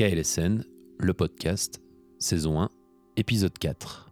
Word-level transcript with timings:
KLSN, 0.00 0.64
le 0.98 1.12
podcast, 1.12 1.82
saison 2.18 2.58
1, 2.58 2.70
épisode 3.18 3.58
4. 3.58 4.10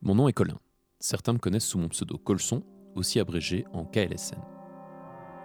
Mon 0.00 0.14
nom 0.14 0.28
est 0.28 0.32
Colin. 0.32 0.60
Certains 1.00 1.32
me 1.32 1.38
connaissent 1.38 1.66
sous 1.66 1.78
mon 1.80 1.88
pseudo 1.88 2.18
Colson, 2.18 2.62
aussi 2.94 3.18
abrégé 3.18 3.64
en 3.72 3.84
KLSN. 3.84 4.38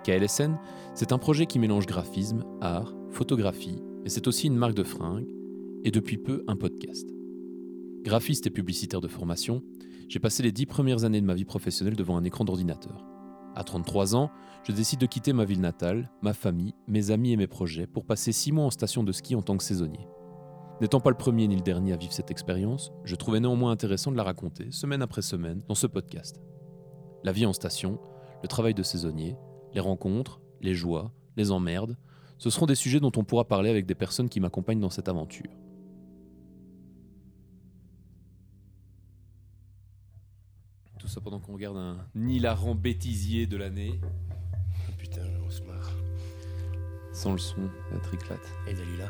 KLSN, 0.04 0.60
c'est 0.94 1.12
un 1.12 1.18
projet 1.18 1.48
qui 1.48 1.58
mélange 1.58 1.88
graphisme, 1.88 2.44
art, 2.62 2.94
photographie, 3.10 3.82
et 4.06 4.10
c'est 4.10 4.28
aussi 4.28 4.46
une 4.46 4.58
marque 4.58 4.76
de 4.76 4.84
fringues, 4.84 5.34
et 5.84 5.90
depuis 5.90 6.20
peu 6.20 6.44
un 6.48 6.56
podcast. 6.56 7.10
Graphiste 8.04 8.46
et 8.46 8.52
publicitaire 8.52 9.02
de 9.02 9.08
formation, 9.08 9.64
j'ai 10.08 10.20
passé 10.20 10.44
les 10.44 10.52
dix 10.52 10.68
premières 10.68 11.04
années 11.04 11.20
de 11.20 11.26
ma 11.26 11.34
vie 11.34 11.46
professionnelle 11.46 11.96
devant 11.96 12.18
un 12.18 12.24
écran 12.26 12.46
d'ordinateur. 12.46 13.13
À 13.56 13.64
33 13.64 14.16
ans, 14.16 14.32
je 14.64 14.72
décide 14.72 15.00
de 15.00 15.06
quitter 15.06 15.34
ma 15.34 15.46
ville 15.46 15.62
natale, 15.62 16.10
ma 16.22 16.34
famille, 16.34 16.74
mes 16.88 17.12
amis 17.12 17.34
et 17.34 17.38
mes 17.38 17.48
projets 17.48 17.86
pour 17.86 18.06
passer 18.06 18.32
6 18.32 18.52
mois 18.52 18.66
en 18.66 18.72
station 18.72 19.04
de 19.04 19.12
ski 19.12 19.36
en 19.36 19.42
tant 19.42 19.58
que 19.58 19.64
saisonnier. 19.64 20.08
N'étant 20.82 21.00
pas 21.00 21.12
le 21.12 21.18
premier 21.18 21.48
ni 21.48 21.56
le 21.56 21.62
dernier 21.62 21.94
à 21.94 21.98
vivre 21.98 22.14
cette 22.14 22.32
expérience, 22.32 22.92
je 23.04 23.16
trouvais 23.16 23.40
néanmoins 23.40 23.72
intéressant 23.72 24.12
de 24.12 24.18
la 24.18 24.24
raconter, 24.24 24.72
semaine 24.72 25.02
après 25.02 25.22
semaine, 25.22 25.62
dans 25.68 25.76
ce 25.76 25.88
podcast. 25.88 26.42
La 27.24 27.32
vie 27.32 27.46
en 27.46 27.54
station, 27.54 28.00
le 28.42 28.48
travail 28.48 28.74
de 28.74 28.84
saisonnier, 28.84 29.38
les 29.74 29.80
rencontres, 29.80 30.42
les 30.62 30.74
joies, 30.74 31.12
les 31.38 31.52
emmerdes, 31.52 31.96
ce 32.38 32.50
seront 32.50 32.66
des 32.66 32.76
sujets 32.76 33.00
dont 33.00 33.12
on 33.16 33.24
pourra 33.24 33.48
parler 33.48 33.70
avec 33.70 33.86
des 33.86 33.96
personnes 33.96 34.30
qui 34.30 34.40
m'accompagnent 34.40 34.80
dans 34.80 34.90
cette 34.90 35.08
aventure. 35.08 35.52
Tout 41.04 41.10
ça 41.10 41.20
pendant 41.20 41.42
qu'on 41.42 41.52
regarde 41.52 41.76
un 41.76 42.08
hilarant 42.16 42.76
bêtisier 42.76 43.46
de 43.46 43.58
l'année. 43.58 44.00
Oh 44.88 44.94
putain, 44.98 45.22
on 45.46 45.50
se 45.50 45.62
marre. 45.64 45.92
Sans 47.12 47.34
le 47.34 47.40
son, 47.40 47.70
la 47.92 48.00
triclate. 48.00 48.40
Et 48.68 48.74
Dalila 48.74 49.10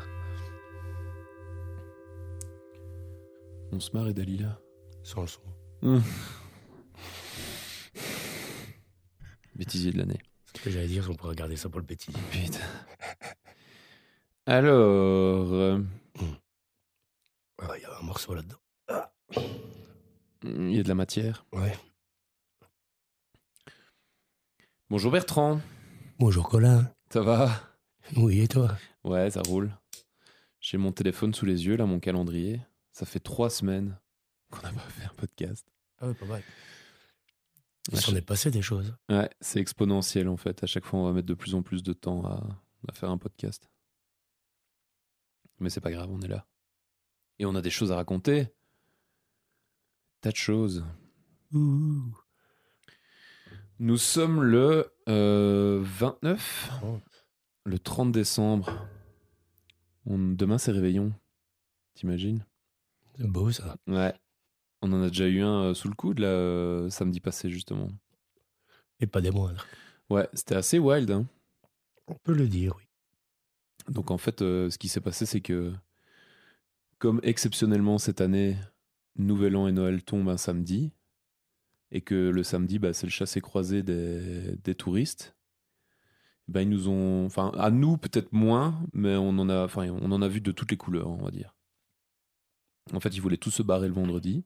On 3.70 3.78
se 3.78 3.92
marre 3.92 4.08
et 4.08 4.12
Dalila. 4.12 4.58
Sans 5.04 5.20
le 5.20 5.28
son. 5.28 5.40
Bêtisier 9.54 9.92
de 9.92 9.98
l'année. 9.98 10.18
Ce 10.52 10.60
que 10.62 10.70
j'allais 10.70 10.88
dire, 10.88 11.06
on 11.08 11.14
pourrait 11.14 11.30
regarder 11.30 11.54
ça 11.54 11.68
pour 11.68 11.78
le 11.78 11.86
petit. 11.86 12.10
Putain. 12.32 12.58
Alors, 14.46 15.52
euh, 15.52 15.78
Ah, 17.62 17.68
il 17.76 17.82
y 17.82 17.84
a 17.84 17.96
un 18.00 18.02
morceau 18.02 18.34
là-dedans. 18.34 18.58
il 20.42 20.76
y 20.76 20.80
a 20.80 20.82
de 20.82 20.88
la 20.88 20.94
matière. 20.94 21.46
Ouais. 21.52 21.72
Bonjour 24.90 25.12
Bertrand. 25.12 25.60
Bonjour 26.18 26.48
Colin. 26.48 26.92
Ça 27.10 27.20
va? 27.22 27.50
Oui, 28.16 28.40
et 28.40 28.48
toi? 28.48 28.76
Ouais, 29.02 29.30
ça 29.30 29.40
roule. 29.46 29.76
J'ai 30.60 30.78
mon 30.78 30.92
téléphone 30.92 31.34
sous 31.34 31.46
les 31.46 31.66
yeux, 31.66 31.76
là, 31.76 31.86
mon 31.86 32.00
calendrier. 32.00 32.60
Ça 32.92 33.06
fait 33.06 33.20
trois 33.20 33.50
semaines 33.50 33.98
qu'on 34.50 34.62
n'a 34.62 34.72
pas 34.72 34.80
fait 34.80 35.04
un 35.04 35.14
podcast. 35.16 35.66
Ah 35.98 36.08
ouais, 36.08 36.14
pas 36.14 36.26
mal. 36.26 36.42
Il 37.92 38.00
s'en 38.00 38.14
est 38.14 38.22
passé 38.22 38.50
des 38.50 38.62
choses. 38.62 38.94
Ouais, 39.10 39.28
c'est 39.40 39.60
exponentiel 39.60 40.28
en 40.28 40.36
fait. 40.36 40.62
À 40.62 40.66
chaque 40.66 40.84
fois, 40.84 41.00
on 41.00 41.04
va 41.04 41.12
mettre 41.12 41.26
de 41.26 41.34
plus 41.34 41.54
en 41.54 41.62
plus 41.62 41.82
de 41.82 41.92
temps 41.92 42.24
à, 42.24 42.42
à 42.88 42.92
faire 42.92 43.10
un 43.10 43.18
podcast. 43.18 43.68
Mais 45.60 45.70
c'est 45.70 45.80
pas 45.80 45.90
grave, 45.92 46.10
on 46.10 46.20
est 46.20 46.28
là. 46.28 46.46
Et 47.38 47.46
on 47.46 47.54
a 47.54 47.60
des 47.62 47.70
choses 47.70 47.92
à 47.92 47.96
raconter. 47.96 48.48
Tas 50.20 50.30
de 50.30 50.36
choses. 50.36 50.84
Ouh. 51.52 52.16
Nous 53.80 53.96
sommes 53.98 54.42
le 54.42 54.92
euh, 55.08 55.80
29, 55.82 56.70
Oh. 56.84 56.98
le 57.64 57.78
30 57.78 58.12
décembre. 58.12 58.86
On- 60.06 60.18
demain, 60.18 60.58
c'est 60.58 60.72
réveillon. 60.72 61.12
T'imagines? 61.94 62.44
C'est 63.16 63.26
beau 63.26 63.50
ça. 63.50 63.76
Ouais. 63.86 64.14
On 64.82 64.92
en 64.92 65.02
a 65.02 65.08
déjà 65.08 65.26
eu 65.26 65.40
un 65.42 65.62
euh, 65.70 65.74
sous 65.74 65.88
le 65.88 65.94
coude, 65.94 66.18
là, 66.18 66.26
euh, 66.28 66.90
samedi 66.90 67.20
passé, 67.20 67.50
justement. 67.50 67.88
Et 69.00 69.06
pas 69.06 69.20
des 69.20 69.30
moindres. 69.30 69.66
Ouais, 70.10 70.28
c'était 70.34 70.56
assez 70.56 70.78
wild. 70.78 71.10
Hein. 71.10 71.26
On 72.06 72.14
peut 72.14 72.34
le 72.34 72.48
dire, 72.48 72.74
oui. 72.76 72.84
Donc 73.92 74.10
en 74.10 74.18
fait, 74.18 74.40
euh, 74.42 74.70
ce 74.70 74.78
qui 74.78 74.88
s'est 74.88 75.00
passé, 75.00 75.26
c'est 75.26 75.40
que 75.40 75.72
comme 76.98 77.20
exceptionnellement 77.22 77.98
cette 77.98 78.20
année, 78.20 78.56
Nouvel 79.16 79.56
An 79.56 79.66
et 79.66 79.72
Noël 79.72 80.02
tombent 80.02 80.28
un 80.30 80.36
samedi, 80.36 80.92
et 81.90 82.00
que 82.00 82.14
le 82.14 82.42
samedi, 82.42 82.78
bah, 82.78 82.92
c'est 82.92 83.06
le 83.06 83.12
chassé-croisé 83.12 83.82
des, 83.82 84.56
des 84.56 84.74
touristes, 84.74 85.36
bah, 86.48 86.62
ils 86.62 86.68
nous 86.68 86.88
ont, 86.88 87.24
enfin 87.24 87.52
à 87.56 87.70
nous 87.70 87.96
peut-être 87.96 88.32
moins, 88.32 88.82
mais 88.92 89.16
on 89.16 89.30
en 89.38 89.48
a, 89.48 89.64
enfin 89.64 89.88
on 89.88 90.12
en 90.12 90.22
a 90.22 90.28
vu 90.28 90.40
de 90.40 90.52
toutes 90.52 90.70
les 90.70 90.76
couleurs, 90.76 91.08
on 91.08 91.22
va 91.22 91.30
dire. 91.30 91.54
En 92.92 93.00
fait, 93.00 93.16
ils 93.16 93.20
voulaient 93.20 93.38
tous 93.38 93.50
se 93.50 93.62
barrer 93.62 93.88
le 93.88 93.94
vendredi 93.94 94.44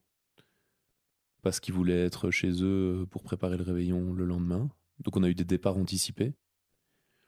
parce 1.43 1.61
qu'ils 1.61 1.75
voulaient 1.75 2.05
être 2.05 2.31
chez 2.31 2.63
eux 2.63 3.07
pour 3.11 3.23
préparer 3.23 3.57
le 3.57 3.65
réveillon 3.65 4.13
le 4.13 4.25
lendemain. 4.25 4.69
Donc 5.01 5.17
on 5.17 5.23
a 5.23 5.29
eu 5.29 5.35
des 5.35 5.45
départs 5.45 5.77
anticipés. 5.77 6.35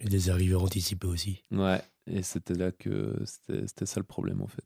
Et 0.02 0.08
des 0.08 0.30
arrivées 0.30 0.54
anticipées 0.54 1.06
aussi. 1.06 1.44
Ouais, 1.50 1.82
et 2.06 2.22
c'était 2.22 2.54
là 2.54 2.72
que 2.72 3.20
c'était 3.26 3.66
c'était 3.66 3.86
ça 3.86 4.00
le 4.00 4.06
problème 4.06 4.40
en 4.40 4.46
fait. 4.46 4.64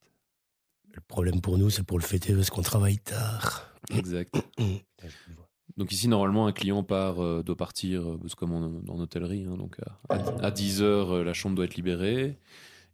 Le 0.93 1.00
problème 1.00 1.41
pour 1.41 1.59
nous, 1.59 1.71
c'est 1.71 1.82
pour 1.82 1.99
le 1.99 2.05
fêter 2.05 2.34
parce 2.34 2.50
qu'on 2.50 2.62
travaille 2.62 2.99
tard. 2.99 3.74
Exact. 3.91 4.34
Donc 5.77 5.91
ici, 5.93 6.06
normalement, 6.09 6.47
un 6.47 6.53
client 6.53 6.83
part, 6.84 7.21
euh, 7.22 7.43
doit 7.43 7.56
partir, 7.56 8.03
euh, 8.09 8.21
c'est 8.27 8.37
comme 8.37 8.53
en, 8.53 8.81
en 8.93 9.00
hôtellerie, 9.00 9.45
hein, 9.49 9.56
donc 9.56 9.77
à, 10.09 10.15
à 10.47 10.50
10 10.53 10.83
heures, 10.83 11.11
euh, 11.11 11.25
la 11.25 11.33
chambre 11.33 11.56
doit 11.56 11.65
être 11.65 11.75
libérée, 11.75 12.39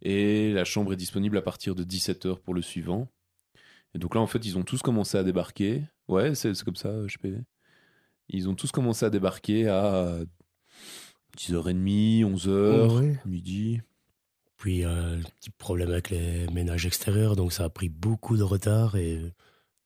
et 0.01 0.53
la 0.55 0.65
chambre 0.65 0.93
est 0.95 0.97
disponible 0.97 1.37
à 1.37 1.43
partir 1.43 1.75
de 1.75 1.85
17 1.85 2.25
heures 2.27 2.41
pour 2.41 2.55
le 2.55 2.63
suivant. 2.63 3.09
Et 3.95 3.99
donc 3.99 4.15
là, 4.15 4.21
en 4.23 4.27
fait, 4.27 4.47
ils 4.47 4.57
ont 4.57 4.63
tous 4.63 4.81
commencé 4.81 5.19
à 5.19 5.25
débarquer. 5.25 5.83
Ouais, 6.09 6.35
c'est 6.35 6.59
comme 6.65 6.77
ça, 6.77 6.89
euh, 6.89 7.07
HPV. 7.07 7.41
Ils 8.31 8.49
ont 8.49 8.55
tous 8.55 8.71
commencé 8.71 9.05
à 9.05 9.11
débarquer 9.11 9.69
à 9.69 10.19
10h30, 11.37 12.25
11h, 12.25 12.99
Ouais. 12.99 13.19
midi. 13.27 13.81
Puis 14.57 14.85
euh, 14.85 15.17
le 15.17 15.23
petit 15.23 15.51
problème 15.51 15.91
avec 15.91 16.11
les 16.11 16.47
ménages 16.49 16.87
extérieurs, 16.87 17.35
donc 17.37 17.53
ça 17.53 17.65
a 17.65 17.69
pris 17.71 17.89
beaucoup 17.89 18.37
de 18.37 18.43
retard 18.43 18.97
et 18.97 19.21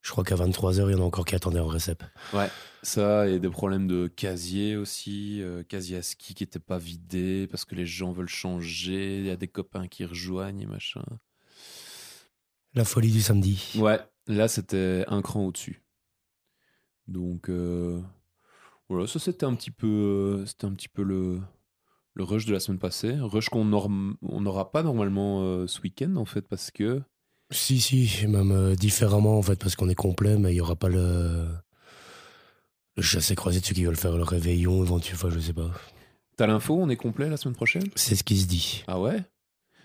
je 0.04 0.10
crois 0.10 0.22
qu'à 0.22 0.36
23h, 0.36 0.86
il 0.86 0.92
y 0.92 0.94
en 0.94 1.00
a 1.00 1.04
encore 1.04 1.24
qui 1.24 1.34
attendaient 1.34 1.60
en 1.60 1.66
récep. 1.66 2.04
Ouais, 2.34 2.50
ça 2.82 3.26
et 3.26 3.38
des 3.38 3.48
problèmes 3.48 3.88
de 3.88 4.06
casier 4.06 4.76
aussi, 4.76 5.40
euh, 5.40 5.62
casier 5.62 5.96
à 5.96 6.02
ski 6.02 6.34
qui 6.34 6.42
n'était 6.42 6.58
pas 6.58 6.76
vidé 6.76 7.46
parce 7.46 7.64
que 7.64 7.74
les 7.74 7.86
gens 7.86 8.12
veulent 8.12 8.28
changer, 8.28 9.18
il 9.18 9.24
y 9.24 9.30
a 9.30 9.36
des 9.36 9.48
copains 9.48 9.88
qui 9.88 10.04
rejoignent 10.04 10.60
et 10.60 10.66
machin. 10.66 11.02
La 12.74 12.84
folie 12.84 13.10
du 13.10 13.22
samedi. 13.22 13.72
Ouais, 13.76 13.98
là 14.26 14.46
c'était 14.46 15.06
un 15.08 15.22
cran 15.22 15.46
au-dessus. 15.46 15.82
Donc 17.08 17.48
euh, 17.48 17.98
voilà, 18.90 19.06
ça 19.06 19.18
c'était 19.18 19.46
un 19.46 19.54
petit 19.54 19.70
peu, 19.70 19.86
euh, 19.86 20.46
c'était 20.46 20.66
un 20.66 20.74
petit 20.74 20.88
peu 20.88 21.02
le, 21.02 21.40
le 22.12 22.24
rush 22.24 22.44
de 22.44 22.52
la 22.52 22.60
semaine 22.60 22.78
passée, 22.78 23.16
rush 23.18 23.48
qu'on 23.48 23.64
n'aura 23.64 24.70
pas 24.70 24.82
normalement 24.82 25.44
euh, 25.44 25.66
ce 25.66 25.80
week-end 25.80 26.14
en 26.16 26.26
fait 26.26 26.42
parce 26.42 26.70
que 26.70 27.00
Si, 27.50 27.80
si, 27.80 28.26
même 28.26 28.52
euh, 28.52 28.74
différemment 28.74 29.38
en 29.38 29.42
fait, 29.42 29.56
parce 29.60 29.76
qu'on 29.76 29.88
est 29.88 29.94
complet, 29.94 30.36
mais 30.38 30.50
il 30.50 30.54
n'y 30.54 30.60
aura 30.60 30.76
pas 30.76 30.88
le, 30.88 31.46
le 32.96 33.02
chassé 33.02 33.34
croisé 33.34 33.60
de 33.60 33.64
ceux 33.66 33.74
qui 33.74 33.84
veulent 33.84 33.96
faire 33.96 34.16
le 34.16 34.22
réveillon 34.22 34.82
éventuellement, 34.82 35.20
enfin 35.24 35.30
je 35.34 35.38
sais 35.40 35.52
pas. 35.52 35.70
t'as 36.36 36.46
l'info, 36.46 36.74
on 36.80 36.88
est 36.88 36.96
complet 36.96 37.28
la 37.28 37.36
semaine 37.36 37.54
prochaine? 37.54 37.84
C'est 37.96 38.16
ce 38.16 38.24
qui 38.24 38.38
se 38.38 38.46
dit. 38.46 38.82
Ah 38.86 39.00
ouais? 39.00 39.22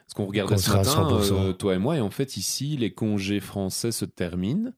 Parce 0.05 0.13
qu'on 0.15 0.25
regardait 0.25 0.57
ce 0.57 0.71
matin, 0.71 1.07
100%. 1.19 1.33
euh, 1.49 1.53
toi 1.53 1.75
et 1.75 1.77
moi, 1.77 1.97
et 1.97 2.01
en 2.01 2.09
fait, 2.09 2.37
ici, 2.37 2.77
les 2.77 2.91
congés 2.93 3.39
français 3.39 3.91
se 3.91 4.05
terminent. 4.05 4.71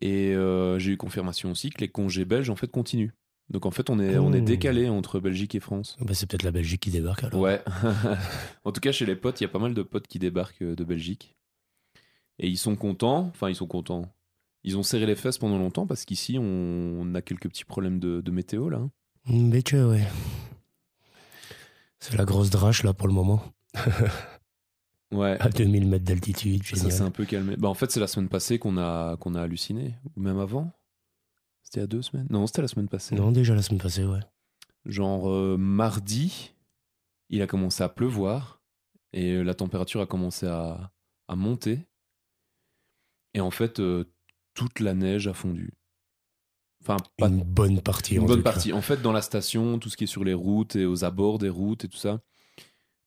Et 0.00 0.34
euh, 0.34 0.78
j'ai 0.78 0.92
eu 0.92 0.96
confirmation 0.96 1.50
aussi 1.50 1.68
que 1.68 1.80
les 1.82 1.88
congés 1.88 2.24
belges, 2.24 2.48
en 2.48 2.56
fait, 2.56 2.68
continuent. 2.70 3.10
Donc, 3.50 3.66
en 3.66 3.70
fait, 3.70 3.90
on 3.90 3.98
est, 4.00 4.16
on 4.16 4.32
est 4.32 4.40
Mmh. 4.40 4.44
décalé 4.46 4.88
entre 4.88 5.20
Belgique 5.20 5.54
et 5.54 5.60
France. 5.60 5.98
Bah, 6.00 6.14
c'est 6.14 6.26
peut-être 6.26 6.44
la 6.44 6.52
Belgique 6.52 6.80
qui 6.80 6.90
débarque 6.90 7.24
alors. 7.24 7.38
Ouais. 7.40 7.60
en 8.64 8.72
tout 8.72 8.80
cas, 8.80 8.92
chez 8.92 9.04
les 9.04 9.16
potes, 9.16 9.40
il 9.40 9.44
y 9.44 9.46
a 9.46 9.50
pas 9.50 9.58
mal 9.58 9.74
de 9.74 9.82
potes 9.82 10.06
qui 10.06 10.18
débarquent 10.18 10.62
de 10.62 10.84
Belgique. 10.84 11.36
Et 12.40 12.48
ils 12.48 12.58
sont 12.58 12.74
contents. 12.74 13.26
Enfin, 13.28 13.48
ils 13.48 13.54
sont 13.54 13.66
contents. 13.66 14.12
Ils 14.64 14.76
ont 14.76 14.82
serré 14.82 15.06
les 15.06 15.14
fesses 15.14 15.38
pendant 15.38 15.58
longtemps 15.58 15.86
parce 15.86 16.04
qu'ici, 16.04 16.36
on, 16.38 16.42
on 16.42 17.14
a 17.14 17.22
quelques 17.22 17.48
petits 17.48 17.64
problèmes 17.64 17.98
de, 18.00 18.20
de 18.20 18.30
météo, 18.30 18.68
là. 18.68 18.78
hein. 18.78 18.90
Mais 19.26 19.62
tu 19.62 19.76
vois, 19.76 19.88
ouais. 19.92 20.06
C'est 21.98 22.16
la 22.16 22.24
grosse 22.24 22.50
drache 22.50 22.82
là 22.82 22.92
pour 22.94 23.06
le 23.06 23.14
moment. 23.14 23.42
Ouais. 25.12 25.36
À 25.40 25.48
2000 25.48 25.88
mètres 25.88 26.04
d'altitude, 26.04 26.62
Ça 26.64 26.88
s'est 26.88 27.02
un 27.02 27.10
peu 27.10 27.24
calmé. 27.24 27.56
Bah, 27.56 27.68
en 27.68 27.74
fait, 27.74 27.90
c'est 27.90 27.98
la 27.98 28.06
semaine 28.06 28.28
passée 28.28 28.60
qu'on 28.60 28.78
a, 28.78 29.16
qu'on 29.16 29.34
a 29.34 29.42
halluciné. 29.42 29.96
Ou 30.16 30.20
même 30.20 30.38
avant. 30.38 30.70
C'était 31.64 31.80
a 31.80 31.88
deux 31.88 32.00
semaines. 32.02 32.28
Non, 32.30 32.46
c'était 32.46 32.62
la 32.62 32.68
semaine 32.68 32.86
passée. 32.88 33.16
Non, 33.16 33.32
déjà 33.32 33.56
la 33.56 33.62
semaine 33.62 33.80
passée, 33.80 34.04
ouais. 34.04 34.20
Genre 34.86 35.28
euh, 35.28 35.56
mardi, 35.58 36.54
il 37.28 37.42
a 37.42 37.48
commencé 37.48 37.82
à 37.82 37.88
pleuvoir. 37.88 38.62
Et 39.12 39.32
euh, 39.32 39.42
la 39.42 39.54
température 39.54 40.00
a 40.00 40.06
commencé 40.06 40.46
à, 40.46 40.92
à 41.26 41.34
monter. 41.34 41.80
Et 43.34 43.40
en 43.40 43.50
fait, 43.50 43.80
euh, 43.80 44.04
toute 44.54 44.80
la 44.80 44.94
neige 44.94 45.26
a 45.28 45.34
fondu. 45.34 45.72
Enfin, 46.82 46.96
pas 47.18 47.28
Une 47.28 47.42
bonne 47.42 47.80
partie. 47.80 48.14
une 48.14 48.22
en 48.22 48.26
bonne 48.26 48.42
cas. 48.42 48.52
partie. 48.52 48.72
En 48.72 48.80
fait, 48.80 49.02
dans 49.02 49.12
la 49.12 49.22
station, 49.22 49.78
tout 49.78 49.90
ce 49.90 49.96
qui 49.96 50.04
est 50.04 50.06
sur 50.08 50.24
les 50.24 50.34
routes 50.34 50.76
et 50.76 50.86
aux 50.86 51.04
abords 51.04 51.38
des 51.38 51.48
routes 51.50 51.84
et 51.84 51.88
tout 51.88 51.98
ça, 51.98 52.20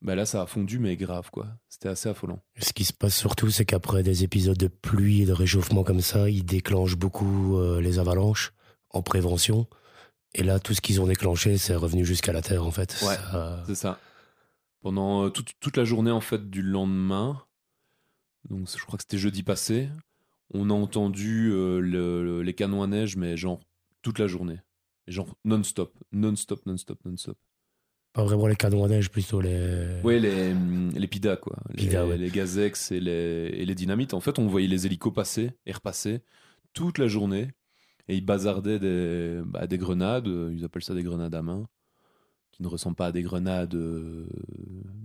Bah 0.02 0.16
là, 0.16 0.26
ça 0.26 0.42
a 0.42 0.46
fondu, 0.48 0.80
mais 0.80 0.98
grave, 0.98 1.30
quoi. 1.32 1.48
C'était 1.70 1.88
assez 1.88 2.10
affolant. 2.10 2.44
Ce 2.60 2.74
qui 2.74 2.84
se 2.84 2.92
passe 2.92 3.16
surtout, 3.18 3.50
c'est 3.52 3.64
qu'après 3.64 4.04
des 4.04 4.26
épisodes 4.26 4.58
de 4.58 4.68
pluie 4.68 5.22
et 5.22 5.26
de 5.26 5.32
réchauffement 5.32 5.84
comme 5.86 6.02
ça, 6.02 6.30
ils 6.30 6.44
déclenchent 6.44 6.98
beaucoup 6.98 7.58
euh, 7.58 7.80
les 7.80 8.00
avalanches 8.00 8.52
en 8.90 9.02
prévention. 9.02 9.66
Et 10.36 10.44
là, 10.44 10.60
tout 10.60 10.74
ce 10.74 10.82
qu'ils 10.82 11.00
ont 11.00 11.08
déclenché, 11.08 11.58
c'est 11.58 11.76
revenu 11.76 12.04
jusqu'à 12.06 12.34
la 12.34 12.42
Terre, 12.42 12.66
en 12.66 12.72
fait. 12.72 12.98
Ouais, 13.02 13.16
Ça- 13.16 13.64
C'est 13.66 13.76
ça. 13.76 13.98
Pendant 14.82 15.24
euh, 15.26 15.30
toute, 15.30 15.54
toute 15.62 15.78
la 15.78 15.86
journée, 15.86 16.12
en 16.12 16.20
fait, 16.22 16.50
du 16.50 16.62
lendemain, 16.62 17.42
donc 18.50 18.68
je 18.78 18.84
crois 18.84 18.98
que 18.98 19.04
c'était 19.04 19.18
jeudi 19.18 19.42
passé, 19.42 19.88
on 20.54 20.70
a 20.70 20.74
entendu 20.74 21.52
euh, 21.52 21.80
le- 21.80 22.24
le- 22.24 22.42
les 22.44 22.54
canons 22.54 22.84
à 22.84 22.88
neige, 22.88 23.16
mais 23.18 23.38
genre 23.38 23.60
toute 24.02 24.20
la 24.20 24.28
journée. 24.28 24.60
Genre 25.08 25.36
non-stop, 25.46 25.94
non-stop, 26.12 26.66
non-stop, 26.66 27.00
non-stop. 27.06 27.38
Pas 28.14 28.24
vraiment 28.24 28.48
les 28.48 28.56
canons 28.56 28.84
à 28.84 28.88
neige, 28.88 29.10
plutôt 29.10 29.42
les. 29.42 30.00
Ouais, 30.04 30.20
les, 30.20 30.52
hum, 30.52 30.92
les 30.96 31.08
PIDA, 31.08 31.36
quoi. 31.36 31.58
Les, 31.70 31.76
PIDA, 31.76 32.06
ouais. 32.06 32.18
les 32.18 32.30
gazex 32.30 32.92
et 32.92 33.00
les, 33.00 33.50
et 33.54 33.66
les 33.66 33.76
dynamites. 33.76 34.14
En 34.14 34.20
fait, 34.20 34.38
on 34.38 34.48
voyait 34.48 34.68
les 34.68 34.86
hélicos 34.86 35.12
passer 35.14 35.52
et 35.66 35.72
repasser 35.72 36.22
toute 36.74 37.00
la 37.00 37.08
journée. 37.08 37.48
Et 38.10 38.16
ils 38.16 38.26
bazardaient 38.26 38.80
des, 38.80 39.42
bah, 39.46 39.66
des 39.66 39.78
grenades, 39.78 40.28
euh, 40.28 40.54
ils 40.56 40.64
appellent 40.66 40.84
ça 40.84 40.94
des 40.94 41.04
grenades 41.04 41.34
à 41.34 41.42
main, 41.42 41.68
qui 42.52 42.62
ne 42.62 42.68
ressemblent 42.68 42.98
pas 42.98 43.08
à 43.08 43.12
des 43.14 43.22
grenades 43.24 43.74
euh, 43.76 44.28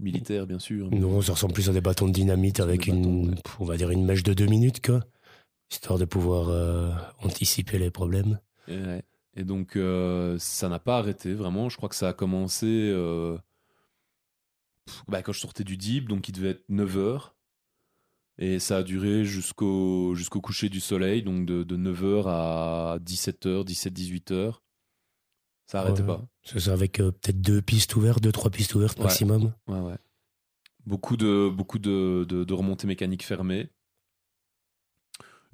militaires, 0.01 0.47
bien 0.47 0.59
sûr. 0.59 0.91
Non, 0.91 1.23
ça 1.23 1.33
ressemble 1.33 1.55
plus 1.55 1.71
à 1.71 1.73
des 1.73 1.81
bâtons 1.81 2.09
de 2.09 2.13
dynamite 2.13 2.59
avec 2.61 2.89
bâtons, 2.89 2.93
une, 3.03 3.29
ouais. 3.31 3.35
on 3.61 3.65
va 3.65 3.77
dire 3.77 3.91
une 3.91 4.05
mèche 4.05 4.25
de 4.25 4.35
deux 4.35 4.47
minutes, 4.47 4.85
quoi. 4.85 5.01
Histoire 5.71 5.99
de 5.99 6.05
pouvoir 6.05 6.49
euh, 6.49 6.91
anticiper 7.23 7.79
les 7.79 7.91
problèmes. 7.91 8.41
Et, 8.69 9.45
donc, 9.45 9.77
euh, 9.77 10.37
ça 10.39 10.69
n'a 10.69 10.79
pas 10.79 10.99
arrêté, 10.99 11.35
vraiment. 11.35 11.69
Je 11.69 11.77
crois 11.77 11.89
que 11.89 11.95
ça 11.95 12.09
a 12.09 12.13
commencé 12.13 12.67
euh, 12.67 13.37
pff, 14.87 15.03
bah, 15.09 15.23
quand 15.23 15.33
je 15.33 15.41
sortais 15.41 15.65
du 15.65 15.77
DIP, 15.77 16.09
donc 16.09 16.29
il 16.29 16.33
devait 16.33 16.51
être 16.51 16.65
9h. 16.71 17.31
Et 18.41 18.59
ça 18.61 18.79
a 18.79 18.83
duré 18.83 19.25
jusqu'au 19.25 20.15
jusqu'au 20.15 20.41
coucher 20.41 20.69
du 20.69 20.79
soleil, 20.81 21.23
donc 21.23 21.45
de, 21.45 21.65
de 21.65 21.77
9h 21.77 22.25
à 22.29 22.99
17h, 23.01 23.65
17-18h. 23.65 24.55
Ça 25.67 25.81
arrêtait 25.81 26.01
Ouais. 26.03 26.07
pas. 26.07 26.25
C'est 26.45 26.61
ça, 26.61 26.73
avec 26.73 26.93
peut-être 26.99 27.41
deux 27.41 27.61
pistes 27.61 27.95
ouvertes, 27.97 28.23
deux, 28.23 28.33
trois 28.33 28.51
pistes 28.51 28.75
ouvertes 28.75 28.99
Ouais. 28.99 29.05
maximum. 29.05 29.53
Ouais, 29.67 29.81
ouais. 29.81 29.97
Beaucoup 30.87 31.17
de, 31.17 31.51
beaucoup 31.53 31.79
de, 31.79 32.25
de, 32.29 32.45
de 32.45 32.55
remontées 32.55 32.87
mécaniques 32.87 33.25
fermées. 33.25 33.69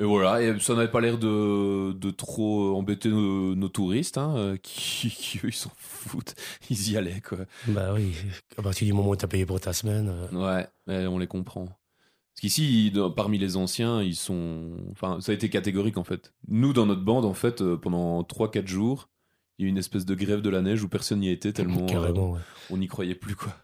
Et 0.00 0.04
voilà, 0.04 0.42
et 0.42 0.58
ça 0.58 0.74
n'avait 0.74 0.90
pas 0.90 1.00
l'air 1.00 1.18
de, 1.18 1.92
de 1.92 2.10
trop 2.10 2.76
embêter 2.76 3.08
nos, 3.10 3.54
nos 3.54 3.68
touristes, 3.68 4.18
hein, 4.18 4.34
euh, 4.36 4.56
qui, 4.62 5.08
qui, 5.08 5.38
eux, 5.38 5.48
ils 5.48 5.52
s'en 5.52 5.70
foutent. 5.76 6.34
Ils 6.68 6.90
y 6.90 6.96
allaient, 6.96 7.20
quoi. 7.20 7.38
Bah 7.68 7.92
oui, 7.94 8.12
à 8.58 8.62
partir 8.62 8.86
du 8.86 8.92
moment 8.92 9.10
où 9.10 9.16
t'as 9.16 9.28
payé 9.28 9.46
pour 9.46 9.60
ta 9.60 9.72
semaine. 9.72 10.12
euh, 10.32 10.66
Ouais, 10.88 11.06
on 11.06 11.18
les 11.18 11.28
comprend. 11.28 11.66
Parce 11.66 12.40
qu'ici, 12.40 12.92
parmi 13.14 13.38
les 13.38 13.56
anciens, 13.56 14.02
ils 14.02 14.16
sont. 14.16 14.72
Enfin, 14.90 15.20
ça 15.20 15.30
a 15.30 15.34
été 15.36 15.48
catégorique, 15.48 15.96
en 15.98 16.02
fait. 16.02 16.32
Nous, 16.48 16.72
dans 16.72 16.86
notre 16.86 17.02
bande, 17.04 17.24
en 17.24 17.34
fait, 17.34 17.62
euh, 17.62 17.76
pendant 17.76 18.22
3-4 18.24 18.66
jours, 18.66 19.08
il 19.56 19.62
y 19.62 19.64
a 19.64 19.68
eu 19.68 19.70
une 19.70 19.78
espèce 19.78 20.04
de 20.04 20.16
grève 20.16 20.40
de 20.40 20.50
la 20.50 20.60
neige 20.60 20.82
où 20.82 20.88
personne 20.88 21.20
n'y 21.20 21.28
était 21.28 21.52
tellement 21.52 21.86
euh, 21.88 22.12
ouais. 22.12 22.40
on 22.70 22.78
n'y 22.78 22.88
croyait 22.88 23.14
plus, 23.14 23.36
quoi. 23.36 23.54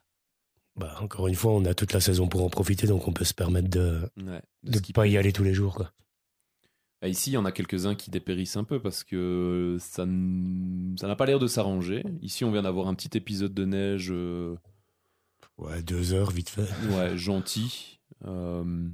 Bah, 0.77 0.95
encore 1.03 1.27
une 1.27 1.35
fois, 1.35 1.51
on 1.51 1.65
a 1.65 1.75
toute 1.75 1.93
la 1.93 2.01
saison 2.01 2.29
pour 2.29 2.45
en 2.45 2.49
profiter, 2.49 2.87
donc 2.87 3.09
on 3.09 3.13
peut 3.13 3.25
se 3.25 3.35
permettre 3.35 3.69
de 3.69 4.09
ne 4.17 4.93
pas 4.95 5.09
y 5.09 5.17
aller 5.17 5.33
tous 5.33 5.43
les 5.43 5.53
jours. 5.53 5.75
Quoi. 5.75 5.91
Bah, 7.03 7.09
ici, 7.09 7.31
il 7.31 7.35
y 7.35 7.37
en 7.39 7.45
a 7.47 7.53
quelques-uns 7.53 7.95
qui 7.95 8.11
dépérissent 8.11 8.57
un 8.59 8.65
peu 8.65 8.79
parce 8.81 9.05
que 9.05 9.77
ça 9.81 10.03
n- 10.03 10.95
ça 11.01 11.07
n'a 11.07 11.17
pas 11.17 11.25
l'air 11.27 11.39
de 11.39 11.47
s'arranger. 11.47 12.05
Ici, 12.21 12.45
on 12.45 12.53
vient 12.53 12.63
d'avoir 12.63 12.89
un 12.89 12.95
petit 12.95 13.17
épisode 13.17 13.55
de 13.55 13.65
neige 13.65 14.09
euh, 14.11 14.55
Ouais, 15.59 15.83
deux 15.83 16.13
heures, 16.13 16.31
vite 16.31 16.51
fait. 16.51 16.69
ouais, 16.97 17.17
gentil. 17.17 18.01
Euh, 18.27 18.89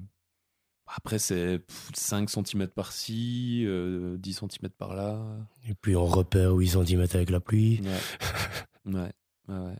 après, 0.86 1.18
c'est 1.18 1.58
pff, 1.58 1.90
5 1.94 2.30
cm 2.30 2.68
par-ci, 2.68 3.64
euh, 3.66 4.16
10 4.18 4.34
cm 4.34 4.70
par-là. 4.78 5.20
Et 5.68 5.74
puis 5.74 5.96
on 5.96 6.06
repère 6.06 6.52
8 6.52 6.68
cm 6.68 7.00
avec 7.14 7.30
la 7.30 7.40
pluie. 7.40 7.80
Ouais. 8.86 9.10
ouais. 9.48 9.76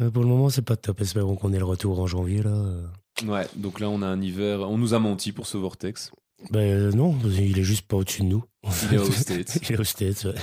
Euh, 0.00 0.10
Pour 0.10 0.24
le 0.24 0.28
moment, 0.28 0.48
c'est 0.50 0.62
pas 0.62 0.74
top. 0.74 1.00
Espérons 1.00 1.36
qu'on 1.36 1.52
ait 1.52 1.58
le 1.58 1.64
retour 1.64 2.00
en 2.00 2.08
janvier. 2.08 2.42
là. 2.42 2.50
euh. 2.50 2.86
Ouais, 3.26 3.46
donc 3.54 3.78
là, 3.78 3.88
on 3.88 4.02
a 4.02 4.08
un 4.08 4.20
hiver. 4.20 4.68
On 4.68 4.76
nous 4.76 4.92
a 4.92 4.98
menti 4.98 5.30
pour 5.30 5.46
ce 5.46 5.56
vortex. 5.56 6.10
Ben 6.50 6.60
euh, 6.60 6.90
non, 6.92 7.18
il 7.24 7.58
est 7.58 7.62
juste 7.64 7.86
pas 7.86 7.96
au-dessus 7.96 8.22
de 8.22 8.26
nous. 8.28 8.44
Il 8.90 8.94
est 8.94 8.98
aux 8.98 9.10
States. 9.10 9.58
il 9.68 9.72
est 9.74 9.78
aux 9.78 9.84
States, 9.84 10.24
ouais. 10.24 10.34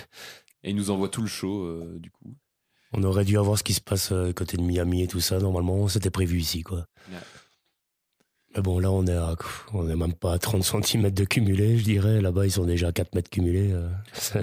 Et 0.63 0.69
il 0.71 0.75
nous 0.75 0.89
envoie 0.91 1.09
tout 1.09 1.21
le 1.21 1.27
show, 1.27 1.63
euh, 1.63 1.97
du 1.99 2.11
coup. 2.11 2.35
On 2.93 3.03
aurait 3.03 3.25
dû 3.25 3.37
avoir 3.37 3.57
ce 3.57 3.63
qui 3.63 3.73
se 3.73 3.81
passe 3.81 4.11
euh, 4.11 4.33
côté 4.33 4.57
de 4.57 4.61
Miami 4.63 5.03
et 5.03 5.07
tout 5.07 5.21
ça. 5.21 5.39
Normalement, 5.39 5.87
c'était 5.87 6.09
prévu 6.09 6.39
ici, 6.39 6.61
quoi. 6.61 6.85
Ouais. 7.09 7.17
Mais 8.55 8.61
bon, 8.61 8.79
là, 8.79 8.91
on 8.91 9.05
est 9.07 9.15
à, 9.15 9.35
on 9.73 9.87
est 9.89 9.95
même 9.95 10.13
pas 10.13 10.33
à 10.33 10.37
30 10.39 10.63
cm 10.63 11.09
de 11.09 11.23
cumulé, 11.23 11.77
je 11.77 11.83
dirais. 11.85 12.19
Là-bas, 12.21 12.45
ils 12.45 12.51
sont 12.51 12.65
déjà 12.65 12.89
à 12.89 12.91
4 12.91 13.15
mètres 13.15 13.29
cumulés. 13.29 13.71
euh. 13.71 13.89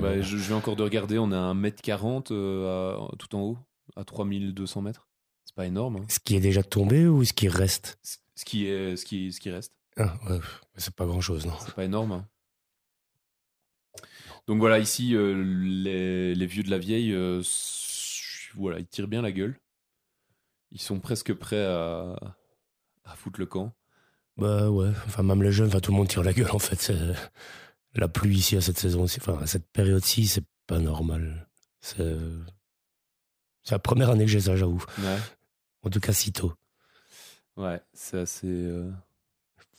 Bah, 0.00 0.20
je, 0.22 0.36
je 0.38 0.46
viens 0.46 0.56
encore 0.56 0.76
de 0.76 0.82
regarder, 0.82 1.18
on 1.18 1.30
est 1.30 1.34
à 1.36 1.52
1m40 1.52 2.28
euh, 2.32 2.94
à- 2.96 3.10
tout 3.18 3.36
en 3.36 3.40
haut, 3.42 3.58
à 3.96 4.04
3200 4.04 4.80
mètres. 4.80 5.06
C'est 5.44 5.54
pas 5.54 5.66
énorme. 5.66 5.96
hein. 5.96 6.06
Ce 6.08 6.18
qui 6.20 6.36
est 6.36 6.40
déjà 6.40 6.62
tombé 6.62 7.06
ou 7.06 7.22
ce 7.24 7.32
qui 7.34 7.48
reste? 7.48 7.98
Ce 8.02 8.16
ce 8.34 8.44
qui, 8.44 8.66
est, 8.66 8.96
ce, 8.96 9.04
qui, 9.04 9.32
ce 9.32 9.40
qui 9.40 9.50
reste. 9.50 9.72
Ah, 9.98 10.14
ouais, 10.30 10.40
C'est 10.76 10.94
pas 10.94 11.06
grand-chose, 11.06 11.46
non. 11.46 11.54
C'est 11.64 11.74
pas 11.74 11.84
énorme. 11.84 12.12
hein. 12.12 12.28
Donc 14.46 14.58
voilà, 14.60 14.78
ici, 14.78 15.14
euh, 15.14 15.34
les, 15.44 16.34
les 16.34 16.46
vieux 16.46 16.62
de 16.62 16.70
la 16.70 16.78
vieille, 16.78 17.12
euh, 17.12 17.42
voilà, 18.54 18.78
ils 18.78 18.86
tirent 18.86 19.08
bien 19.08 19.20
la 19.22 19.32
gueule. 19.32 19.58
Ils 20.70 20.80
sont 20.80 21.00
presque 21.00 21.34
prêts 21.34 21.64
à, 21.64 22.14
à 23.04 23.16
foutre 23.16 23.40
le 23.40 23.46
camp. 23.46 23.74
Bah 24.36 24.70
ouais, 24.70 24.90
enfin 25.06 25.22
même 25.22 25.42
les 25.42 25.50
jeunes, 25.52 25.66
enfin 25.68 25.80
tout 25.80 25.90
le 25.90 25.96
monde 25.96 26.08
tire 26.08 26.22
la 26.22 26.32
gueule 26.32 26.50
en 26.52 26.58
fait. 26.60 26.92
La 27.94 28.06
pluie 28.08 28.36
ici 28.36 28.56
à 28.56 28.60
cette 28.60 28.78
saison, 28.78 29.04
enfin 29.04 29.38
à 29.42 29.46
cette 29.46 29.66
période-ci, 29.72 30.26
c'est 30.28 30.44
pas 30.66 30.78
normal. 30.78 31.48
C'est 31.80 32.16
c'est 33.64 33.74
la 33.74 33.78
première 33.80 34.10
année 34.10 34.24
que 34.24 34.30
j'ai 34.30 34.40
ça, 34.40 34.56
j'avoue. 34.56 34.84
Ouais, 34.98 35.18
En 35.82 35.90
tout 35.90 36.00
cas, 36.00 36.12
si 36.12 36.32
tôt. 36.32 36.54
ouais 37.56 37.80
c'est 37.92 38.18
assez. 38.20 38.46
euh, 38.46 38.90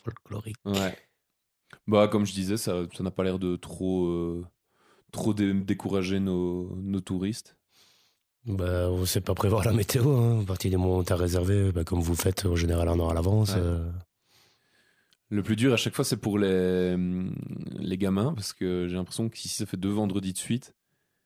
Folklorique. 0.09 0.57
Ouais. 0.65 0.97
Bah, 1.87 2.07
comme 2.07 2.25
je 2.25 2.33
disais, 2.33 2.57
ça 2.57 2.83
ça 2.95 3.03
n'a 3.03 3.11
pas 3.11 3.23
l'air 3.23 3.39
de 3.39 3.55
trop, 3.55 4.05
euh, 4.07 4.45
trop 5.11 5.33
dé- 5.33 5.53
décourager 5.53 6.19
nos, 6.19 6.75
nos 6.77 6.99
touristes. 7.01 7.55
Bah, 8.45 8.89
on 8.89 9.05
sait 9.05 9.21
pas 9.21 9.35
prévoir 9.35 9.63
la 9.65 9.73
météo. 9.73 10.09
Hein. 10.17 10.41
À 10.41 10.45
partir 10.45 10.71
du 10.71 10.77
moment 10.77 10.97
où 10.99 11.03
t'as 11.03 11.15
réservé, 11.15 11.71
bah, 11.71 11.83
comme 11.83 11.99
vous 12.01 12.15
faites 12.15 12.45
en 12.45 12.55
général 12.55 12.87
un 12.87 12.99
an 12.99 13.09
à 13.09 13.13
l'avance. 13.13 13.51
Ouais. 13.53 13.59
euh, 13.61 13.91
Le 15.29 15.43
plus 15.43 15.55
dur 15.55 15.73
à 15.73 15.77
chaque 15.77 15.93
fois, 15.95 16.05
c'est 16.05 16.17
pour 16.17 16.39
les, 16.39 16.95
les 17.77 17.97
gamins, 17.97 18.33
parce 18.33 18.53
que 18.53 18.87
j'ai 18.89 18.95
l'impression 18.95 19.29
qu'ici, 19.29 19.49
ça 19.49 19.65
fait 19.65 19.77
deux 19.77 19.91
vendredis 19.91 20.33
de 20.33 20.37
suite. 20.37 20.73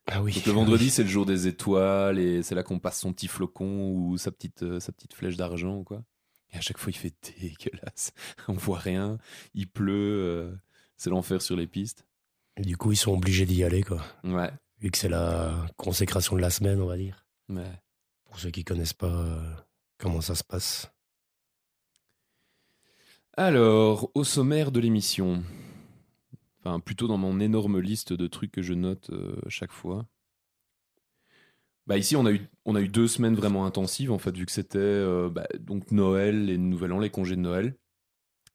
Ah 0.08 0.22
oui. 0.22 0.34
Donc 0.34 0.46
le 0.46 0.52
vendredi, 0.52 0.90
c'est 0.90 1.04
le 1.04 1.10
jour 1.10 1.26
des 1.26 1.48
étoiles, 1.48 2.20
et 2.20 2.44
c'est 2.44 2.56
là 2.56 2.64
qu'on 2.64 2.80
passe 2.80 3.00
son 3.00 3.14
petit 3.14 3.28
flocon 3.30 3.92
ou 3.92 4.18
sa 4.18 4.32
petite, 4.32 4.64
euh, 4.64 4.80
sa 4.82 4.92
petite 4.92 5.14
flèche 5.14 5.38
d'argent, 5.38 5.84
quoi. 5.86 6.04
Et 6.54 6.58
à 6.58 6.62
chaque 6.62 6.78
fois, 6.78 6.92
il 6.92 6.98
fait 6.98 7.14
dégueulasse. 7.42 8.14
On 8.48 8.54
voit 8.54 8.80
rien, 8.80 9.18
il 9.54 9.68
pleut, 9.68 9.94
euh, 10.24 10.56
c'est 10.98 11.10
l'enfer 11.10 11.42
sur 11.42 11.56
les 11.56 11.68
pistes. 11.68 12.06
Et 12.58 12.62
Du 12.62 12.78
coup, 12.78 12.92
ils 12.92 12.98
sont 12.98 13.12
obligés 13.14 13.46
d'y 13.46 13.64
aller, 13.64 13.84
quoi. 13.84 14.04
Ouais, 14.24 14.52
Vu 14.80 14.92
que 14.92 14.98
c'est 14.98 15.10
la 15.10 15.66
consécration 15.78 16.36
de 16.36 16.42
la 16.42 16.50
semaine, 16.50 16.80
on 16.82 16.86
va 16.88 16.98
dire. 16.98 17.26
ouais. 17.50 17.72
Pour 18.26 18.40
ceux 18.40 18.50
qui 18.50 18.64
connaissent 18.64 18.94
pas 18.94 19.08
euh, 19.12 19.54
comment 20.00 20.22
ça 20.22 20.34
se 20.36 20.44
passe. 20.44 20.92
Alors, 23.38 24.12
au 24.16 24.24
sommaire 24.24 24.72
de 24.72 24.80
l'émission, 24.80 25.44
enfin 26.60 26.80
plutôt 26.80 27.08
dans 27.08 27.18
mon 27.18 27.40
énorme 27.40 27.80
liste 27.80 28.14
de 28.14 28.28
trucs 28.28 28.52
que 28.52 28.62
je 28.62 28.74
note 28.74 29.10
euh, 29.12 29.36
chaque 29.50 29.72
fois. 29.72 30.06
Bah 31.86 31.98
ici, 31.98 32.16
on 32.16 32.26
a, 32.26 32.32
eu, 32.32 32.42
on 32.66 32.76
a 32.76 32.82
eu 32.82 32.88
deux 32.88 33.08
semaines 33.08 33.36
vraiment 33.36 33.66
intensives, 33.66 34.12
en 34.12 34.18
fait, 34.18 34.36
vu 34.38 34.46
que 34.46 34.52
c'était 34.54 34.78
euh, 34.80 35.30
bah, 35.30 35.48
donc 35.60 35.92
Noël 35.92 36.50
et 36.50 36.58
Nouvel 36.58 36.94
An, 36.94 37.00
les 37.00 37.10
congés 37.10 37.36
de 37.36 37.42
Noël, 37.42 37.76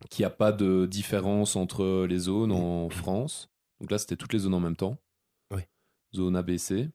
qu'il 0.08 0.22
n'y 0.22 0.26
a 0.26 0.30
pas 0.30 0.50
de 0.52 0.86
différence 0.86 1.54
entre 1.56 2.06
les 2.08 2.18
zones 2.18 2.52
en 2.52 2.88
France. 2.88 3.50
Donc 3.80 3.90
là, 3.90 3.98
c'était 3.98 4.16
toutes 4.16 4.32
les 4.32 4.38
zones 4.40 4.54
en 4.54 4.60
même 4.60 4.76
temps. 4.76 4.96
Oui. 5.52 5.60
Zone 6.16 6.36
ABC. 6.36 6.88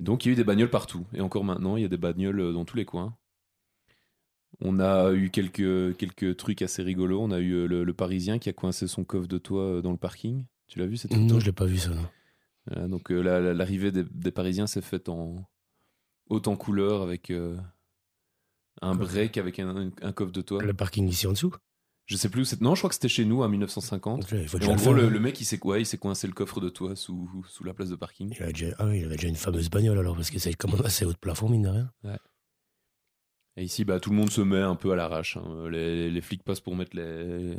Donc, 0.00 0.24
il 0.24 0.28
y 0.28 0.30
a 0.30 0.32
eu 0.32 0.36
des 0.36 0.44
bagnoles 0.44 0.70
partout. 0.70 1.06
Et 1.12 1.20
encore 1.20 1.44
maintenant, 1.44 1.76
il 1.76 1.82
y 1.82 1.86
a 1.86 1.88
des 1.88 1.96
bagnoles 1.98 2.40
euh, 2.40 2.52
dans 2.52 2.64
tous 2.64 2.76
les 2.76 2.84
coins. 2.84 3.14
On 4.60 4.80
a 4.80 5.12
eu 5.12 5.30
quelques, 5.30 5.96
quelques 5.96 6.36
trucs 6.36 6.62
assez 6.62 6.82
rigolos. 6.82 7.20
On 7.20 7.30
a 7.32 7.38
eu 7.38 7.52
euh, 7.52 7.66
le, 7.66 7.84
le 7.84 7.92
Parisien 7.94 8.38
qui 8.38 8.48
a 8.48 8.52
coincé 8.52 8.88
son 8.88 9.04
coffre 9.04 9.28
de 9.28 9.38
toit 9.38 9.82
dans 9.82 9.92
le 9.92 9.98
parking. 9.98 10.44
Tu 10.68 10.78
l'as 10.78 10.86
vu 10.86 10.96
cette 10.96 11.12
Non, 11.12 11.38
je 11.38 11.46
l'ai 11.46 11.52
pas 11.52 11.66
vu 11.66 11.78
ça. 11.78 11.90
non. 11.90 12.06
Voilà, 12.70 12.88
donc 12.88 13.10
euh, 13.10 13.20
la- 13.22 13.40
la- 13.40 13.54
l'arrivée 13.54 13.90
des, 13.92 14.04
des 14.04 14.30
Parisiens 14.30 14.66
s'est 14.66 14.82
faite 14.82 15.08
en 15.08 15.48
haute 16.28 16.48
en 16.48 16.56
couleur 16.56 17.02
avec 17.02 17.30
euh, 17.30 17.56
un 18.82 18.94
break 18.94 19.36
avec 19.38 19.58
un, 19.58 19.90
un 20.02 20.12
coffre 20.12 20.32
de 20.32 20.40
toit. 20.42 20.62
Le 20.62 20.74
parking 20.74 21.08
ici 21.08 21.26
en 21.26 21.32
dessous? 21.32 21.54
Je 22.06 22.16
sais 22.16 22.30
plus 22.30 22.40
où 22.42 22.44
c'est. 22.44 22.60
Non, 22.62 22.74
je 22.74 22.80
crois 22.80 22.88
que 22.88 22.94
c'était 22.94 23.08
chez 23.08 23.24
nous 23.26 23.42
en 23.42 23.48
1950. 23.50 24.20
Donc 24.22 24.30
là, 24.30 24.40
il 24.40 24.48
faut 24.48 24.56
Et 24.56 24.60
déjà 24.60 24.72
en 24.72 24.76
gros, 24.76 24.94
le, 24.94 25.04
hein. 25.04 25.10
le 25.10 25.20
mec, 25.20 25.38
il 25.40 25.44
s'est 25.44 25.62
ouais, 25.66 25.82
il 25.82 25.84
s'est 25.84 25.98
coincé 25.98 26.26
le 26.26 26.32
coffre 26.32 26.58
de 26.60 26.70
toit 26.70 26.96
sous, 26.96 27.44
sous 27.48 27.64
la 27.64 27.74
place 27.74 27.90
de 27.90 27.96
parking. 27.96 28.34
Il, 28.34 28.42
a 28.42 28.46
déjà, 28.52 28.74
ah 28.78 28.86
oui, 28.86 29.00
il 29.00 29.04
avait 29.04 29.16
déjà 29.16 29.28
une 29.28 29.36
fameuse 29.36 29.68
bagnole 29.68 29.98
alors, 29.98 30.14
parce 30.16 30.30
que 30.30 30.38
c'est 30.38 30.54
quand 30.54 30.72
même 30.72 30.84
assez 30.86 31.04
haut 31.04 31.12
de 31.12 31.18
plafond, 31.18 31.50
mine 31.50 31.62
de 31.62 31.68
rien. 31.68 31.92
Et 33.56 33.64
ici, 33.64 33.84
bah, 33.84 33.98
tout 34.00 34.08
le 34.10 34.16
monde 34.16 34.30
se 34.30 34.40
met 34.40 34.60
un 34.60 34.76
peu 34.76 34.92
à 34.92 34.96
l'arrache. 34.96 35.36
hein. 35.36 35.68
Les, 35.68 36.10
les 36.10 36.20
flics 36.22 36.44
passent 36.44 36.60
pour 36.60 36.76
mettre 36.76 36.96
les, 36.96 37.56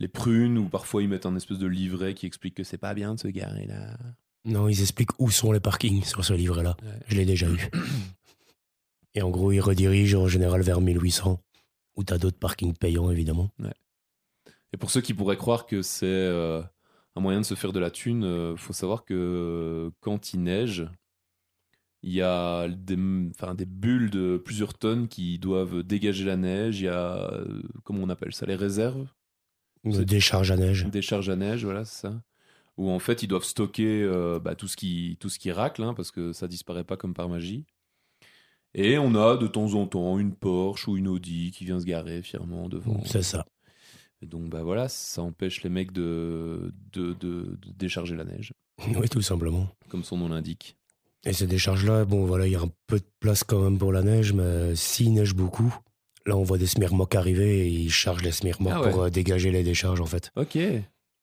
les 0.00 0.08
prunes, 0.08 0.58
ou 0.58 0.68
parfois 0.68 1.02
ils 1.02 1.08
mettent 1.08 1.26
un 1.26 1.36
espèce 1.36 1.58
de 1.58 1.66
livret 1.66 2.14
qui 2.14 2.26
explique 2.26 2.54
que 2.54 2.64
c'est 2.64 2.78
pas 2.78 2.94
bien 2.94 3.14
de 3.14 3.20
se 3.20 3.28
garer 3.28 3.66
là. 3.66 3.96
Non, 4.44 4.68
ils 4.68 4.80
expliquent 4.80 5.18
où 5.18 5.30
sont 5.30 5.52
les 5.52 5.60
parkings 5.60 6.02
sur 6.02 6.24
ce 6.24 6.32
livret-là. 6.32 6.76
Ouais. 6.82 6.98
Je 7.06 7.16
l'ai 7.16 7.26
déjà 7.26 7.48
eu. 7.48 7.70
Et 9.14 9.22
en 9.22 9.30
gros, 9.30 9.52
ils 9.52 9.60
redirigent 9.60 10.14
en 10.14 10.26
général 10.28 10.62
vers 10.62 10.80
1800, 10.80 11.40
où 11.96 12.04
t'as 12.04 12.16
d'autres 12.16 12.38
parkings 12.38 12.74
payants, 12.74 13.10
évidemment. 13.10 13.50
Et 14.72 14.76
pour 14.76 14.90
ceux 14.90 15.00
qui 15.00 15.14
pourraient 15.14 15.36
croire 15.36 15.66
que 15.66 15.82
c'est 15.82 16.06
euh, 16.06 16.62
un 17.16 17.20
moyen 17.20 17.40
de 17.40 17.46
se 17.46 17.54
faire 17.54 17.72
de 17.72 17.80
la 17.80 17.90
thune, 17.90 18.24
euh, 18.24 18.56
faut 18.56 18.72
savoir 18.72 19.04
que 19.04 19.14
euh, 19.14 19.90
quand 20.00 20.32
il 20.32 20.44
neige, 20.44 20.86
il 22.02 22.12
y 22.12 22.22
a 22.22 22.68
des, 22.68 22.96
enfin, 23.30 23.54
des 23.54 23.66
bulles 23.66 24.10
de 24.10 24.40
plusieurs 24.42 24.74
tonnes 24.74 25.08
qui 25.08 25.38
doivent 25.38 25.82
dégager 25.82 26.24
la 26.24 26.36
neige. 26.36 26.80
Il 26.80 26.84
y 26.84 26.88
a, 26.88 27.30
euh, 27.32 27.62
comment 27.84 28.02
on 28.02 28.08
appelle 28.08 28.32
ça, 28.32 28.46
les 28.46 28.54
réserves? 28.54 29.06
Des 29.84 30.04
décharges 30.04 30.50
à 30.50 30.56
neige. 30.56 30.86
Des 30.86 31.02
charges 31.02 31.28
à 31.30 31.36
neige, 31.36 31.64
voilà, 31.64 31.84
c'est 31.84 32.02
ça. 32.02 32.22
Où 32.76 32.90
en 32.90 32.98
fait, 32.98 33.22
ils 33.22 33.26
doivent 33.28 33.44
stocker 33.44 34.02
euh, 34.02 34.38
bah, 34.38 34.54
tout, 34.54 34.68
ce 34.68 34.76
qui, 34.76 35.16
tout 35.20 35.28
ce 35.28 35.38
qui 35.38 35.52
racle, 35.52 35.82
hein, 35.82 35.94
parce 35.94 36.10
que 36.10 36.32
ça 36.32 36.48
disparaît 36.48 36.84
pas 36.84 36.96
comme 36.96 37.14
par 37.14 37.28
magie. 37.28 37.64
Et 38.74 38.98
on 38.98 39.14
a 39.16 39.36
de 39.36 39.46
temps 39.46 39.74
en 39.74 39.86
temps 39.86 40.18
une 40.18 40.34
Porsche 40.34 40.86
ou 40.88 40.96
une 40.96 41.08
Audi 41.08 41.50
qui 41.50 41.64
vient 41.64 41.80
se 41.80 41.84
garer 41.86 42.22
fièrement 42.22 42.68
devant. 42.68 43.02
C'est 43.04 43.22
ça. 43.22 43.44
Et 44.22 44.26
donc, 44.26 44.48
bah 44.50 44.62
voilà, 44.62 44.88
ça 44.88 45.22
empêche 45.22 45.62
les 45.62 45.70
mecs 45.70 45.92
de, 45.92 46.72
de, 46.92 47.14
de- 47.14 47.58
de 47.60 47.72
décharger 47.76 48.14
la 48.16 48.24
neige, 48.24 48.52
Oui, 48.96 49.08
tout 49.08 49.22
simplement. 49.22 49.66
comme 49.88 50.04
son 50.04 50.18
nom 50.18 50.28
l'indique. 50.28 50.76
Et 51.24 51.32
ces 51.32 51.46
décharges-là, 51.46 52.04
bon, 52.04 52.24
voilà, 52.24 52.46
il 52.46 52.52
y 52.52 52.56
a 52.56 52.60
un 52.60 52.70
peu 52.86 52.98
de 52.98 53.04
place 53.18 53.44
quand 53.44 53.60
même 53.62 53.78
pour 53.78 53.92
la 53.92 54.02
neige, 54.02 54.32
mais 54.32 54.74
s'il 54.76 55.12
neige 55.12 55.34
beaucoup, 55.34 55.74
là, 56.30 56.36
on 56.36 56.42
voit 56.42 56.58
des 56.58 56.66
smirmocs 56.66 57.14
arriver 57.14 57.66
et 57.66 57.68
ils 57.68 57.90
chargent 57.92 58.22
les 58.22 58.32
smirmocs 58.32 58.72
Ah 58.74 58.80
ouais. 58.80 58.90
pour 58.90 59.02
euh, 59.02 59.10
dégager 59.10 59.50
les 59.50 59.62
décharges, 59.62 60.00
en 60.00 60.06
fait. 60.06 60.30
Ok. 60.36 60.56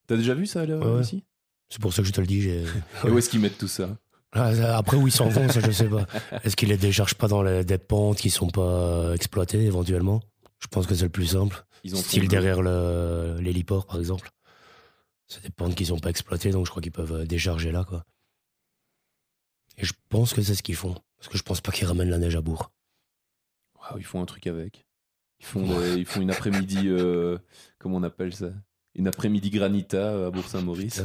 T'as 0.07 0.15
déjà 0.17 0.33
vu 0.35 0.45
ça, 0.45 0.65
là, 0.65 0.77
Ouais. 0.77 1.01
ici 1.01 1.23
C'est 1.69 1.81
pour 1.81 1.91
ça 1.93 2.01
que 2.03 2.07
je 2.07 2.13
te 2.13 2.21
le 2.21 2.27
dis. 2.27 2.47
Et 3.05 3.09
où 3.09 3.17
est-ce 3.17 3.29
qu'ils 3.29 3.39
mettent 3.41 3.57
tout 3.57 3.67
ça 3.67 3.97
Ah, 4.31 4.53
ça- 4.55 4.77
après, 4.77 4.95
où 4.97 5.07
ils 5.07 5.11
s'en 5.11 5.27
vont, 5.29 5.49
ça, 5.49 5.59
je 5.59 5.71
sais 5.71 5.89
pas. 5.89 6.05
Est-ce 6.43 6.55
qu'ils 6.55 6.69
les 6.69 6.77
déchargent 6.77 7.15
pas 7.15 7.27
dans 7.27 7.41
les- 7.41 7.63
des 7.65 7.77
pentes 7.77 8.17
qui 8.17 8.29
sont 8.29 8.49
pas 8.49 8.61
euh, 8.61 9.13
exploitées, 9.15 9.63
éventuellement? 9.65 10.21
Je 10.59 10.67
pense 10.67 10.87
que 10.87 10.95
c'est 10.95 11.03
le 11.03 11.09
plus 11.09 11.27
simple. 11.27 11.65
Ils 11.83 11.93
en 11.93 11.97
font 11.97 12.03
Style 12.03 12.27
derrière 12.27 12.61
l'héliport, 12.61 13.85
par 13.85 13.97
exemple. 13.99 14.29
C'est 15.27 15.43
des 15.43 15.49
pentes 15.49 15.75
qui 15.75 15.85
sont 15.85 15.99
pas 15.99 16.09
exploitées, 16.09 16.51
donc 16.51 16.65
je 16.65 16.71
crois 16.71 16.81
qu'ils 16.81 16.91
peuvent 16.91 17.11
euh, 17.13 17.25
décharger 17.25 17.71
là, 17.71 17.83
quoi. 17.83 18.03
Et 19.77 19.85
je 19.85 19.93
pense 20.09 20.33
que 20.33 20.41
c'est 20.41 20.55
ce 20.55 20.63
qu'ils 20.63 20.75
font. 20.75 20.95
Parce 21.17 21.27
que 21.29 21.37
je 21.37 21.43
pense 21.43 21.61
pas 21.61 21.71
qu'ils 21.71 21.85
ramènent 21.87 22.09
la 22.09 22.17
neige 22.17 22.35
à 22.35 22.41
bourg. 22.41 22.71
Waouh, 23.79 23.99
ils 23.99 24.05
font 24.05 24.21
un 24.21 24.25
truc 24.25 24.47
avec. 24.47 24.86
Ils 25.39 25.45
font, 25.45 25.79
des- 25.79 25.97
ils 25.99 26.05
font 26.05 26.21
une 26.21 26.31
après-midi, 26.31 26.81
euh, 26.85 27.37
comment 27.79 27.97
on 27.97 28.03
appelle 28.03 28.33
ça? 28.33 28.49
Une 28.95 29.07
après-midi 29.07 29.49
granita 29.51 29.97
euh, 29.97 30.27
à 30.27 30.31
Bourg-Saint-Maurice. 30.31 31.03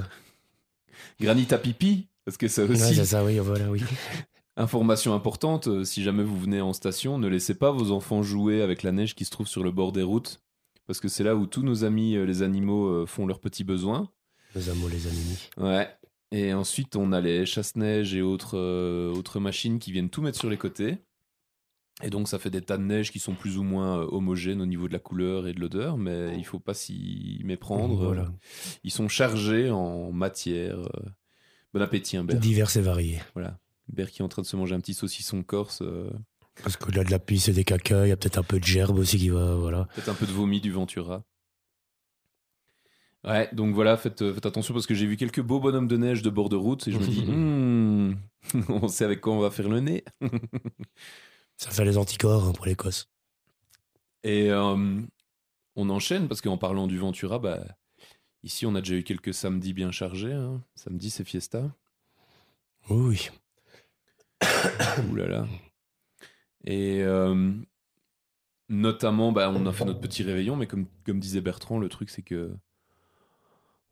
Granita 1.21 1.59
pipi 1.59 2.09
Parce 2.25 2.37
que 2.37 2.49
ça 2.49 2.65
Ouais, 2.65 2.71
aussi, 2.71 2.95
c'est 2.95 3.05
ça, 3.05 3.25
oui, 3.25 3.39
voilà, 3.39 3.71
oui. 3.71 3.83
information 4.57 5.15
importante, 5.15 5.69
euh, 5.69 5.85
si 5.85 6.03
jamais 6.03 6.23
vous 6.23 6.39
venez 6.39 6.61
en 6.61 6.73
station, 6.73 7.19
ne 7.19 7.29
laissez 7.29 7.55
pas 7.55 7.71
vos 7.71 7.91
enfants 7.91 8.23
jouer 8.23 8.63
avec 8.63 8.83
la 8.83 8.93
neige 8.93 9.15
qui 9.15 9.25
se 9.25 9.31
trouve 9.31 9.49
sur 9.49 9.63
le 9.63 9.71
bord 9.71 9.93
des 9.93 10.03
routes. 10.03 10.41
Parce 10.87 11.01
que 11.01 11.09
c'est 11.09 11.25
là 11.25 11.37
où 11.37 11.47
tous 11.47 11.63
nos 11.63 11.85
amis, 11.85 12.15
les 12.27 12.43
animaux, 12.43 13.07
font 13.07 13.27
leurs 13.27 13.39
petits 13.41 13.65
besoins. 13.65 14.11
Les 14.55 14.69
amours, 14.69 14.89
les 14.89 15.07
ennemis. 15.07 15.49
Ouais. 15.57 15.89
Et 16.33 16.53
ensuite, 16.55 16.97
on 16.97 17.13
a 17.13 17.21
les 17.21 17.47
chasse-neige 17.47 18.15
et 18.15 18.21
autres, 18.23 18.59
euh, 18.59 19.13
autres 19.15 19.39
machines 19.39 19.79
qui 19.79 19.93
viennent 19.93 20.11
tout 20.11 20.23
mettre 20.23 20.39
sur 20.39 20.51
les 20.51 20.57
côtés. 20.57 20.99
Et 22.03 22.11
donc, 22.11 22.27
ça 22.29 22.39
fait 22.39 22.51
des 22.51 22.63
tas 22.63 22.79
de 22.79 22.83
neige 22.83 23.13
qui 23.13 23.19
sont 23.19 23.35
plus 23.35 23.59
ou 23.59 23.63
moins 23.63 24.01
euh, 24.01 24.07
homogènes 24.11 24.61
au 24.61 24.67
niveau 24.67 24.89
de 24.89 24.93
la 24.93 24.99
couleur 24.99 25.47
et 25.47 25.53
de 25.53 25.61
l'odeur, 25.61 25.99
mais 25.99 26.37
il 26.37 26.45
faut 26.45 26.59
pas 26.59 26.75
s'y 26.75 27.41
méprendre. 27.45 28.05
Voilà. 28.07 28.23
Euh, 28.23 28.29
Ils 28.83 28.91
sont 28.91 29.09
chargés 29.09 29.71
en 29.71 30.11
matière. 30.13 30.79
euh. 30.79 31.11
Bon 31.75 31.81
appétit, 31.83 32.17
hein, 32.17 32.25
Bert. 32.25 32.41
Divers 32.41 32.77
et 32.77 32.81
variés. 32.81 33.21
Voilà. 33.35 33.59
Bert 33.89 34.11
qui 34.11 34.23
est 34.23 34.25
en 34.25 34.29
train 34.29 34.43
de 34.43 34.47
se 34.47 34.57
manger 34.57 34.75
un 34.75 34.81
petit 34.81 34.95
saucisson 34.95 35.43
corse. 35.43 35.83
Parce 36.63 36.77
qu'au-delà 36.77 37.05
de 37.05 37.11
la 37.11 37.19
pisse 37.19 37.49
et 37.49 37.53
des 37.53 37.65
caca, 37.65 38.05
il 38.07 38.09
y 38.09 38.13
a 38.13 38.17
peut-être 38.17 38.39
un 38.39 38.43
peu 38.43 38.59
de 38.59 38.65
gerbe 38.65 38.99
aussi 38.99 39.17
qui 39.19 39.29
va, 39.29 39.55
voilà. 39.55 39.87
Peut-être 39.95 40.09
un 40.11 40.15
peu 40.15 40.27
de 40.27 40.33
vomi 40.33 40.61
du 40.61 40.71
Ventura. 40.73 41.25
Ouais, 43.25 43.49
donc 43.53 43.75
voilà, 43.75 43.97
faites, 43.97 44.33
faites 44.35 44.47
attention 44.47 44.75
parce 44.75 44.87
que 44.87 44.95
j'ai 44.95 45.07
vu 45.07 45.17
quelques 45.17 45.41
beaux 45.41 45.61
bonhommes 45.61 45.87
de 45.87 45.97
neige 45.97 46.23
de 46.23 46.31
bord 46.31 46.49
de 46.49 46.57
route 46.57 46.89
et 46.89 46.93
je 46.93 46.99
me 46.99 47.07
dis, 47.07 47.23
Hmm, 47.27 48.15
on 48.69 48.89
sait 48.89 49.05
avec 49.05 49.21
quoi 49.21 49.33
on 49.35 49.39
va 49.39 49.51
faire 49.51 49.69
le 49.69 49.79
nez. 49.81 50.05
Ça 51.63 51.71
fait 51.71 51.85
les 51.85 51.97
anticorps 51.97 52.45
hein, 52.45 52.53
pour 52.53 52.67
l'Écosse. 52.67 53.09
Et 54.25 54.51
euh, 54.51 55.01
on 55.77 55.91
enchaîne 55.91 56.27
parce 56.27 56.41
qu'en 56.41 56.59
parlant 56.59 56.89
du 56.89 56.99
Ventura, 56.99 57.39
bah, 57.39 57.65
ici 58.43 58.67
on 58.67 58.75
a 58.75 58.81
déjà 58.81 58.97
eu 58.97 59.05
quelques 59.05 59.33
samedis 59.33 59.73
bien 59.73 59.93
chargés. 59.93 60.33
hein. 60.33 60.61
Samedi 60.75 61.09
c'est 61.09 61.23
fiesta. 61.23 61.71
Oui, 62.91 63.31
oui. 64.41 64.49
Ouh 65.09 65.15
là 65.15 65.29
là. 65.29 65.47
Et 66.65 67.01
euh, 67.03 67.53
notamment, 68.69 69.31
bah, 69.31 69.49
on 69.55 69.65
a 69.65 69.73
fait 69.73 69.85
notre 69.85 70.01
petit 70.01 70.25
réveillon, 70.25 70.57
mais 70.57 70.67
comme, 70.67 70.87
comme 71.07 71.21
disait 71.21 71.41
Bertrand, 71.41 71.79
le 71.79 71.89
truc 71.89 72.11
c'est 72.11 72.23
que 72.23 72.57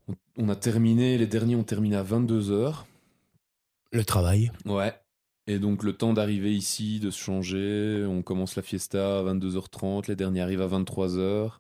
on, 0.09 0.17
on 0.39 0.49
a 0.49 0.57
terminé, 0.57 1.19
les 1.19 1.29
derniers 1.29 1.55
ont 1.55 1.63
terminé 1.63 1.95
à 1.95 2.03
22h. 2.03 2.85
Le 3.93 4.05
travail. 4.05 4.51
Ouais. 4.65 4.93
Et 5.47 5.59
donc 5.59 5.83
le 5.83 5.93
temps 5.95 6.13
d'arriver 6.13 6.55
ici, 6.55 7.01
de 7.01 7.11
se 7.11 7.19
changer, 7.19 8.05
on 8.09 8.23
commence 8.23 8.57
la 8.57 8.63
fiesta 8.63 9.19
à 9.21 9.23
22h30, 9.25 10.09
les 10.09 10.17
derniers 10.17 10.41
arrivent 10.43 10.63
à 10.63 10.69
23h. 10.69 11.53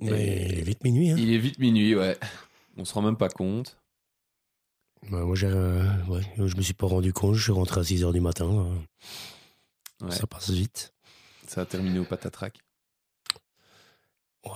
Mais 0.00 0.46
il 0.50 0.58
est 0.58 0.62
vite 0.62 0.84
minuit. 0.84 1.10
Hein. 1.10 1.16
Il 1.18 1.32
est 1.32 1.38
vite 1.38 1.58
minuit, 1.58 1.94
ouais. 1.94 2.18
On 2.76 2.84
se 2.84 2.92
rend 2.94 3.02
même 3.02 3.16
pas 3.16 3.28
compte. 3.28 3.78
Ouais, 5.10 5.22
moi, 5.22 5.36
euh, 5.44 6.04
ouais, 6.06 6.22
je 6.36 6.56
me 6.56 6.62
suis 6.62 6.74
pas 6.74 6.86
rendu 6.86 7.12
compte. 7.12 7.34
Je 7.34 7.42
suis 7.42 7.52
rentré 7.52 7.80
à 7.80 7.84
6 7.84 8.02
h 8.04 8.12
du 8.12 8.20
matin. 8.20 8.46
euh, 8.46 8.78
Ouais. 10.06 10.10
Ça 10.10 10.26
passe 10.26 10.50
vite. 10.50 10.92
Ça 11.46 11.62
a 11.62 11.66
terminé 11.66 11.98
au 12.00 12.04
patatrac. 12.04 12.58
Ouais. 14.44 14.50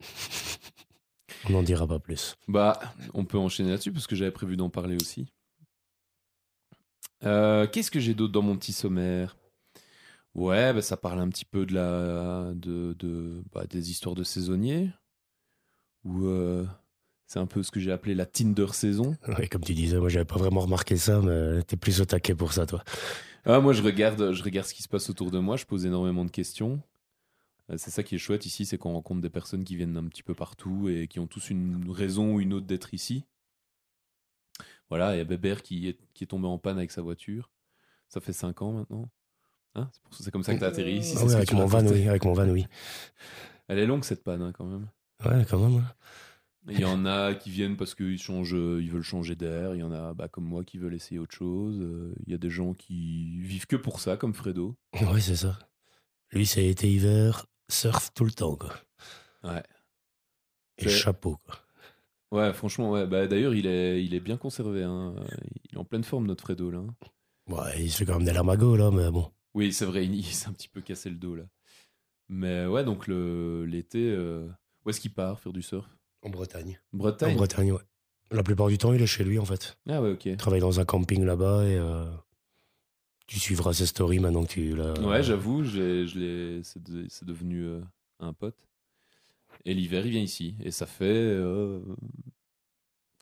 On 1.48 1.50
n'en 1.52 1.62
dira 1.62 1.86
pas 1.86 2.00
plus. 2.00 2.34
Bah, 2.48 2.80
on 3.14 3.24
peut 3.24 3.38
enchaîner 3.38 3.70
là-dessus 3.70 3.92
parce 3.92 4.08
que 4.08 4.16
j'avais 4.16 4.32
prévu 4.32 4.56
d'en 4.56 4.68
parler 4.68 4.96
aussi. 4.96 5.28
Euh, 7.24 7.66
Qu'est-ce 7.66 7.90
que 7.90 8.00
j'ai 8.00 8.14
d'autre 8.14 8.32
dans 8.32 8.42
mon 8.42 8.56
petit 8.56 8.72
sommaire? 8.72 9.36
Ouais, 10.34 10.72
bah, 10.74 10.82
ça 10.82 10.96
parle 10.96 11.20
un 11.20 11.28
petit 11.28 11.46
peu 11.46 11.64
de 11.64 11.74
la, 11.74 12.52
de, 12.54 12.94
de, 12.98 13.42
bah, 13.52 13.66
des 13.66 13.90
histoires 13.90 14.14
de 14.14 14.22
saisonniers. 14.22 14.90
Ou 16.04 16.26
euh, 16.26 16.66
c'est 17.26 17.38
un 17.38 17.46
peu 17.46 17.62
ce 17.62 17.70
que 17.70 17.80
j'ai 17.80 17.90
appelé 17.90 18.14
la 18.14 18.26
Tinder 18.26 18.66
saison. 18.72 19.16
Ouais, 19.38 19.48
comme 19.48 19.62
tu 19.62 19.74
disais, 19.74 19.98
moi, 19.98 20.08
j'avais 20.08 20.24
pas 20.26 20.36
vraiment 20.36 20.60
remarqué 20.60 20.96
ça, 20.96 21.20
mais 21.22 21.62
t'es 21.62 21.76
plus 21.76 22.00
au 22.00 22.04
taquet 22.04 22.34
pour 22.34 22.52
ça, 22.52 22.66
toi. 22.66 22.84
Ah, 23.44 23.60
moi, 23.60 23.72
je 23.72 23.82
regarde, 23.82 24.32
je 24.32 24.42
regarde 24.42 24.66
ce 24.66 24.74
qui 24.74 24.82
se 24.82 24.88
passe 24.88 25.08
autour 25.08 25.30
de 25.30 25.38
moi. 25.38 25.56
Je 25.56 25.64
pose 25.64 25.86
énormément 25.86 26.24
de 26.24 26.30
questions. 26.30 26.82
Euh, 27.70 27.76
C'est 27.78 27.90
ça 27.90 28.02
qui 28.02 28.14
est 28.14 28.18
chouette 28.18 28.44
ici, 28.44 28.66
c'est 28.66 28.76
qu'on 28.78 28.92
rencontre 28.92 29.22
des 29.22 29.30
personnes 29.30 29.64
qui 29.64 29.74
viennent 29.74 29.94
d'un 29.94 30.04
petit 30.06 30.22
peu 30.22 30.34
partout 30.34 30.88
et 30.88 31.08
qui 31.08 31.18
ont 31.18 31.26
tous 31.26 31.50
une 31.50 31.90
raison 31.90 32.34
ou 32.34 32.40
une 32.40 32.52
autre 32.52 32.66
d'être 32.66 32.92
ici. 32.92 33.24
Voilà, 34.88 35.14
il 35.14 35.18
y 35.18 35.20
a 35.20 35.24
Bébert 35.24 35.62
qui 35.62 35.88
est, 35.88 35.98
qui 36.14 36.24
est 36.24 36.28
tombé 36.28 36.46
en 36.46 36.58
panne 36.58 36.78
avec 36.78 36.90
sa 36.92 37.02
voiture. 37.02 37.50
Ça 38.08 38.20
fait 38.20 38.32
5 38.32 38.62
ans 38.62 38.72
maintenant. 38.72 39.10
Hein 39.74 39.88
c'est 39.92 40.02
pour 40.02 40.14
ça- 40.14 40.24
c'est 40.24 40.30
comme 40.30 40.42
ça 40.44 40.54
que 40.54 40.58
tu 40.58 40.64
as 40.64 40.68
atterri 40.68 40.98
ici. 40.98 41.16
Ah 41.18 41.24
oui, 41.24 41.34
avec 41.34 41.52
mon 41.52 41.66
van, 41.66 41.84
oui. 41.86 42.08
Avec 42.08 42.24
mon 42.24 42.32
van, 42.32 42.48
oui. 42.48 42.66
Elle 43.68 43.78
est 43.78 43.86
longue 43.86 44.04
cette 44.04 44.22
panne 44.22 44.42
hein, 44.42 44.52
quand 44.52 44.64
même. 44.64 44.88
Ouais, 45.24 45.44
quand 45.48 45.58
même. 45.58 45.80
hein. 45.80 45.92
Il 46.68 46.80
y 46.80 46.84
en 46.84 47.06
a 47.06 47.34
qui 47.34 47.50
viennent 47.50 47.76
parce 47.76 47.94
qu'ils 47.94 48.18
changent, 48.18 48.52
ils 48.52 48.90
veulent 48.90 49.02
changer 49.02 49.36
d'air. 49.36 49.74
Il 49.74 49.78
y 49.78 49.82
en 49.84 49.92
a, 49.92 50.14
bah, 50.14 50.26
comme 50.28 50.44
moi, 50.44 50.64
qui 50.64 50.78
veulent 50.78 50.94
essayer 50.94 51.18
autre 51.20 51.34
chose. 51.34 51.78
Euh, 51.80 52.12
Il 52.26 52.32
y 52.32 52.34
a 52.34 52.38
des 52.38 52.50
gens 52.50 52.74
qui 52.74 53.38
vivent 53.40 53.66
que 53.66 53.76
pour 53.76 54.00
ça, 54.00 54.16
comme 54.16 54.34
Fredo. 54.34 54.76
Ouais, 55.14 55.20
c'est 55.20 55.36
ça. 55.36 55.58
Lui, 56.32 56.44
ça 56.46 56.60
a 56.60 56.64
été 56.64 56.90
hiver, 56.90 57.46
surf 57.68 58.12
tout 58.14 58.24
le 58.24 58.32
temps, 58.32 58.56
quoi. 58.56 58.74
Ouais. 59.44 59.62
Et 60.78 60.88
chapeau, 60.88 61.36
quoi. 61.44 61.54
Ouais, 62.32 62.52
franchement, 62.52 62.90
ouais. 62.90 63.06
Bah, 63.06 63.26
D'ailleurs, 63.26 63.54
il 63.54 63.66
est, 63.66 64.04
il 64.04 64.14
est 64.14 64.20
bien 64.20 64.36
conservé. 64.36 64.82
hein. 64.82 65.14
Il 65.70 65.74
est 65.76 65.78
en 65.78 65.84
pleine 65.84 66.04
forme, 66.04 66.26
notre 66.26 66.42
Fredo, 66.44 66.70
là. 66.70 66.78
hein. 66.78 66.94
Ouais, 67.48 67.82
il 67.84 67.90
se 67.90 67.98
fait 67.98 68.04
quand 68.06 68.16
même 68.16 68.24
des 68.26 68.32
larmagots, 68.32 68.76
là, 68.76 68.90
mais 68.90 69.10
bon. 69.10 69.30
Oui, 69.54 69.72
c'est 69.72 69.84
vrai, 69.86 70.04
il, 70.04 70.14
il 70.16 70.24
s'est 70.24 70.48
un 70.48 70.52
petit 70.52 70.68
peu 70.68 70.80
cassé 70.80 71.08
le 71.08 71.16
dos, 71.16 71.34
là. 71.36 71.44
Mais 72.28 72.66
ouais, 72.66 72.84
donc 72.84 73.06
le- 73.06 73.64
l'été, 73.64 74.10
euh, 74.10 74.48
où 74.84 74.90
est-ce 74.90 75.00
qu'il 75.00 75.14
part 75.14 75.38
faire 75.38 75.52
du 75.52 75.62
surf? 75.62 75.88
En 76.22 76.28
Bretagne. 76.30 76.80
En 76.92 76.96
Bretagne 76.98 77.36
Bretagne, 77.36 77.72
ouais. 77.72 77.82
La 78.32 78.42
plupart 78.42 78.66
du 78.66 78.76
temps, 78.76 78.92
il 78.92 79.00
est 79.00 79.06
chez 79.06 79.22
lui, 79.22 79.38
en 79.38 79.44
fait. 79.44 79.78
Ah 79.88 80.02
ouais, 80.02 80.10
ok. 80.10 80.26
Il 80.26 80.36
travaille 80.36 80.60
dans 80.60 80.80
un 80.80 80.84
camping 80.84 81.24
là-bas 81.24 81.64
et 81.64 81.76
euh, 81.78 82.04
tu 83.28 83.38
suivras 83.38 83.72
ses 83.72 83.86
stories 83.86 84.18
maintenant 84.18 84.44
que 84.44 84.52
tu 84.52 84.74
l'as. 84.74 84.94
Ouais, 85.00 85.22
j'avoue, 85.22 85.62
j'ai- 85.64 86.06
je 86.08 86.18
l'ai- 86.18 86.62
c'est 86.64 86.82
de- 86.82 87.06
c'est 87.08 87.24
devenu 87.24 87.64
euh, 87.64 87.80
un 88.18 88.32
pote. 88.32 88.56
Et 89.64 89.74
l'hiver, 89.74 90.04
il 90.06 90.12
vient 90.12 90.20
ici. 90.22 90.56
Et 90.62 90.70
ça 90.70 90.86
fait... 90.86 91.04
euh, 91.04 91.80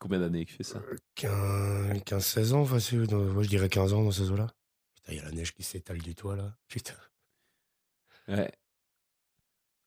combien 0.01 0.19
d'années 0.21 0.45
qu'il 0.45 0.57
fait 0.57 0.63
ça? 0.65 0.83
15, 1.15 2.25
16 2.25 2.53
ans, 2.53 2.65
facile. 2.65 3.07
dans- 3.07 3.19
Moi, 3.19 3.43
je 3.43 3.49
dirais 3.49 3.69
15 3.69 3.93
ans 3.95 4.03
dans 4.05 4.11
ces 4.11 4.31
eaux-là. 4.31 4.49
Il 5.09 5.15
y 5.17 5.19
a 5.21 5.25
la 5.25 5.33
neige 5.33 5.55
qui 5.55 5.63
s'étale 5.63 5.99
du 5.99 6.15
toit 6.15 6.37
là. 6.37 6.57
Putain. 6.69 6.95
Ouais. 8.29 8.51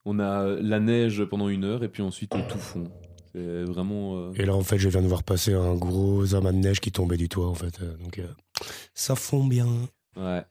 On 0.06 0.20
a 0.20 0.46
la 0.46 0.80
neige 0.80 1.24
pendant 1.26 1.50
une 1.50 1.64
heure 1.66 1.84
et 1.84 1.90
puis 1.90 2.02
ensuite 2.04 2.30
tout 2.50 2.60
fond. 2.60 2.90
C'est 3.34 3.64
vraiment. 3.66 4.18
euh, 4.18 4.32
Et 4.36 4.46
là, 4.46 4.56
en 4.56 4.64
fait, 4.64 4.78
je 4.80 4.88
viens 4.90 5.02
de 5.02 5.08
voir 5.08 5.24
passer 5.24 5.54
un 5.54 5.76
gros 5.76 6.34
amas 6.34 6.52
de 6.54 6.58
neige 6.58 6.80
qui 6.80 6.92
tombait 6.92 7.18
du 7.18 7.28
toit, 7.30 7.48
en 7.48 7.56
fait. 7.56 7.82
Euh, 7.82 7.98
Donc, 7.98 8.18
euh, 8.20 8.28
ça 8.94 9.16
fond 9.16 9.46
bien. 9.46 9.68
Ouais. 10.16 10.44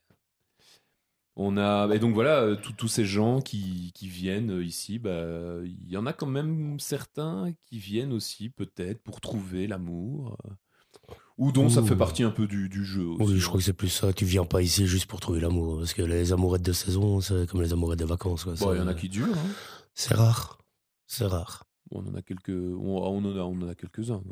On 1.38 1.58
a 1.58 1.94
et 1.94 1.98
donc 1.98 2.14
voilà 2.14 2.40
euh, 2.40 2.56
tous 2.78 2.88
ces 2.88 3.04
gens 3.04 3.40
qui, 3.42 3.92
qui 3.94 4.08
viennent 4.08 4.50
euh, 4.52 4.64
ici, 4.64 4.98
bah 4.98 5.58
il 5.64 5.90
y 5.90 5.98
en 5.98 6.06
a 6.06 6.14
quand 6.14 6.26
même 6.26 6.80
certains 6.80 7.52
qui 7.66 7.78
viennent 7.78 8.12
aussi 8.14 8.48
peut-être 8.48 9.02
pour 9.02 9.20
trouver 9.20 9.66
l'amour 9.66 10.38
euh, 10.46 11.14
ou 11.36 11.52
dont 11.52 11.68
ça 11.68 11.82
fait 11.82 11.94
partie 11.96 12.22
un 12.22 12.30
peu 12.30 12.46
du, 12.46 12.70
du 12.70 12.82
jeu. 12.86 13.04
Aussi, 13.06 13.22
Oui, 13.22 13.38
je 13.38 13.46
crois 13.46 13.58
que 13.58 13.64
c'est 13.64 13.74
plus 13.74 13.90
ça. 13.90 14.14
Tu 14.14 14.24
viens 14.24 14.46
pas 14.46 14.62
ici 14.62 14.86
juste 14.86 15.04
pour 15.04 15.20
trouver 15.20 15.40
l'amour. 15.40 15.76
Parce 15.80 15.92
que 15.92 16.00
les 16.00 16.32
amourettes 16.32 16.62
de 16.62 16.72
saison, 16.72 17.20
c'est 17.20 17.46
comme 17.50 17.60
les 17.60 17.74
amourettes 17.74 17.98
de 17.98 18.06
vacances. 18.06 18.44
quoi. 18.44 18.54
Bon, 18.54 18.72
il 18.72 18.78
y 18.78 18.80
en 18.80 18.86
a 18.88 18.94
qui 18.94 19.10
durent. 19.10 19.36
hein. 19.36 19.50
C'est 19.92 20.14
rare. 20.14 20.62
C'est 21.06 21.26
rare. 21.26 21.64
Bon, 21.90 22.02
on 22.02 22.08
en 22.10 22.14
a 22.14 22.22
quelques 22.22 22.48
on, 22.48 22.96
on 22.96 23.18
en 23.18 23.36
a 23.36 23.40
on 23.42 23.60
en 23.60 23.68
a 23.68 23.74
quelques-uns. 23.74 24.22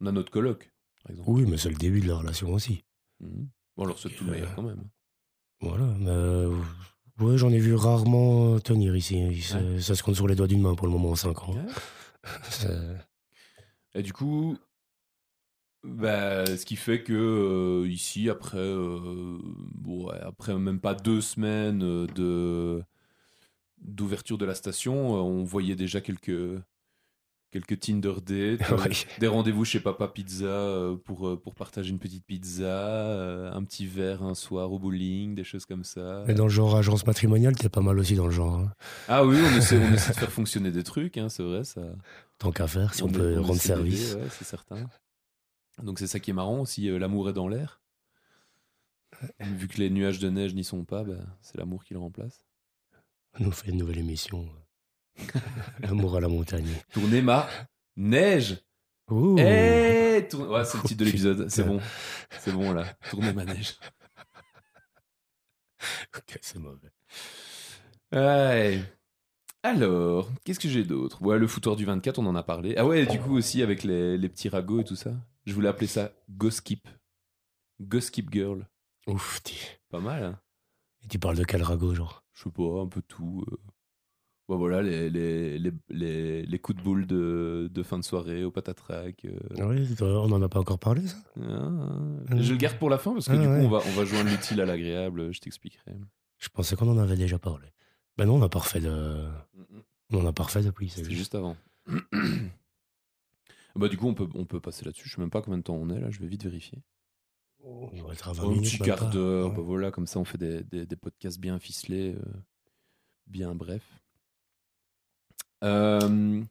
On 0.00 0.06
a 0.06 0.10
notre 0.12 0.32
coloc 0.32 0.72
par 1.04 1.12
exemple. 1.12 1.30
Oui, 1.30 1.44
mais 1.48 1.56
c'est 1.56 1.70
le 1.70 1.76
début 1.76 2.00
de 2.00 2.08
la 2.08 2.16
relation 2.16 2.52
aussi. 2.52 2.82
Mhm. 3.20 3.48
Bon 3.76 3.84
alors 3.84 4.00
c'est 4.00 4.10
tout 4.10 4.24
le 4.24 4.32
meilleur 4.32 4.52
quand 4.56 4.62
même. 4.62 4.82
Voilà. 5.60 5.84
Euh, 6.06 6.54
ouais, 7.18 7.36
j'en 7.36 7.50
ai 7.50 7.58
vu 7.58 7.74
rarement 7.74 8.58
tenir 8.60 8.96
ici. 8.96 9.22
Ouais. 9.54 9.80
Ça 9.80 9.94
se 9.94 10.02
compte 10.02 10.16
sur 10.16 10.26
les 10.26 10.34
doigts 10.34 10.46
d'une 10.46 10.62
main 10.62 10.74
pour 10.74 10.86
le 10.86 10.92
moment 10.92 11.10
en 11.10 11.16
5 11.16 11.48
ans. 11.48 11.54
Ouais. 11.54 12.68
Et 13.94 14.02
du 14.02 14.12
coup, 14.12 14.56
bah, 15.82 16.44
ce 16.44 16.64
qui 16.66 16.76
fait 16.76 17.02
que 17.02 17.12
euh, 17.12 17.88
ici, 17.88 18.28
après, 18.28 18.58
euh, 18.58 19.38
ouais, 19.86 20.18
après 20.20 20.54
même 20.58 20.80
pas 20.80 20.94
deux 20.94 21.20
semaines 21.20 21.82
euh, 21.82 22.06
de 22.06 22.82
d'ouverture 23.78 24.36
de 24.36 24.44
la 24.44 24.54
station, 24.54 25.16
euh, 25.16 25.20
on 25.20 25.42
voyait 25.42 25.76
déjà 25.76 26.02
quelques 26.02 26.60
quelques 27.50 27.80
Tinder 27.80 28.14
dates, 28.24 28.62
euh, 28.72 28.76
Ouais. 28.78 28.90
des 29.18 29.26
rendez-vous 29.26 29.64
chez 29.64 29.80
Papa 29.80 30.08
Pizza 30.08 30.44
euh, 30.44 30.96
pour 30.96 31.28
euh, 31.28 31.36
pour 31.40 31.54
partager 31.54 31.90
une 31.90 31.98
petite 31.98 32.24
pizza, 32.24 33.52
un 33.52 33.64
petit 33.64 33.86
verre 33.86 34.22
un 34.22 34.34
soir 34.34 34.72
au 34.72 34.78
bowling, 34.78 35.34
des 35.34 35.44
choses 35.44 35.66
comme 35.66 35.84
ça. 35.84 36.24
Mais 36.26 36.34
dans 36.34 36.44
le 36.44 36.50
genre 36.50 36.76
agence 36.76 37.06
matrimoniale, 37.06 37.56
t'es 37.56 37.68
pas 37.68 37.80
mal 37.80 37.98
aussi 37.98 38.14
dans 38.14 38.26
le 38.26 38.32
genre. 38.32 38.58
hein. 38.60 38.72
Ah 39.08 39.24
oui, 39.24 39.36
on 39.40 39.56
essaie, 39.56 39.78
on 39.78 39.92
essaie 39.92 40.12
de 40.12 40.18
faire 40.18 40.32
fonctionner 40.32 40.70
des 40.70 40.84
trucs, 40.84 41.18
hein, 41.18 41.28
c'est 41.28 41.42
vrai 41.42 41.64
ça. 41.64 41.82
Tant 42.38 42.52
qu'à 42.52 42.66
faire, 42.66 42.94
si 42.94 43.02
on, 43.02 43.08
peut 43.08 43.38
rendre 43.40 43.60
service. 43.60 44.14
ouais, 44.14 44.28
c'est 44.30 44.44
certain. 44.44 44.88
Donc 45.82 45.98
c'est 45.98 46.06
ça 46.06 46.20
qui 46.20 46.30
est 46.30 46.34
marrant 46.34 46.60
aussi, 46.60 46.88
l'amour 46.98 47.28
est 47.30 47.32
dans 47.34 47.48
l'air. 47.48 47.80
Vu 49.40 49.68
que 49.68 49.78
les 49.78 49.90
nuages 49.90 50.18
de 50.18 50.30
neige 50.30 50.54
n'y 50.54 50.64
sont 50.64 50.84
pas, 50.84 51.04
bah, 51.04 51.14
c'est 51.42 51.58
l'amour 51.58 51.84
qui 51.84 51.92
le 51.94 52.00
remplace. 52.00 52.46
On 53.38 53.44
nous 53.44 53.50
fait 53.52 53.70
une 53.70 53.76
nouvelle 53.78 53.98
émission. 53.98 54.48
L'amour 55.80 56.16
à 56.16 56.20
la 56.20 56.28
montagne. 56.28 56.68
Tournez 56.92 57.22
ma 57.22 57.48
neige 57.96 58.58
Ouh. 59.10 59.36
Eh, 59.38 60.26
tourne- 60.30 60.48
ouais, 60.48 60.64
c'est 60.64 60.78
le 60.78 60.82
titre 60.84 60.98
de 61.00 61.04
Oh, 61.04 61.06
l'épisode, 61.06 61.48
c'est 61.50 61.64
bon. 61.64 61.80
C'est 62.38 62.52
bon 62.52 62.72
là, 62.72 62.84
tournez 63.10 63.32
ma 63.32 63.44
neige. 63.44 63.76
Ok, 66.16 66.38
c'est 66.42 66.58
mauvais. 66.58 66.90
Ouais. 68.12 68.82
Alors, 69.62 70.30
qu'est-ce 70.44 70.60
que 70.60 70.68
j'ai 70.68 70.84
d'autre? 70.84 71.22
Ouais, 71.22 71.38
le 71.38 71.46
footeur 71.46 71.76
du 71.76 71.84
24, 71.84 72.18
on 72.18 72.26
en 72.26 72.34
a 72.34 72.42
parlé. 72.42 72.74
Ah 72.76 72.86
ouais, 72.86 73.06
du 73.06 73.18
coup 73.18 73.34
aussi 73.36 73.62
avec 73.62 73.82
les, 73.82 74.16
les 74.18 74.28
petits 74.28 74.48
ragots 74.48 74.80
et 74.80 74.84
tout 74.84 74.96
ça. 74.96 75.12
Je 75.46 75.54
voulais 75.54 75.68
appeler 75.68 75.86
ça 75.86 76.12
Goskip. 76.30 76.86
Goskip 77.80 78.30
Girl. 78.32 78.66
Ouf, 79.06 79.42
tu... 79.42 79.54
Pas 79.90 80.00
mal, 80.00 80.22
hein 80.24 80.40
Et 81.04 81.08
tu 81.08 81.18
parles 81.18 81.36
de 81.36 81.44
quel 81.44 81.62
ragot, 81.62 81.94
genre? 81.94 82.24
Je 82.34 82.44
sais 82.44 82.50
pas, 82.50 82.82
un 82.82 82.86
peu 82.88 83.02
tout. 83.02 83.44
euh. 83.50 83.56
Bon, 84.50 84.58
voilà, 84.58 84.82
les, 84.82 85.08
les, 85.10 85.60
les, 85.90 86.42
les, 86.44 86.58
coups 86.58 86.76
de 86.78 86.82
boule 86.82 87.06
de, 87.06 87.70
de 87.72 87.82
fin 87.84 88.00
de 88.00 88.02
soirée 88.04 88.42
au 88.42 88.50
patatrac. 88.50 89.24
euh. 89.24 89.38
Ah 89.56 89.68
Oui, 89.68 89.86
on 90.00 90.32
en 90.32 90.42
a 90.42 90.48
pas 90.48 90.58
encore 90.58 90.80
parlé, 90.80 91.06
ça? 91.06 91.18
Ah, 91.40 92.36
je 92.36 92.50
le 92.52 92.56
garde 92.58 92.76
pour 92.76 92.90
la 92.90 92.98
fin 92.98 93.12
parce 93.12 93.26
que 93.28 93.32
Ah, 93.32 93.36
du 93.36 93.44
coup, 93.46 93.52
ouais. 93.52 93.64
on 93.64 93.68
va, 93.68 93.78
on 93.86 93.92
va 93.92 94.04
joindre 94.04 94.28
l'utile 94.28 94.60
à 94.60 94.66
l'agréable. 94.66 95.32
Je 95.32 95.38
t'expliquerai. 95.38 95.92
Je 96.38 96.48
pensais 96.48 96.74
qu'on 96.74 96.88
en 96.90 96.98
avait 96.98 97.14
déjà 97.14 97.38
parlé. 97.38 97.68
Ben 98.18 98.26
non, 98.26 98.34
on 98.34 98.38
n'a 98.40 98.48
pas 98.48 98.58
refait 98.58 98.80
de... 98.80 99.24
On 100.12 100.26
a 100.26 100.32
pas 100.32 100.42
refait 100.42 100.62
depuis, 100.64 100.88
c'est 100.88 100.96
C'était 100.96 101.10
juste. 101.10 101.18
juste 101.20 101.34
avant. 101.36 101.56
bah, 103.76 103.86
du 103.88 103.96
coup, 103.96 104.08
on 104.08 104.14
peut, 104.14 104.26
on 104.34 104.46
peut 104.46 104.58
passer 104.58 104.84
là-dessus. 104.84 105.08
Je 105.08 105.14
sais 105.14 105.20
même 105.20 105.30
pas 105.30 105.42
combien 105.42 105.58
de 105.58 105.62
temps 105.62 105.76
on 105.76 105.90
est 105.90 106.00
là. 106.00 106.10
Je 106.10 106.18
vais 106.18 106.26
vite 106.26 106.42
vérifier. 106.42 106.78
On 107.62 107.86
doit 107.96 108.12
être 108.14 108.28
à 108.28 108.32
20 108.32 108.42
Un 108.42 108.48
minutes, 108.48 108.64
petit 108.64 108.78
quart 108.78 109.10
d'heure. 109.10 109.50
Ouais. 109.50 109.56
bah 109.56 109.62
voilà, 109.62 109.90
comme 109.92 110.08
ça, 110.08 110.18
on 110.18 110.24
fait 110.24 110.38
des, 110.38 110.64
des, 110.64 110.86
des 110.86 110.96
podcasts 110.96 111.38
bien 111.38 111.58
ficelés, 111.60 112.14
euh, 112.16 112.22
bien 113.28 113.54
brefs. 113.54 114.02
Euh, 115.64 116.42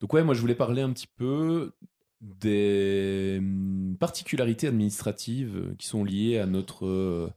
donc 0.00 0.12
ouais, 0.12 0.24
moi 0.24 0.34
je 0.34 0.40
voulais 0.40 0.54
parler 0.54 0.82
un 0.82 0.92
petit 0.92 1.06
peu 1.06 1.72
des 2.20 3.36
hum, 3.38 3.96
particularités 3.98 4.66
administratives 4.66 5.56
euh, 5.56 5.74
qui 5.78 5.86
sont 5.86 6.04
liées 6.04 6.38
à 6.38 6.46
notre 6.46 6.86
euh, 6.86 7.30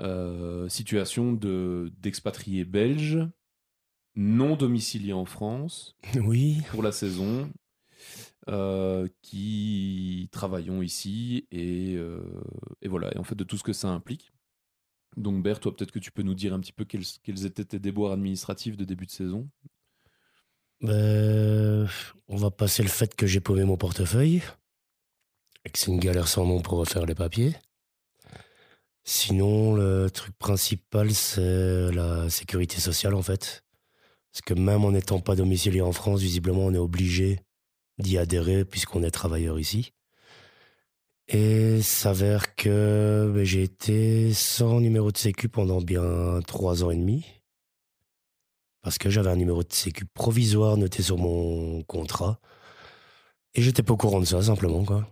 euh, 0.00 0.68
situation 0.68 1.32
de 1.32 1.92
d'expatriés 2.00 2.64
belges 2.64 3.26
non 4.16 4.56
domiciliés 4.56 5.12
en 5.12 5.24
France 5.24 5.96
Oui, 6.24 6.62
pour 6.70 6.82
la 6.82 6.92
saison, 6.92 7.50
euh, 8.48 9.08
qui 9.22 10.28
travaillons 10.32 10.82
ici 10.82 11.46
et, 11.50 11.94
euh, 11.96 12.20
et 12.82 12.88
voilà, 12.88 13.14
et 13.14 13.18
en 13.18 13.24
fait 13.24 13.34
de 13.34 13.44
tout 13.44 13.56
ce 13.56 13.64
que 13.64 13.72
ça 13.72 13.88
implique. 13.88 14.32
Donc 15.16 15.42
Bert, 15.42 15.60
toi 15.60 15.74
peut-être 15.76 15.92
que 15.92 15.98
tu 16.00 16.12
peux 16.12 16.22
nous 16.22 16.34
dire 16.34 16.54
un 16.54 16.60
petit 16.60 16.72
peu 16.72 16.84
quels, 16.84 17.04
quels 17.22 17.46
étaient 17.46 17.64
tes 17.64 17.78
déboires 17.78 18.12
administratifs 18.12 18.76
de 18.76 18.84
début 18.84 19.06
de 19.06 19.12
saison? 19.12 19.48
Ben, 20.84 21.88
on 22.28 22.36
va 22.36 22.50
passer 22.50 22.82
le 22.82 22.88
fait 22.88 23.14
que 23.14 23.26
j'ai 23.26 23.40
paumé 23.40 23.64
mon 23.64 23.76
portefeuille 23.76 24.42
et 25.64 25.70
que 25.70 25.78
c'est 25.78 25.90
une 25.90 25.98
galère 25.98 26.28
sans 26.28 26.44
nom 26.44 26.60
pour 26.60 26.78
refaire 26.78 27.06
les 27.06 27.14
papiers. 27.14 27.54
Sinon, 29.02 29.74
le 29.74 30.10
truc 30.10 30.36
principal, 30.38 31.12
c'est 31.12 31.90
la 31.92 32.28
sécurité 32.30 32.80
sociale, 32.80 33.14
en 33.14 33.22
fait. 33.22 33.64
Parce 34.32 34.42
que 34.42 34.54
même 34.54 34.84
en 34.84 34.92
n'étant 34.92 35.20
pas 35.20 35.36
domicilié 35.36 35.80
en 35.80 35.92
France, 35.92 36.20
visiblement, 36.20 36.66
on 36.66 36.74
est 36.74 36.78
obligé 36.78 37.40
d'y 37.98 38.18
adhérer 38.18 38.64
puisqu'on 38.64 39.02
est 39.02 39.10
travailleur 39.10 39.58
ici. 39.58 39.92
Et 41.28 41.80
s'avère 41.80 42.54
que 42.54 43.32
ben, 43.34 43.44
j'ai 43.44 43.62
été 43.62 44.34
sans 44.34 44.80
numéro 44.80 45.10
de 45.12 45.16
sécu 45.16 45.48
pendant 45.48 45.80
bien 45.80 46.40
trois 46.46 46.84
ans 46.84 46.90
et 46.90 46.96
demi. 46.96 47.24
Parce 48.84 48.98
que 48.98 49.08
j'avais 49.08 49.30
un 49.30 49.36
numéro 49.36 49.64
de 49.64 49.72
sécu 49.72 50.04
provisoire 50.04 50.76
noté 50.76 51.02
sur 51.02 51.16
mon 51.16 51.82
contrat. 51.84 52.38
Et 53.54 53.62
j'étais 53.62 53.82
pas 53.82 53.94
au 53.94 53.96
courant 53.96 54.20
de 54.20 54.26
ça, 54.26 54.42
simplement, 54.42 54.84
quoi. 54.84 55.08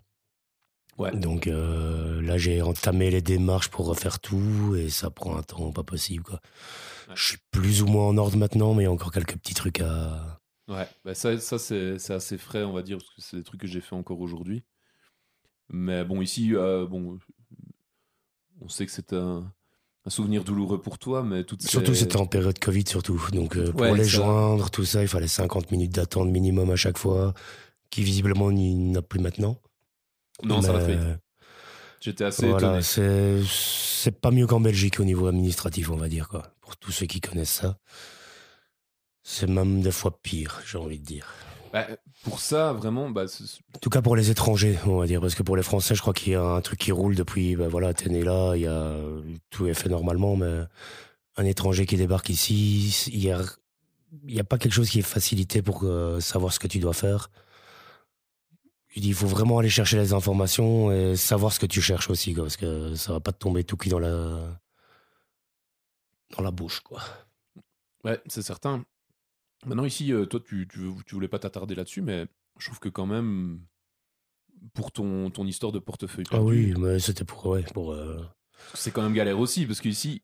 Ouais. 0.99 1.11
Donc 1.17 1.47
euh, 1.47 2.21
là, 2.21 2.37
j'ai 2.37 2.61
entamé 2.61 3.11
les 3.11 3.23
démarches 3.23 3.71
pour 3.71 3.87
refaire 3.87 4.21
tout 4.21 4.77
et 4.77 4.91
ça 4.91 5.11
prend 5.11 5.39
un 5.39 5.43
temps 5.43 5.73
pas 5.73 5.85
possible, 5.85 6.23
quoi. 6.23 6.39
Ouais. 7.09 7.15
Je 7.17 7.29
suis 7.29 7.39
plus 7.51 7.81
ou 7.83 7.87
moins 7.87 8.07
en 8.09 8.19
ordre 8.19 8.37
maintenant, 8.37 8.75
mais 8.75 8.83
il 8.83 8.87
y 8.87 8.89
a 8.89 8.93
encore 8.93 9.11
quelques 9.11 9.39
petits 9.39 9.55
trucs 9.55 9.81
à. 9.81 10.39
Ouais, 10.69 10.87
bah 11.03 11.15
ça, 11.15 11.39
ça 11.39 11.59
c'est 11.59 11.99
c'est 11.99 12.13
assez 12.13 12.37
frais, 12.37 12.65
on 12.65 12.73
va 12.73 12.83
dire, 12.83 12.99
parce 12.99 13.15
que 13.15 13.23
c'est 13.23 13.39
des 13.39 13.43
trucs 13.43 13.63
que 13.63 13.67
j'ai 13.67 13.81
fait 13.81 13.97
encore 13.97 14.21
aujourd'hui. 14.21 14.65
Mais 15.71 16.05
bon, 16.05 16.21
ici, 16.21 16.55
euh, 16.55 16.87
bon, 16.87 17.19
on 18.61 18.69
sait 18.69 18.85
que 18.85 18.93
c'est 18.93 19.15
un, 19.15 19.51
un 20.05 20.11
souvenir 20.11 20.43
douloureux 20.45 20.81
pour 20.81 20.99
toi, 20.99 21.23
mais 21.23 21.45
toutes 21.45 21.63
ces- 21.63 21.69
Surtout, 21.69 21.95
c'était 21.95 22.17
en 22.17 22.27
période 22.27 22.59
Covid, 22.59 22.85
surtout. 22.89 23.23
Donc, 23.33 23.57
euh, 23.57 23.71
pour 23.73 23.83
Ouais, 23.83 23.97
les 23.97 24.05
ça- 24.05 24.11
joindre, 24.11 24.71
tout 24.71 24.85
ça, 24.85 25.03
il 25.03 25.09
fallait 25.09 25.29
50 25.29 25.71
minutes 25.71 25.93
d'attente 25.93 26.29
minimum 26.29 26.71
à 26.71 26.77
chaque 26.77 26.99
fois, 26.99 27.35
qui 27.91 28.03
visiblement 28.03 28.51
n'y 28.51 28.75
n'a 28.75 29.03
plus 29.03 29.21
maintenant. 29.21 29.59
Non, 30.43 30.61
ça 30.63 30.73
va 30.73 30.79
Mais, 30.79 30.85
très 30.85 30.97
vite. 30.97 31.19
J'étais 32.01 32.25
assez 32.25 32.49
Voilà, 32.49 32.83
c'est 32.83 33.41
c'est 33.47 34.11
pas 34.21 34.33
mieux 34.33 34.49
qu'en 34.49 34.59
Belgique 34.59 34.99
au 34.99 35.05
niveau 35.05 35.29
administratif, 35.29 35.89
on 35.91 35.97
va 35.97 36.09
dire 36.09 36.27
quoi. 36.29 36.53
Pour 36.61 36.77
tous 36.77 36.91
ceux 36.91 37.07
qui 37.07 37.21
connaissent 37.21 37.53
ça, 37.61 37.79
c'est 39.23 39.47
même 39.49 39.83
des 39.83 39.93
fois 39.93 40.19
pire, 40.21 40.61
j'ai 40.67 40.79
envie 40.79 40.99
de 40.99 41.05
dire. 41.05 41.33
Bah, 41.73 41.87
pour 42.25 42.41
ça, 42.41 42.73
vraiment, 42.75 43.09
bah, 43.11 43.25
En 43.75 43.79
tout 43.79 43.89
cas 43.89 44.03
pour 44.03 44.15
les 44.15 44.31
étrangers, 44.31 44.79
on 44.87 44.99
va 44.99 45.07
dire, 45.07 45.21
parce 45.21 45.35
que 45.35 45.43
pour 45.43 45.57
les 45.57 45.63
Français, 45.63 45.95
je 45.95 46.03
crois 46.03 46.13
qu'il 46.13 46.35
y 46.35 46.37
a 46.37 46.43
un 46.43 46.61
truc 46.61 46.79
qui 46.79 46.93
roule 46.93 47.15
depuis. 47.15 47.57
Ben 47.57 47.69
voilà, 47.69 47.95
t'es 47.95 48.11
né 48.11 48.23
là, 48.23 48.55
il 48.55 48.63
y 48.63 48.67
a 48.67 48.95
tout 49.51 49.67
est 49.67 49.75
fait 49.75 49.89
normalement, 49.89 50.37
mais 50.37 50.65
un 51.37 51.45
étranger 51.45 51.87
qui 51.87 51.97
débarque 51.97 52.29
ici, 52.29 53.09
il 53.11 53.23
y 53.25 53.31
a 53.31 53.41
il 54.25 54.35
y 54.35 54.41
a 54.41 54.45
pas 54.45 54.59
quelque 54.59 54.73
chose 54.73 54.91
qui 54.91 54.99
est 54.99 55.03
facilité 55.03 55.63
pour 55.63 55.85
euh, 55.85 56.21
savoir 56.21 56.53
ce 56.53 56.59
que 56.59 56.67
tu 56.67 56.79
dois 56.79 56.93
faire. 56.93 57.31
Je 58.89 59.01
dis, 59.01 59.09
il 59.09 59.15
faut 59.15 59.27
vraiment 59.27 59.59
aller 59.59 59.71
chercher 59.71 59.97
les 59.97 60.13
informations 60.13 60.93
et 60.93 61.17
savoir 61.17 61.53
ce 61.53 61.59
que 61.59 61.65
tu 61.65 61.81
cherches 61.81 62.11
aussi, 62.11 62.35
quoi, 62.35 62.45
parce 62.45 62.59
que 62.59 62.95
ça 62.95 63.15
va 63.15 63.21
pas 63.21 63.33
te 63.33 63.39
tomber 63.39 63.65
tout 63.65 63.79
cuit 63.79 63.89
dans 63.89 63.99
la 63.99 64.61
dans 66.37 66.43
la 66.43 66.51
bouche, 66.51 66.81
quoi. 66.81 67.01
ouais, 68.05 68.21
c'est 68.27 68.43
certain. 68.43 68.85
Maintenant, 69.67 69.85
ici, 69.85 70.13
euh, 70.13 70.27
toi, 70.27 70.41
tu, 70.45 70.67
tu, 70.69 70.81
tu 71.07 71.15
voulais 71.15 71.29
pas 71.29 71.39
t'attarder 71.39 71.75
là-dessus, 71.75 72.03
mais 72.03 72.27
je 72.59 72.67
trouve 72.67 72.81
que 72.81 72.89
quand 72.89 73.07
même, 73.07 73.61
pour 74.75 74.93
ton, 74.93 75.31
ton 75.31 75.47
histoire 75.47 75.73
de 75.73 75.79
portefeuille 75.79 76.25
Ah 76.31 76.43
oui, 76.43 76.75
mais 76.79 76.99
c'était 76.99 77.25
pour 77.25 77.47
ouais, 77.47 77.63
pour 77.73 77.93
euh, 77.93 78.25
C'est 78.75 78.91
quand 78.91 79.03
même 79.03 79.15
galère 79.15 79.39
aussi, 79.39 79.67
parce 79.67 79.81
qu'ici, 79.81 80.23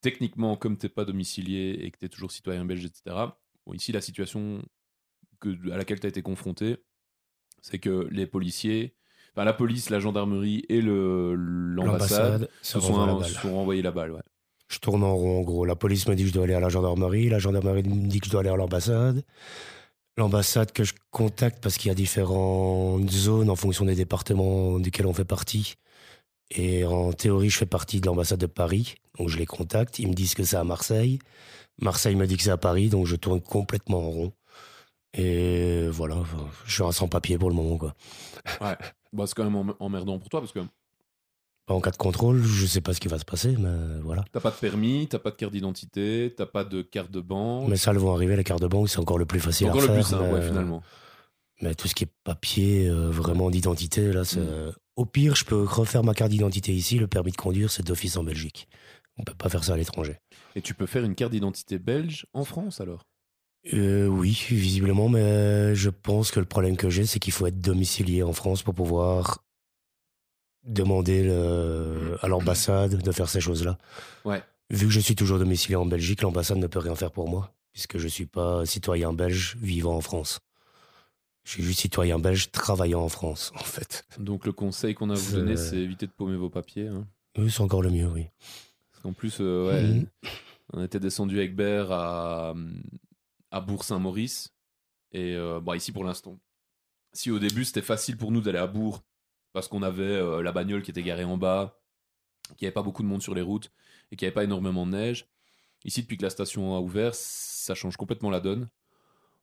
techniquement, 0.00 0.56
comme 0.56 0.76
t'es 0.76 0.88
pas 0.88 1.04
domicilié 1.04 1.78
et 1.80 1.90
que 1.90 1.98
t'es 1.98 2.08
toujours 2.08 2.32
citoyen 2.32 2.64
belge, 2.64 2.84
etc., 2.84 3.16
bon, 3.66 3.72
ici, 3.72 3.92
la 3.92 4.00
situation 4.00 4.62
que, 5.40 5.70
à 5.70 5.76
laquelle 5.76 6.00
tu 6.00 6.06
as 6.06 6.10
été 6.10 6.22
confronté, 6.22 6.76
c'est 7.62 7.78
que 7.78 8.08
les 8.10 8.26
policiers, 8.26 8.94
enfin, 9.32 9.44
la 9.44 9.54
police, 9.54 9.88
la 9.88 10.00
gendarmerie 10.00 10.64
et 10.68 10.82
le- 10.82 11.34
l'ambassade 11.34 12.50
se 12.60 12.78
sont, 12.78 12.92
renvoie 12.92 13.06
la 13.06 13.14
balle. 13.14 13.24
se 13.30 13.40
sont 13.40 13.54
renvoyés 13.54 13.82
la 13.82 13.90
balle. 13.90 14.10
Ouais. 14.12 14.22
Je 14.68 14.78
tourne 14.78 15.04
en 15.04 15.14
rond, 15.14 15.40
en 15.40 15.42
gros. 15.42 15.64
La 15.64 15.76
police 15.76 16.08
me 16.08 16.14
dit 16.14 16.22
que 16.22 16.28
je 16.28 16.34
dois 16.34 16.44
aller 16.44 16.54
à 16.54 16.60
la 16.60 16.68
gendarmerie. 16.68 17.28
La 17.28 17.38
gendarmerie 17.38 17.82
me 17.82 18.08
dit 18.08 18.20
que 18.20 18.26
je 18.26 18.30
dois 18.30 18.40
aller 18.40 18.50
à 18.50 18.56
l'ambassade. 18.56 19.22
L'ambassade 20.16 20.72
que 20.72 20.84
je 20.84 20.94
contacte 21.10 21.62
parce 21.62 21.76
qu'il 21.76 21.88
y 21.88 21.90
a 21.90 21.94
différentes 21.94 23.10
zones 23.10 23.50
en 23.50 23.56
fonction 23.56 23.84
des 23.84 23.94
départements 23.94 24.78
duquel 24.78 25.06
on 25.06 25.12
fait 25.12 25.24
partie. 25.24 25.74
Et 26.50 26.84
en 26.84 27.12
théorie, 27.12 27.50
je 27.50 27.58
fais 27.58 27.66
partie 27.66 28.00
de 28.00 28.06
l'ambassade 28.06 28.38
de 28.38 28.46
Paris. 28.46 28.94
Donc 29.18 29.28
je 29.28 29.38
les 29.38 29.46
contacte. 29.46 29.98
Ils 29.98 30.08
me 30.08 30.14
disent 30.14 30.34
que 30.34 30.44
c'est 30.44 30.56
à 30.56 30.64
Marseille. 30.64 31.18
Marseille 31.80 32.14
me 32.14 32.26
dit 32.26 32.36
que 32.36 32.42
c'est 32.42 32.50
à 32.50 32.56
Paris. 32.56 32.88
Donc 32.88 33.06
je 33.06 33.16
tourne 33.16 33.40
complètement 33.40 33.98
en 33.98 34.10
rond. 34.10 34.32
Et 35.16 35.88
voilà, 35.90 36.16
je 36.66 36.74
suis 36.74 36.82
un 36.82 36.90
sans-papier 36.92 37.38
pour 37.38 37.48
le 37.48 37.54
moment. 37.54 37.76
Quoi. 37.78 37.94
Bah, 39.12 39.26
c'est 39.26 39.34
quand 39.34 39.44
même 39.44 39.54
em- 39.54 39.74
emmerdant 39.78 40.18
pour 40.18 40.28
toi, 40.28 40.40
parce 40.40 40.52
que 40.52 40.60
En 41.66 41.80
cas 41.80 41.90
de 41.90 41.96
contrôle, 41.96 42.42
je 42.42 42.66
sais 42.66 42.82
pas 42.82 42.92
ce 42.92 43.00
qui 43.00 43.08
va 43.08 43.18
se 43.18 43.24
passer, 43.24 43.56
mais 43.58 44.00
voilà. 44.02 44.22
t'as 44.32 44.40
pas 44.40 44.50
de 44.50 44.56
permis, 44.56 45.08
t'as 45.08 45.18
pas 45.18 45.30
de 45.30 45.36
carte 45.36 45.52
d'identité, 45.52 46.34
t'as 46.36 46.44
pas 46.44 46.62
de 46.62 46.82
carte 46.82 47.10
de 47.10 47.20
banque. 47.22 47.68
Mais 47.68 47.76
ça, 47.76 47.90
elles 47.92 47.96
vont 47.98 48.12
arriver, 48.14 48.36
les 48.36 48.44
cartes 48.44 48.60
de 48.60 48.66
banque, 48.66 48.90
c'est 48.90 48.98
encore 48.98 49.16
le 49.16 49.24
plus 49.24 49.40
facile 49.40 49.68
encore 49.68 49.78
à 49.78 49.82
le 49.82 49.86
faire. 49.86 49.94
plus 49.94 50.04
simple, 50.04 50.24
ouais, 50.24 50.40
mais- 50.40 50.46
finalement. 50.46 50.82
Mais 51.62 51.74
tout 51.74 51.88
ce 51.88 51.94
qui 51.94 52.04
est 52.04 52.10
papier, 52.24 52.88
euh, 52.88 53.10
vraiment 53.10 53.48
d'identité, 53.48 54.12
là, 54.12 54.24
c'est. 54.24 54.40
Mm. 54.40 54.72
Au 54.96 55.06
pire, 55.06 55.34
je 55.36 55.44
peux 55.44 55.62
refaire 55.62 56.04
ma 56.04 56.12
carte 56.12 56.30
d'identité 56.30 56.72
ici. 56.72 56.98
Le 56.98 57.06
permis 57.06 57.32
de 57.32 57.36
conduire, 57.36 57.70
c'est 57.70 57.84
d'office 57.84 58.16
en 58.16 58.24
Belgique. 58.24 58.68
On 59.16 59.24
peut 59.24 59.34
pas 59.34 59.48
faire 59.48 59.64
ça 59.64 59.74
à 59.74 59.76
l'étranger. 59.76 60.18
Et 60.56 60.60
tu 60.62 60.74
peux 60.74 60.86
faire 60.86 61.04
une 61.04 61.14
carte 61.14 61.32
d'identité 61.32 61.78
belge 61.78 62.26
en 62.34 62.44
France, 62.44 62.80
alors? 62.80 63.06
Euh, 63.72 64.06
oui, 64.06 64.44
visiblement, 64.50 65.08
mais 65.08 65.74
je 65.74 65.88
pense 65.88 66.30
que 66.30 66.38
le 66.40 66.46
problème 66.46 66.76
que 66.76 66.90
j'ai, 66.90 67.06
c'est 67.06 67.18
qu'il 67.18 67.32
faut 67.32 67.46
être 67.46 67.60
domicilié 67.60 68.22
en 68.22 68.32
France 68.34 68.62
pour 68.62 68.74
pouvoir 68.74 69.42
demander 70.64 71.22
le- 71.24 72.16
à 72.22 72.28
l'ambassade 72.28 73.02
de 73.02 73.12
faire 73.12 73.28
ces 73.28 73.40
choses-là. 73.40 73.78
Ouais. 74.24 74.42
Vu 74.70 74.86
que 74.86 74.92
je 74.92 75.00
suis 75.00 75.14
toujours 75.14 75.38
domicilié 75.38 75.76
en 75.76 75.86
Belgique, 75.86 76.22
l'ambassade 76.22 76.56
ne 76.58 76.66
peut 76.66 76.78
rien 76.78 76.94
faire 76.94 77.10
pour 77.12 77.28
moi, 77.28 77.52
puisque 77.72 77.98
je 77.98 78.08
suis 78.08 78.26
pas 78.26 78.64
citoyen 78.66 79.12
belge 79.12 79.56
vivant 79.60 79.96
en 79.96 80.00
France. 80.00 80.40
Je 81.44 81.50
suis 81.50 81.62
juste 81.62 81.80
citoyen 81.80 82.18
belge 82.18 82.50
travaillant 82.50 83.02
en 83.02 83.10
France, 83.10 83.52
en 83.54 83.62
fait. 83.64 84.06
Donc 84.18 84.46
le 84.46 84.52
conseil 84.52 84.94
qu'on 84.94 85.10
a 85.10 85.12
à 85.12 85.16
vous 85.16 85.22
C'est- 85.30 85.36
donner, 85.36 85.56
c'est 85.58 85.76
éviter 85.76 86.06
de 86.06 86.12
paumer 86.12 86.36
vos 86.36 86.48
papiers. 86.48 86.88
hein. 86.88 87.06
Oui, 87.36 87.50
c'est 87.50 87.60
encore 87.60 87.82
le 87.82 87.90
mieux, 87.90 88.06
oui. 88.08 88.26
Parce 88.90 89.02
qu'en 89.02 89.12
plus, 89.12 89.36
euh, 89.40 89.68
ouais, 89.68 89.82
Mhm. 89.82 90.06
on 90.72 90.82
était 90.82 91.00
descendu 91.00 91.36
avec 91.38 91.54
Bert 91.54 91.92
à, 91.92 92.54
à 93.50 93.60
Bourg-Saint-Maurice. 93.60 94.48
Et 95.12 95.34
euh, 95.36 95.60
bon, 95.60 95.74
ici 95.74 95.92
pour 95.92 96.04
l'instant, 96.04 96.38
si 97.12 97.30
au 97.30 97.38
début 97.38 97.64
c'était 97.66 97.82
facile 97.82 98.16
pour 98.16 98.32
nous 98.32 98.40
d'aller 98.40 98.58
à 98.58 98.66
Bourg, 98.66 99.02
parce 99.54 99.68
qu'on 99.68 99.82
avait 99.82 100.02
euh, 100.02 100.42
la 100.42 100.52
bagnole 100.52 100.82
qui 100.82 100.90
était 100.90 101.02
garée 101.02 101.24
en 101.24 101.38
bas, 101.38 101.80
qu'il 102.56 102.64
n'y 102.64 102.66
avait 102.66 102.74
pas 102.74 102.82
beaucoup 102.82 103.02
de 103.02 103.08
monde 103.08 103.22
sur 103.22 103.34
les 103.34 103.40
routes 103.40 103.72
et 104.12 104.16
qu'il 104.16 104.26
n'y 104.26 104.28
avait 104.28 104.34
pas 104.34 104.44
énormément 104.44 104.84
de 104.84 104.90
neige, 104.90 105.26
ici 105.86 106.02
depuis 106.02 106.18
que 106.18 106.22
la 106.24 106.30
station 106.30 106.76
a 106.76 106.80
ouvert, 106.80 107.14
ça 107.14 107.74
change 107.74 107.96
complètement 107.96 108.28
la 108.30 108.40
donne. 108.40 108.68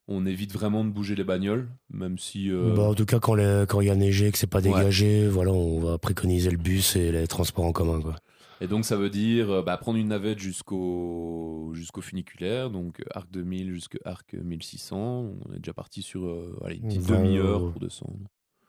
On 0.08 0.26
évite 0.26 0.52
vraiment 0.52 0.84
de 0.84 0.89
bouger 0.89 1.15
les 1.15 1.24
bagnoles, 1.24 1.69
même 1.89 2.17
si. 2.17 2.52
euh, 2.52 2.76
Bah, 2.76 2.84
en 2.84 2.93
tout 2.93 3.06
cas, 3.06 3.19
quand 3.19 3.36
il 3.82 3.88
y 3.88 3.89
a 3.89 3.95
neigé, 3.95 4.32
que 4.32 4.38
c'est 4.38 4.47
pas 4.47 4.58
Ouais. 4.60 4.63
dégagé, 4.63 5.28
voilà, 5.28 5.52
on 5.52 5.80
va 5.80 5.97
préconiser 5.97 6.52
le 6.52 6.58
bus 6.58 6.95
et 6.95 7.12
les 7.12 7.28
transports 7.28 7.65
en 7.65 7.71
commun, 7.71 8.02
quoi. 8.02 8.15
Et 8.60 8.67
donc 8.67 8.86
ça 8.86 8.95
veut 8.95 9.10
dire 9.10 9.50
euh, 9.50 9.62
bah, 9.63 9.76
prendre 9.78 9.97
une 9.97 10.10
navette 10.10 10.38
jusqu'au 10.38 11.71
jusqu'au 11.74 12.02
funiculaire, 12.02 12.69
donc 12.69 13.02
arc 13.15 13.32
2000 13.32 13.71
jusqu'à 13.74 13.97
arc 14.06 14.34
1600. 14.34 15.34
On 15.50 15.54
est 15.54 15.58
déjà 15.60 15.74
parti 15.74 16.02
sur 16.04 16.26
euh, 16.28 16.56
allez, 16.63 16.76
une 16.76 16.88
petite 16.88 17.08
demi-heure 17.08 17.71
pour 17.71 17.82
descendre, 17.82 18.19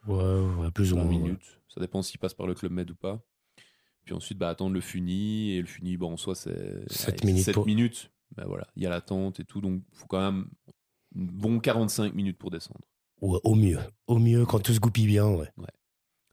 Ouais, 0.07 0.15
ouais, 0.59 0.71
plus 0.73 0.93
ou 0.93 0.97
20 0.97 1.05
moins. 1.05 1.13
ouais. 1.13 1.19
minutes. 1.19 1.61
Ça 1.69 1.81
dépend 1.81 2.03
s'il 2.03 2.19
passe 2.19 2.35
par 2.35 2.47
le 2.47 2.55
Club 2.55 2.73
Med 2.73 2.91
ou 2.91 2.95
pas. 2.95 3.21
Puis 4.05 4.15
ensuite 4.15 4.37
bah, 4.39 4.49
attendre 4.49 4.75
le 4.75 4.81
funi, 4.81 5.53
et 5.53 5.61
le 5.61 5.67
funi, 5.67 5.97
bon, 5.97 6.13
en 6.15 6.17
soi 6.17 6.35
c'est 6.35 6.83
Sept 6.93 7.21
allez, 7.23 7.27
minutes 7.33 7.45
sept 7.45 7.55
pour- 7.55 7.67
minutes. 7.67 8.11
Bah, 8.37 8.45
voilà, 8.47 8.67
il 8.77 8.83
y 8.83 8.87
a 8.87 8.91
l'attente 8.91 9.39
et 9.41 9.45
tout, 9.45 9.61
donc 9.61 9.83
faut 9.93 10.07
quand 10.07 10.19
même 10.21 10.47
bon 11.15 11.61
45 11.61 12.15
minutes 12.15 12.39
pour 12.39 12.51
descendre. 12.51 12.81
Ouais, 13.21 13.39
au 13.45 13.55
mieux. 13.55 13.79
Au 14.09 14.19
mieux, 14.19 14.45
quand 14.47 14.59
tout 14.59 14.73
se 14.73 14.81
goupille 14.81 15.07
bien, 15.07 15.29
ouais. 15.29 15.49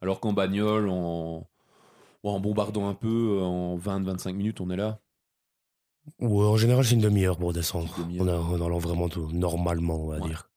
Alors 0.01 0.19
qu'en 0.21 0.33
bagnole, 0.33 0.87
en, 0.89 1.47
en 2.23 2.39
bombardant 2.39 2.87
un 2.87 2.95
peu, 2.95 3.37
euh, 3.39 3.43
en 3.43 3.77
20-25 3.77 4.31
minutes, 4.33 4.61
on 4.61 4.69
est 4.71 4.77
là. 4.77 4.99
Ouais, 6.19 6.45
en 6.45 6.57
général, 6.57 6.85
c'est 6.85 6.95
une 6.95 7.01
demi-heure 7.01 7.37
pour 7.37 7.53
descendre. 7.53 7.93
Demi-heure. 7.99 8.25
On, 8.49 8.61
a, 8.61 8.63
on 8.71 8.79
vraiment 8.79 9.09
tout, 9.09 9.29
normalement, 9.31 10.05
on 10.05 10.07
va 10.07 10.19
Ouais. 10.19 10.27
dire. 10.29 10.49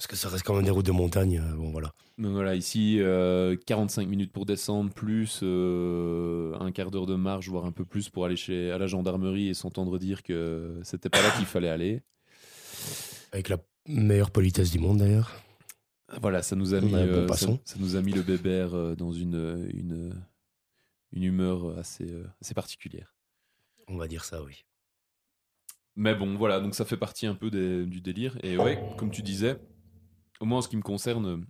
Parce 0.00 0.06
que 0.06 0.16
ça 0.16 0.30
reste 0.30 0.44
quand 0.46 0.54
même 0.54 0.64
des 0.64 0.70
routes 0.70 0.86
de 0.86 0.92
montagne, 0.92 1.42
euh, 1.46 1.54
bon, 1.56 1.72
voilà. 1.72 1.92
Donc 2.16 2.32
voilà, 2.32 2.54
ici, 2.54 2.96
euh, 3.00 3.54
45 3.66 4.08
minutes 4.08 4.32
pour 4.32 4.46
descendre, 4.46 4.90
plus 4.90 5.40
euh, 5.42 6.54
un 6.58 6.72
quart 6.72 6.90
d'heure 6.90 7.04
de 7.04 7.16
marche, 7.16 7.50
voire 7.50 7.66
un 7.66 7.70
peu 7.70 7.84
plus 7.84 8.08
pour 8.08 8.24
aller 8.24 8.36
chez, 8.36 8.70
à 8.70 8.78
la 8.78 8.86
gendarmerie 8.86 9.48
et 9.50 9.52
s'entendre 9.52 9.98
dire 9.98 10.22
que 10.22 10.80
c'était 10.84 11.10
pas 11.10 11.20
là 11.20 11.30
qu'il 11.36 11.44
fallait 11.44 11.68
aller. 11.68 12.00
Avec 13.32 13.50
la 13.50 13.58
meilleure 13.86 14.30
politesse 14.30 14.70
du 14.70 14.78
monde, 14.78 14.96
d'ailleurs. 15.00 15.32
Voilà, 16.22 16.42
ça 16.42 16.56
nous 16.56 16.72
a 16.72 16.80
mis, 16.80 16.92
bon 16.92 16.96
euh, 16.98 17.28
ça, 17.34 17.48
nous 17.78 17.94
a 17.94 18.00
mis 18.00 18.12
le 18.14 18.22
bébert 18.22 18.72
euh, 18.72 18.94
dans 18.96 19.12
une, 19.12 19.68
une, 19.74 20.14
une 21.12 21.24
humeur 21.24 21.76
assez, 21.78 22.10
euh, 22.10 22.24
assez 22.40 22.54
particulière. 22.54 23.14
On 23.86 23.98
va 23.98 24.08
dire 24.08 24.24
ça, 24.24 24.42
oui. 24.42 24.64
Mais 25.94 26.14
bon, 26.14 26.36
voilà, 26.36 26.60
donc 26.60 26.74
ça 26.74 26.86
fait 26.86 26.96
partie 26.96 27.26
un 27.26 27.34
peu 27.34 27.50
des- 27.50 27.84
du 27.84 28.00
délire. 28.00 28.38
Et 28.42 28.56
ouais, 28.56 28.78
comme 28.96 29.10
tu 29.10 29.20
disais, 29.20 29.58
au 30.40 30.46
moins 30.46 30.58
en 30.58 30.62
ce 30.62 30.68
qui 30.68 30.76
me 30.76 30.82
concerne, 30.82 31.44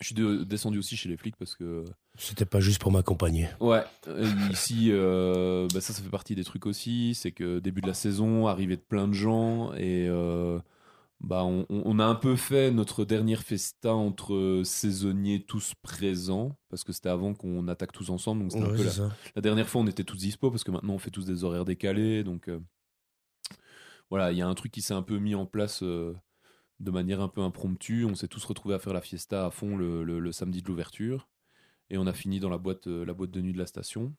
je 0.00 0.06
suis 0.06 0.14
de- 0.14 0.44
descendu 0.44 0.78
aussi 0.78 0.96
chez 0.96 1.08
les 1.08 1.16
flics 1.16 1.36
parce 1.36 1.54
que 1.54 1.84
C'était 2.18 2.44
pas 2.44 2.60
juste 2.60 2.80
pour 2.80 2.92
m'accompagner. 2.92 3.48
Ouais, 3.60 3.84
euh, 4.08 4.28
ici, 4.50 4.88
euh, 4.90 5.68
bah 5.72 5.80
ça, 5.80 5.92
ça 5.92 6.02
fait 6.02 6.08
partie 6.10 6.34
des 6.34 6.44
trucs 6.44 6.66
aussi. 6.66 7.14
C'est 7.14 7.30
que 7.32 7.60
début 7.60 7.80
de 7.80 7.86
la 7.86 7.94
saison, 7.94 8.48
arrivée 8.48 8.76
de 8.76 8.82
plein 8.82 9.06
de 9.06 9.12
gens, 9.12 9.72
et 9.74 10.08
euh, 10.08 10.58
bah, 11.20 11.44
on, 11.44 11.98
a 12.00 12.04
un 12.04 12.14
peu 12.16 12.36
fait 12.36 12.70
notre 12.72 13.04
dernière 13.04 13.42
festa 13.42 13.94
entre 13.94 14.62
saisonniers 14.64 15.44
tous 15.44 15.74
présents, 15.82 16.58
parce 16.70 16.84
que 16.84 16.92
c'était 16.92 17.08
avant 17.10 17.34
qu'on 17.34 17.68
attaque 17.68 17.92
tous 17.92 18.10
ensemble. 18.10 18.42
Donc 18.42 18.52
c'était 18.52 18.64
un 18.64 18.70
Ouais, 18.70 18.76
peu 18.76 18.84
c'est 18.88 19.00
la, 19.36 19.40
dernière 19.42 19.68
fois, 19.68 19.80
on 19.82 19.86
était 19.86 20.04
tous 20.04 20.16
dispo, 20.18 20.50
parce 20.50 20.64
que 20.64 20.72
maintenant, 20.72 20.94
on 20.94 20.98
fait 20.98 21.10
tous 21.12 21.26
des 21.26 21.44
horaires 21.44 21.64
décalés. 21.64 22.24
Donc 22.24 22.48
euh, 22.48 22.60
voilà, 24.10 24.32
il 24.32 24.38
y 24.38 24.42
a 24.42 24.48
un 24.48 24.54
truc 24.54 24.72
qui 24.72 24.82
s'est 24.82 24.94
un 24.94 25.02
peu 25.02 25.18
mis 25.18 25.34
en 25.34 25.46
place. 25.46 25.82
euh, 25.82 26.14
de 26.80 26.90
manière 26.90 27.20
un 27.20 27.28
peu 27.28 27.40
impromptue, 27.42 28.04
on 28.04 28.14
s'est 28.14 28.28
tous 28.28 28.44
retrouvés 28.44 28.74
à 28.74 28.78
faire 28.78 28.92
la 28.92 29.00
fiesta 29.00 29.46
à 29.46 29.50
fond 29.50 29.76
le, 29.76 30.02
le- 30.04 30.18
le 30.20 30.32
samedi 30.32 30.62
de 30.62 30.68
l'ouverture 30.68 31.28
et 31.90 31.98
on 31.98 32.06
a 32.06 32.12
fini 32.12 32.40
dans 32.40 32.48
la 32.50 32.58
boîte, 32.58 32.86
euh, 32.88 33.04
la 33.04 33.14
boîte 33.14 33.30
de 33.30 33.40
nuit 33.40 33.52
de 33.52 33.58
la 33.58 33.66
station. 33.66 34.14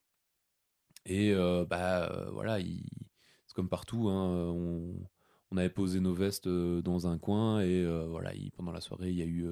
Et 1.06 1.34
euh, 1.34 1.66
bah 1.66 2.10
euh, 2.12 2.30
voilà, 2.32 2.60
il- 2.60 2.86
c'est 3.46 3.56
comme 3.56 3.70
partout, 3.70 4.08
hein, 4.10 4.52
on, 4.52 4.96
on 5.52 5.58
avait 5.58 5.70
posé 5.70 6.00
nos 6.00 6.14
vestes 6.14 6.48
dans 6.48 7.08
un 7.08 7.18
coin 7.18 7.62
et 7.62 7.84
euh, 7.84 8.06
voilà, 8.08 8.34
il- 8.34 8.52
pendant 8.52 8.72
la 8.72 8.80
soirée, 8.82 9.10
il 9.10 9.18
y 9.18 9.22
a 9.22 9.26
eu, 9.26 9.46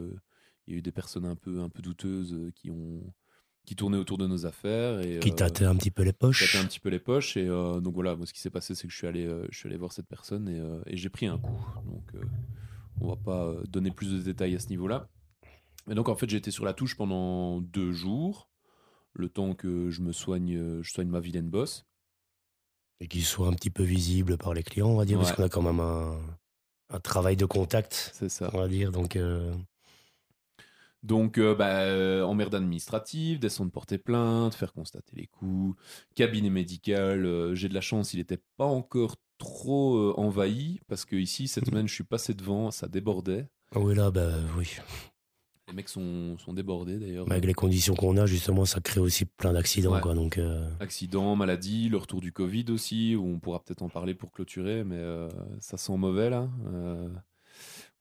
il 0.67 0.73
y 0.73 0.75
a 0.75 0.79
eu 0.79 0.81
des 0.81 0.91
personnes 0.93 1.25
un 1.25 1.35
peu, 1.35 1.59
un 1.61 1.69
peu 1.69 1.81
douteuses 1.81 2.51
qui 2.55 2.69
ont 2.71 3.01
qui 3.63 3.75
tournaient 3.75 3.97
autour 3.97 4.17
de 4.17 4.25
nos 4.25 4.47
affaires 4.47 5.01
et 5.01 5.19
Qui 5.19 5.35
tâtait 5.35 5.65
un 5.65 5.75
petit 5.75 5.91
peu 5.91 6.01
les 6.01 6.13
poches. 6.13 6.51
tâtaient 6.51 6.63
un 6.63 6.67
petit 6.67 6.79
peu 6.79 6.89
les 6.89 6.99
poches 6.99 7.37
et 7.37 7.45
donc 7.45 7.93
voilà, 7.93 8.15
moi 8.15 8.25
ce 8.25 8.33
qui 8.33 8.39
s'est 8.39 8.49
passé, 8.49 8.73
c'est 8.73 8.87
que 8.87 8.93
je 8.93 8.97
suis 8.97 9.05
allé, 9.05 9.29
je 9.51 9.57
suis 9.57 9.67
allé 9.67 9.77
voir 9.77 9.91
cette 9.93 10.07
personne 10.07 10.47
et, 10.49 10.59
et 10.91 10.97
j'ai 10.97 11.09
pris 11.09 11.27
un 11.27 11.37
coup. 11.37 11.63
Donc 11.85 12.11
on 12.99 13.07
va 13.09 13.15
pas 13.15 13.45
euh, 13.45 13.63
donner 13.67 13.91
plus 13.91 14.11
de 14.11 14.19
détails 14.21 14.55
à 14.55 14.59
ce 14.59 14.67
niveau-là. 14.69 15.07
Mais 15.87 15.95
donc 15.95 16.09
en 16.09 16.15
fait, 16.15 16.29
j'ai 16.29 16.37
été 16.37 16.51
sur 16.51 16.65
la 16.65 16.73
touche 16.73 16.95
pendant 16.95 17.59
deux 17.61 17.91
jours, 17.91 18.49
le 19.13 19.29
temps 19.29 19.53
que 19.55 19.89
je 19.89 20.01
me 20.01 20.11
soigne, 20.11 20.55
euh, 20.55 20.83
je 20.83 20.91
soigne 20.91 21.09
ma 21.09 21.19
vilaine 21.19 21.49
bosse. 21.49 21.85
Et 22.99 23.07
qui 23.07 23.21
soit 23.21 23.47
un 23.47 23.53
petit 23.53 23.71
peu 23.71 23.83
visible 23.83 24.37
par 24.37 24.53
les 24.53 24.61
clients, 24.61 24.89
on 24.89 24.95
va 24.95 25.05
dire, 25.05 25.17
parce 25.17 25.31
qu'on 25.31 25.43
a 25.43 25.49
quand 25.49 25.63
même 25.63 25.79
un, 25.79 26.19
un 26.89 26.99
travail 26.99 27.35
de 27.35 27.45
contact, 27.45 28.11
C'est 28.13 28.29
ça. 28.29 28.51
on 28.53 28.59
va 28.59 28.67
dire. 28.67 28.91
Donc, 28.91 29.15
euh, 29.15 29.51
Donc, 31.03 31.37
euh, 31.39 31.55
bah, 31.55 31.79
euh, 31.81 32.21
emmerde 32.23 32.53
administrative, 32.53 33.39
descendre 33.39 33.71
porter 33.71 33.97
plainte, 33.97 34.53
faire 34.53 34.71
constater 34.73 35.15
les 35.15 35.27
coups, 35.27 35.75
cabinet 36.15 36.49
médical. 36.51 37.25
euh, 37.25 37.55
J'ai 37.55 37.69
de 37.69 37.73
la 37.73 37.81
chance, 37.81 38.13
il 38.13 38.17
n'était 38.17 38.39
pas 38.57 38.65
encore 38.65 39.15
trop 39.39 39.95
euh, 39.97 40.13
envahi 40.17 40.79
parce 40.87 41.05
que 41.05 41.15
ici 41.15 41.47
cette 41.47 41.65
semaine, 41.65 41.87
je 41.87 41.93
suis 41.93 42.03
passé 42.03 42.33
devant, 42.35 42.69
ça 42.69 42.87
débordait. 42.87 43.47
oui, 43.75 43.95
là, 43.95 44.11
bah 44.11 44.29
oui. 44.57 44.67
Les 45.67 45.73
mecs 45.73 45.89
sont, 45.89 46.37
sont 46.37 46.53
débordés 46.53 46.97
d'ailleurs. 46.99 47.31
Avec 47.31 47.45
les 47.45 47.53
conditions 47.53 47.95
qu'on 47.95 48.17
a, 48.17 48.25
justement, 48.27 48.65
ça 48.65 48.81
crée 48.81 48.99
aussi 48.99 49.25
plein 49.25 49.53
d'accidents, 49.53 49.93
Ouais. 49.95 50.01
quoi. 50.01 50.13
Donc, 50.13 50.37
euh, 50.37 50.69
Accident, 50.81 51.35
maladie, 51.35 51.87
le 51.89 51.97
retour 51.97 52.19
du 52.21 52.31
Covid 52.33 52.65
aussi, 52.69 53.15
où 53.15 53.25
on 53.25 53.39
pourra 53.39 53.63
peut-être 53.63 53.81
en 53.81 53.89
parler 53.89 54.13
pour 54.13 54.31
clôturer, 54.31 54.83
mais 54.83 54.97
euh, 54.97 55.29
ça 55.61 55.77
sent 55.77 55.95
mauvais 55.97 56.29
là. 56.29 56.49
Euh, 56.67 57.09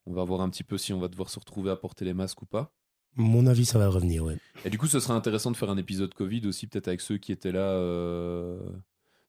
on 0.05 0.13
va 0.13 0.23
voir 0.23 0.41
un 0.41 0.49
petit 0.49 0.63
peu 0.63 0.77
si 0.77 0.91
on 0.93 0.99
va 0.99 1.07
devoir 1.07 1.29
se 1.29 1.39
retrouver 1.39 1.71
à 1.71 1.75
porter 1.77 2.03
les 2.05 2.13
masques 2.13 2.41
ou 2.41 2.45
pas. 2.45 2.73
Mon 3.15 3.45
avis, 3.47 3.65
ça 3.65 3.77
va 3.77 3.87
revenir, 3.89 4.23
ouais. 4.23 4.37
Et 4.65 4.69
du 4.69 4.77
coup, 4.77 4.87
ce 4.87 4.99
serait 4.99 5.13
intéressant 5.13 5.51
de 5.51 5.57
faire 5.57 5.69
un 5.69 5.77
épisode 5.77 6.13
Covid 6.13 6.45
aussi, 6.47 6.67
peut-être 6.67 6.87
avec 6.87 7.01
ceux 7.01 7.17
qui 7.17 7.31
étaient 7.31 7.51
là. 7.51 7.59
euh, 7.73 8.59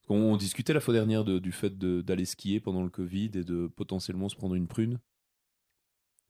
On, 0.08 0.16
on 0.16 0.36
discutait 0.36 0.72
la 0.72 0.80
fois 0.80 0.92
dernière 0.94 1.24
de- 1.24 1.38
du 1.38 1.52
fait 1.52 1.76
d'aller 1.78 2.24
skier 2.24 2.60
pendant 2.60 2.82
le 2.82 2.90
Covid 2.90 3.30
et 3.34 3.44
de 3.44 3.66
potentiellement 3.66 4.28
se 4.28 4.36
prendre 4.36 4.54
une 4.54 4.66
prune. 4.66 4.98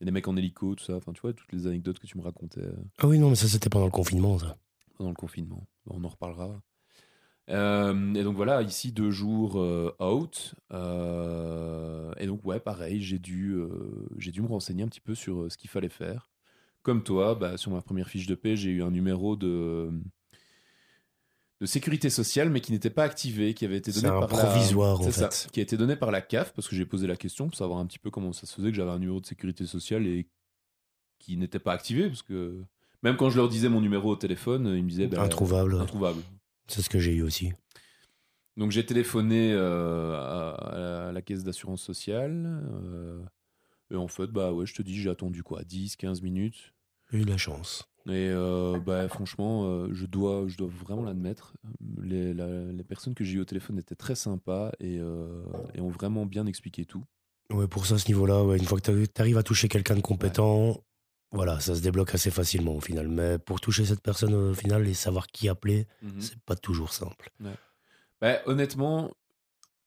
Et 0.01 0.05
les 0.05 0.11
mecs 0.11 0.27
en 0.27 0.35
hélico, 0.37 0.73
tout 0.75 0.83
ça. 0.83 0.95
Enfin, 0.95 1.13
tu 1.13 1.21
vois, 1.21 1.33
toutes 1.33 1.51
les 1.51 1.67
anecdotes 1.67 1.99
que 1.99 2.07
tu 2.07 2.17
me 2.17 2.23
racontais 2.23 2.61
euh, 2.61 2.73
Ah 2.99 3.07
oui, 3.07 3.19
non, 3.19 3.29
mais 3.29 3.35
ça, 3.35 3.47
c'était 3.47 3.69
pendant 3.69 3.85
le 3.85 3.91
confinement, 3.91 4.37
ça. 4.39 4.57
pendant 4.97 5.09
le 5.11 5.15
confinement. 5.15 5.65
On 5.87 6.03
en 6.03 6.07
reparlera. 6.09 6.61
Euh, 7.49 8.13
et 8.13 8.23
donc 8.23 8.35
voilà, 8.37 8.61
ici 8.61 8.91
deux 8.93 9.11
jours 9.11 9.59
euh, 9.59 9.93
out. 9.99 10.55
Euh, 10.71 12.11
et 12.17 12.25
donc 12.25 12.43
ouais, 12.45 12.59
pareil, 12.59 13.01
j'ai 13.01 13.19
dû, 13.19 13.55
j'ai 14.17 14.31
dû 14.31 14.41
me 14.41 14.47
renseigner 14.47 14.83
un 14.83 14.87
petit 14.87 15.01
peu 15.01 15.13
sur 15.15 15.51
ce 15.51 15.57
qu'il 15.57 15.69
fallait 15.69 15.89
faire. 15.89 16.29
Comme 16.83 17.03
toi, 17.03 17.33
bah, 17.35 17.57
sur 17.57 17.71
ma 17.71 17.81
première 17.81 18.07
fiche 18.09 18.27
de 18.27 18.35
paie, 18.35 18.55
j'ai 18.55 18.69
eu 18.69 18.83
un 18.83 18.91
numéro 18.91 19.35
de 19.35 19.89
de 21.61 21.65
sécurité 21.65 22.09
sociale, 22.09 22.49
mais 22.49 22.59
qui 22.59 22.73
n'était 22.73 22.89
pas 22.89 23.03
activé, 23.03 23.53
qui 23.53 23.63
avait 23.63 23.77
été 23.77 23.93
donné 23.93 24.07
un 24.09 24.19
par 24.19 24.27
provisoire, 24.27 24.95
la... 24.99 25.07
en 25.07 25.11
C'est 25.11 25.11
ça, 25.29 25.29
qui 25.51 25.61
a 25.61 25.63
été 25.63 25.77
donné 25.77 25.95
par 25.95 26.11
la 26.11 26.21
CAF, 26.21 26.51
parce 26.53 26.67
que 26.67 26.75
j'ai 26.75 26.85
posé 26.85 27.07
la 27.07 27.15
question 27.15 27.47
pour 27.47 27.55
savoir 27.57 27.79
un 27.79 27.85
petit 27.85 27.99
peu 27.99 28.11
comment 28.11 28.33
ça 28.33 28.45
se 28.45 28.53
faisait 28.53 28.69
que 28.69 28.75
j'avais 28.75 28.91
un 28.91 28.99
numéro 28.99 29.21
de 29.21 29.25
sécurité 29.25 29.65
sociale 29.65 30.05
et 30.05 30.27
qui 31.19 31.37
n'était 31.37 31.59
pas 31.59 31.71
activé, 31.71 32.07
parce 32.09 32.21
que 32.21 32.61
même 33.01 33.15
quand 33.15 33.29
je 33.29 33.37
leur 33.37 33.47
disais 33.47 33.69
mon 33.69 33.79
numéro 33.79 34.09
au 34.11 34.15
téléphone, 34.17 34.65
ils 34.75 34.83
me 34.83 34.89
disaient 34.89 35.07
bah, 35.07 35.21
Introuvable. 35.21 35.75
introuvable. 35.79 36.21
C'est 36.67 36.81
ce 36.81 36.89
que 36.89 36.99
j'ai 36.99 37.13
eu 37.13 37.21
aussi. 37.21 37.53
Donc 38.57 38.71
j'ai 38.71 38.85
téléphoné 38.85 39.53
euh, 39.53 40.15
à, 40.17 40.49
à 40.55 40.77
la, 40.77 41.07
à 41.07 41.11
la 41.13 41.21
caisse 41.21 41.45
d'assurance 41.45 41.81
sociale. 41.81 42.61
euh, 42.83 43.21
et 43.91 43.95
en 43.95 44.07
fait, 44.07 44.27
bah 44.27 44.51
ouais, 44.53 44.65
je 44.65 44.73
te 44.73 44.81
dis, 44.81 44.99
j'ai 44.99 45.09
attendu 45.09 45.43
quoi 45.43 45.63
10, 45.63 45.95
15 45.95 46.21
minutes. 46.21 46.73
J'ai 47.11 47.19
eu 47.19 47.25
de 47.25 47.29
la 47.29 47.37
chance. 47.37 47.87
Et 48.05 48.29
euh, 48.31 48.79
bah 48.79 49.07
franchement, 49.07 49.63
euh, 49.65 49.87
je, 49.93 50.05
dois, 50.05 50.45
je 50.47 50.57
dois 50.57 50.67
vraiment 50.67 51.03
l'admettre. 51.03 51.53
Les, 52.01 52.33
la- 52.33 52.65
les 52.71 52.83
personnes 52.83 53.13
que 53.15 53.23
j'ai 53.23 53.35
eu 53.35 53.39
au 53.39 53.45
téléphone 53.45 53.77
étaient 53.79 53.95
très 53.95 54.15
sympas 54.15 54.71
et, 54.79 54.97
euh, 54.99 55.43
et 55.73 55.79
ont 55.79 55.89
vraiment 55.89 56.25
bien 56.25 56.45
expliqué 56.45 56.85
tout. 56.85 57.03
Ouais, 57.49 57.67
pour 57.67 57.85
ça, 57.85 57.95
à 57.95 57.97
ce 57.99 58.07
niveau-là, 58.07 58.43
ouais, 58.43 58.57
une 58.57 58.65
fois 58.65 58.79
que 58.79 59.05
tu 59.05 59.21
arrives 59.21 59.37
à 59.37 59.43
toucher 59.43 59.69
quelqu'un 59.69 59.95
de 59.95 60.01
compétent, 60.01 60.83
voilà, 61.31 61.59
ça 61.61 61.75
se 61.75 61.81
débloque 61.81 62.13
assez 62.13 62.31
facilement 62.31 62.75
au 62.75 62.81
final. 62.81 63.07
Mais 63.07 63.39
pour 63.39 63.61
toucher 63.61 63.85
cette 63.85 64.01
personne 64.01 64.33
au 64.33 64.53
final 64.53 64.85
et 64.87 64.93
savoir 64.93 65.27
qui 65.27 65.47
appeler, 65.47 65.87
c'est 66.19 66.39
pas 66.41 66.55
toujours 66.55 66.91
simple. 66.93 67.31
Bah, 68.19 68.39
honnêtement, 68.47 69.11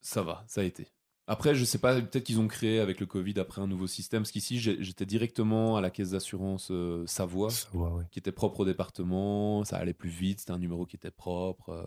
ça 0.01 0.23
va, 0.23 0.45
ça 0.47 0.61
a 0.61 0.65
été. 0.65 0.87
Après, 1.29 1.57
je 1.57 1.65
sais 1.65 1.79
pas, 1.79 2.01
peut-être 2.01 2.23
qu'ils 2.23 2.39
ont 2.39 2.47
créé 2.47 2.79
avec 2.79 3.01
le 3.01 3.07
Covid 3.07 3.35
après 3.41 3.61
un 3.61 3.67
nouveau 3.67 3.89
système, 3.89 4.23
parce 4.23 4.31
qu'ici, 4.31 4.61
j'étais 4.61 5.07
directement 5.07 5.77
à 5.77 5.81
la 5.81 5.91
caisse 5.91 6.11
d'assurance 6.11 6.69
euh, 6.71 7.05
Savoie. 7.07 7.49
Ouais. 7.75 8.05
qui 8.13 8.21
était 8.21 8.31
propre 8.33 8.61
au 8.61 8.65
département, 8.65 9.65
ça 9.65 9.77
allait 9.77 9.93
plus 9.93 10.09
vite, 10.09 10.39
c'était 10.39 10.53
un 10.53 10.59
numéro 10.59 10.87
qui 10.87 10.95
était 10.95 11.11
propre. 11.11 11.71
euh, 11.71 11.83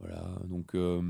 voilà, 0.00 0.38
donc 0.46 0.74
euh, 0.74 1.00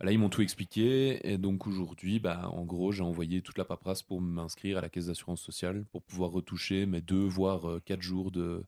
bah 0.00 0.06
là 0.06 0.10
ils 0.10 0.18
m'ont 0.18 0.28
tout 0.30 0.42
expliqué 0.42 1.30
et 1.30 1.38
donc 1.38 1.66
aujourd'hui, 1.68 2.18
bah, 2.18 2.48
en 2.48 2.64
gros, 2.64 2.90
j'ai 2.92 3.02
envoyé 3.02 3.42
toute 3.42 3.58
la 3.58 3.64
paperasse 3.64 4.02
pour 4.02 4.20
m'inscrire 4.22 4.78
à 4.78 4.80
la 4.80 4.88
caisse 4.88 5.06
d'assurance 5.06 5.42
sociale 5.42 5.84
pour 5.92 6.02
pouvoir 6.02 6.30
retoucher 6.30 6.86
mes 6.86 7.02
deux 7.02 7.24
voire 7.26 7.78
quatre 7.84 8.02
jours 8.02 8.30
de 8.32 8.64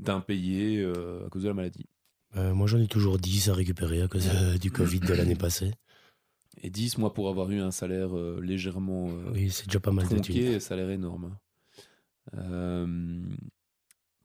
d'impayés 0.00 0.84
à 0.84 1.30
cause 1.30 1.44
de 1.44 1.48
la 1.48 1.54
maladie. 1.54 1.86
Moi, 2.34 2.66
j'en 2.66 2.80
ai 2.80 2.88
toujours 2.88 3.16
10 3.16 3.48
à 3.48 3.54
récupérer 3.54 4.02
à 4.02 4.08
cause 4.08 4.28
du 4.60 4.72
Covid 4.72 5.00
de 5.00 5.14
l'année 5.14 5.36
passée. 5.36 5.70
Et 6.58 6.70
10 6.70 6.98
moi 6.98 7.12
pour 7.12 7.28
avoir 7.28 7.50
eu 7.50 7.60
un 7.60 7.70
salaire 7.70 8.16
euh, 8.16 8.40
légèrement 8.40 9.08
euh, 9.10 9.30
Oui, 9.32 9.50
c'est 9.50 9.66
déjà 9.66 9.80
pas 9.80 9.90
mal 9.92 10.04
de 10.04 10.10
thunes. 10.10 10.22
tronqué, 10.22 10.60
salaire 10.60 10.90
énorme. 10.90 11.24
hein. 11.26 11.38
Euh, 12.38 13.22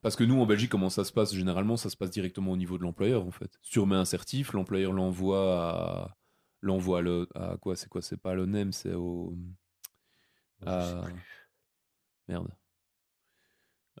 parce 0.00 0.16
que 0.16 0.24
nous, 0.24 0.40
en 0.40 0.46
Belgique, 0.46 0.70
comment 0.70 0.88
ça 0.88 1.04
se 1.04 1.12
passe? 1.12 1.34
Généralement, 1.34 1.76
ça 1.76 1.90
se 1.90 1.96
passe 1.96 2.10
directement 2.10 2.52
au 2.52 2.56
niveau 2.56 2.78
de 2.78 2.82
l'employeur, 2.82 3.26
en 3.26 3.30
fait. 3.30 3.58
Si 3.62 3.70
tu 3.72 3.78
remets 3.80 3.96
un 3.96 4.04
certif, 4.06 4.52
l'employeur 4.54 4.92
l'envoie 4.92 5.60
à... 5.70 6.16
L'envoie 6.62 6.98
à, 6.98 7.02
le- 7.02 7.28
à 7.34 7.56
quoi? 7.58 7.74
C'est 7.76 7.88
quoi? 7.88 8.00
C'est 8.02 8.16
pas 8.18 8.30
à 8.32 8.34
l'ONEM, 8.34 8.72
c'est 8.72 8.94
au... 8.94 9.34
à- 10.66 11.02
Merde. 12.28 12.48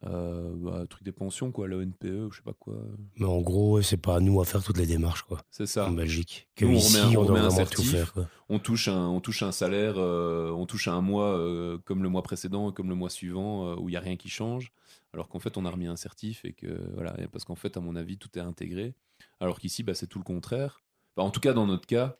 Euh, 0.06 0.50
bah, 0.56 0.86
truc 0.88 1.02
des 1.02 1.12
pensions, 1.12 1.52
quoi, 1.52 1.68
l'ONPE, 1.68 2.04
ou 2.04 2.30
je 2.32 2.38
sais 2.38 2.42
pas 2.42 2.54
quoi. 2.54 2.74
Mais 3.18 3.26
en 3.26 3.42
gros, 3.42 3.82
c'est 3.82 3.98
pas 3.98 4.16
à 4.16 4.20
nous 4.20 4.40
à 4.40 4.46
faire 4.46 4.62
toutes 4.62 4.78
les 4.78 4.86
démarches, 4.86 5.22
quoi, 5.24 5.42
C'est 5.50 5.66
ça. 5.66 5.86
en 5.88 5.92
Belgique. 5.92 6.48
Que 6.56 6.64
Nous, 6.64 6.72
on 6.72 6.76
ici, 6.76 6.96
remet 6.96 7.04
un- 7.04 7.18
on, 7.18 7.22
on 7.22 7.24
doit 7.26 7.36
remet 7.36 7.48
vraiment 7.48 7.64
tout 7.66 7.82
certif. 7.82 7.90
faire, 7.90 8.12
quoi. 8.14 8.26
on 8.48 8.58
touche 8.58 8.88
un, 8.88 9.08
on 9.08 9.20
touche 9.20 9.42
un 9.42 9.52
salaire, 9.52 9.96
euh, 9.98 10.50
on 10.52 10.64
touche 10.64 10.88
un 10.88 11.02
mois 11.02 11.36
euh, 11.36 11.76
comme 11.84 12.02
le 12.02 12.08
mois 12.08 12.22
précédent, 12.22 12.72
comme 12.72 12.88
le 12.88 12.94
mois 12.94 13.10
suivant, 13.10 13.66
euh, 13.68 13.76
où 13.76 13.90
il 13.90 13.92
n'y 13.92 13.96
a 13.98 14.00
rien 14.00 14.16
qui 14.16 14.30
change, 14.30 14.72
alors 15.12 15.28
qu'en 15.28 15.38
fait 15.38 15.58
on 15.58 15.66
a 15.66 15.70
remis 15.70 15.86
un 15.86 15.96
certif 15.96 16.46
et 16.46 16.54
que 16.54 16.80
voilà, 16.94 17.14
parce 17.30 17.44
qu'en 17.44 17.54
fait 17.54 17.76
à 17.76 17.80
mon 17.80 17.94
avis 17.94 18.16
tout 18.16 18.30
est 18.38 18.42
intégré, 18.42 18.94
alors 19.38 19.60
qu'ici 19.60 19.82
bah, 19.82 19.92
c'est 19.94 20.06
tout 20.06 20.18
le 20.18 20.24
contraire. 20.24 20.80
Enfin, 21.14 21.26
en 21.28 21.30
tout 21.30 21.40
cas 21.40 21.52
dans 21.52 21.66
notre 21.66 21.86
cas, 21.86 22.16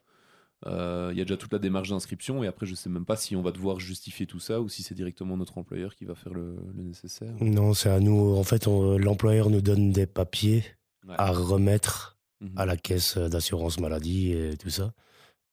euh, 0.67 1.09
il 1.11 1.17
y 1.17 1.21
a 1.21 1.23
déjà 1.25 1.37
toute 1.37 1.51
la 1.53 1.59
démarche 1.59 1.89
d'inscription 1.89 2.43
et 2.43 2.47
après 2.47 2.65
je 2.65 2.75
sais 2.75 2.89
même 2.89 3.05
pas 3.05 3.15
si 3.15 3.35
on 3.35 3.41
va 3.41 3.51
devoir 3.51 3.79
justifier 3.79 4.25
tout 4.27 4.39
ça 4.39 4.61
ou 4.61 4.69
si 4.69 4.83
c'est 4.83 4.93
directement 4.95 5.35
notre 5.37 5.57
employeur 5.57 5.95
qui 5.95 6.05
va 6.05 6.15
faire 6.15 6.33
le, 6.33 6.55
le 6.75 6.83
nécessaire. 6.83 7.33
Non, 7.41 7.73
c'est 7.73 7.89
à 7.89 7.99
nous. 7.99 8.35
En 8.35 8.43
fait, 8.43 8.67
l'employeur 8.67 9.49
nous 9.49 9.61
donne 9.61 9.91
des 9.91 10.05
papiers 10.07 10.63
Ouais. 11.07 11.15
à 11.17 11.31
remettre 11.31 12.17
Mhm. 12.41 12.53
à 12.57 12.65
la 12.67 12.77
caisse 12.77 13.17
d'assurance 13.17 13.79
maladie 13.79 14.31
et 14.33 14.55
tout 14.57 14.69
ça. 14.69 14.93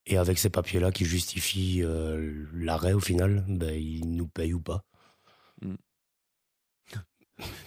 Et 0.05 0.17
avec 0.17 0.37
ces 0.39 0.49
papiers-là 0.49 0.91
qui 0.91 1.05
justifient 1.05 1.81
euh, 1.83 2.45
l'arrêt 2.53 2.93
au 2.93 2.99
final, 2.99 3.45
ben, 3.47 3.71
ils 3.75 4.11
nous 4.15 4.27
payent 4.27 4.53
ou 4.53 4.61
pas. 4.61 4.83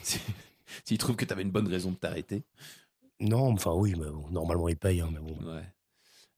Si- 0.02 0.20
S'ils 0.84 0.98
trouvent 0.98 1.16
que 1.16 1.24
tu 1.24 1.32
avais 1.32 1.42
une 1.42 1.50
bonne 1.50 1.68
raison 1.68 1.90
de 1.90 1.96
t'arrêter. 1.96 2.44
Non, 3.20 3.52
enfin 3.52 3.72
oui, 3.74 3.94
mais 3.96 4.08
bon, 4.10 4.28
normalement 4.30 4.68
ils 4.68 4.76
payent. 4.76 5.00
hein, 5.02 5.10
mais 5.12 5.20
bon. 5.20 5.36
Ouais. 5.44 5.62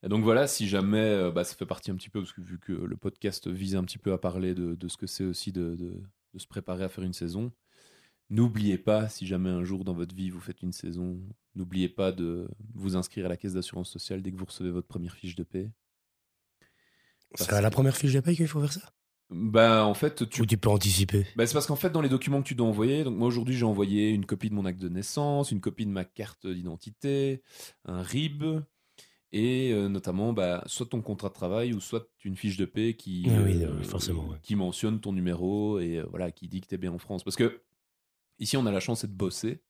Et 0.04 0.08
donc 0.08 0.22
voilà, 0.22 0.46
si 0.46 0.68
jamais, 0.68 0.98
euh, 1.00 1.30
bah, 1.30 1.44
ça 1.44 1.54
fait 1.56 1.66
partie 1.66 1.90
un 1.90 1.96
petit 1.96 2.10
peu, 2.10 2.20
parce 2.20 2.32
que 2.32 2.42
vu 2.42 2.58
que 2.58 2.72
le 2.72 2.96
podcast 2.96 3.48
vise 3.48 3.74
un 3.76 3.84
petit 3.84 3.98
peu 3.98 4.12
à 4.12 4.18
parler 4.18 4.54
de, 4.54 4.74
de 4.74 4.88
ce 4.88 4.96
que 4.96 5.06
c'est 5.06 5.24
aussi 5.24 5.50
de, 5.52 5.74
de- 5.76 6.02
de 6.34 6.38
se 6.38 6.46
préparer 6.46 6.84
à 6.84 6.88
faire 6.88 7.04
une 7.04 7.12
saison, 7.14 7.52
n'oubliez 8.30 8.78
pas, 8.78 9.08
si 9.08 9.26
jamais 9.26 9.50
un 9.50 9.64
jour 9.64 9.84
dans 9.84 9.94
votre 9.94 10.14
vie 10.14 10.30
vous 10.30 10.40
faites 10.40 10.62
une 10.62 10.72
saison, 10.72 11.20
n'oubliez 11.56 11.88
pas 11.88 12.12
de 12.12 12.48
vous 12.74 12.96
inscrire 12.96 13.26
à 13.26 13.30
la 13.30 13.36
caisse 13.38 13.54
d'assurance 13.54 13.90
sociale 13.90 14.22
dès 14.22 14.32
que 14.32 14.38
vous 14.38 14.46
recevez 14.46 14.70
votre 14.70 14.88
première 14.88 15.16
fiche 15.16 15.36
de 15.36 15.44
paie. 15.44 15.70
C'est 17.34 17.52
à 17.52 17.60
la 17.60 17.70
première 17.70 17.96
fiche 17.96 18.12
de 18.12 18.20
paye 18.20 18.36
qu'il 18.36 18.48
faut 18.48 18.60
faire 18.60 18.72
ça? 18.72 18.92
Bah 19.30 19.84
en 19.86 19.94
fait, 19.94 20.28
tu 20.28 20.42
Ou 20.42 20.46
tu 20.46 20.56
peux 20.56 20.68
anticiper? 20.68 21.26
Bah, 21.36 21.46
c'est 21.46 21.54
parce 21.54 21.66
qu'en 21.66 21.76
fait, 21.76 21.90
dans 21.90 22.00
les 22.00 22.08
documents 22.08 22.42
que 22.42 22.46
tu 22.46 22.54
dois 22.54 22.66
envoyer, 22.68 23.02
donc 23.04 23.16
moi 23.16 23.26
aujourd'hui 23.26 23.56
j'ai 23.56 23.64
envoyé 23.64 24.10
une 24.10 24.24
copie 24.24 24.50
de 24.50 24.54
mon 24.54 24.64
acte 24.66 24.78
de 24.80 24.88
naissance, 24.88 25.50
une 25.50 25.60
copie 25.60 25.84
de 25.86 25.90
ma 25.90 26.04
carte 26.04 26.46
d'identité, 26.46 27.42
un 27.86 28.02
RIB, 28.02 28.44
et 29.34 29.72
euh, 29.72 29.88
notamment 29.88 30.32
bah, 30.32 30.62
soit 30.66 30.86
ton 30.86 31.02
contrat 31.02 31.28
de 31.28 31.34
travail 31.34 31.74
ou 31.74 31.80
soit 31.80 32.08
une 32.24 32.36
fiche 32.36 32.56
de 32.56 32.64
paie 32.64 32.94
qui, 32.94 33.26
Ah 33.28 33.42
oui, 33.42 33.64
euh, 33.64 33.82
forcément, 33.82 34.28
ouais. 34.28 34.38
qui 34.42 34.54
mentionne 34.54 35.00
ton 35.00 35.12
numéro 35.12 35.80
et 35.80 35.98
euh, 35.98 36.06
voilà, 36.08 36.30
qui 36.30 36.46
dit 36.46 36.60
que 36.60 36.68
tu 36.68 36.76
es 36.76 36.78
bien 36.78 36.92
en 36.92 36.98
France. 36.98 37.24
Parce 37.24 37.34
que 37.34 37.60
ici 38.38 38.56
on 38.56 38.64
a 38.64 38.70
la 38.70 38.78
chance 38.78 39.04
de 39.04 39.12
bosser. 39.12 39.60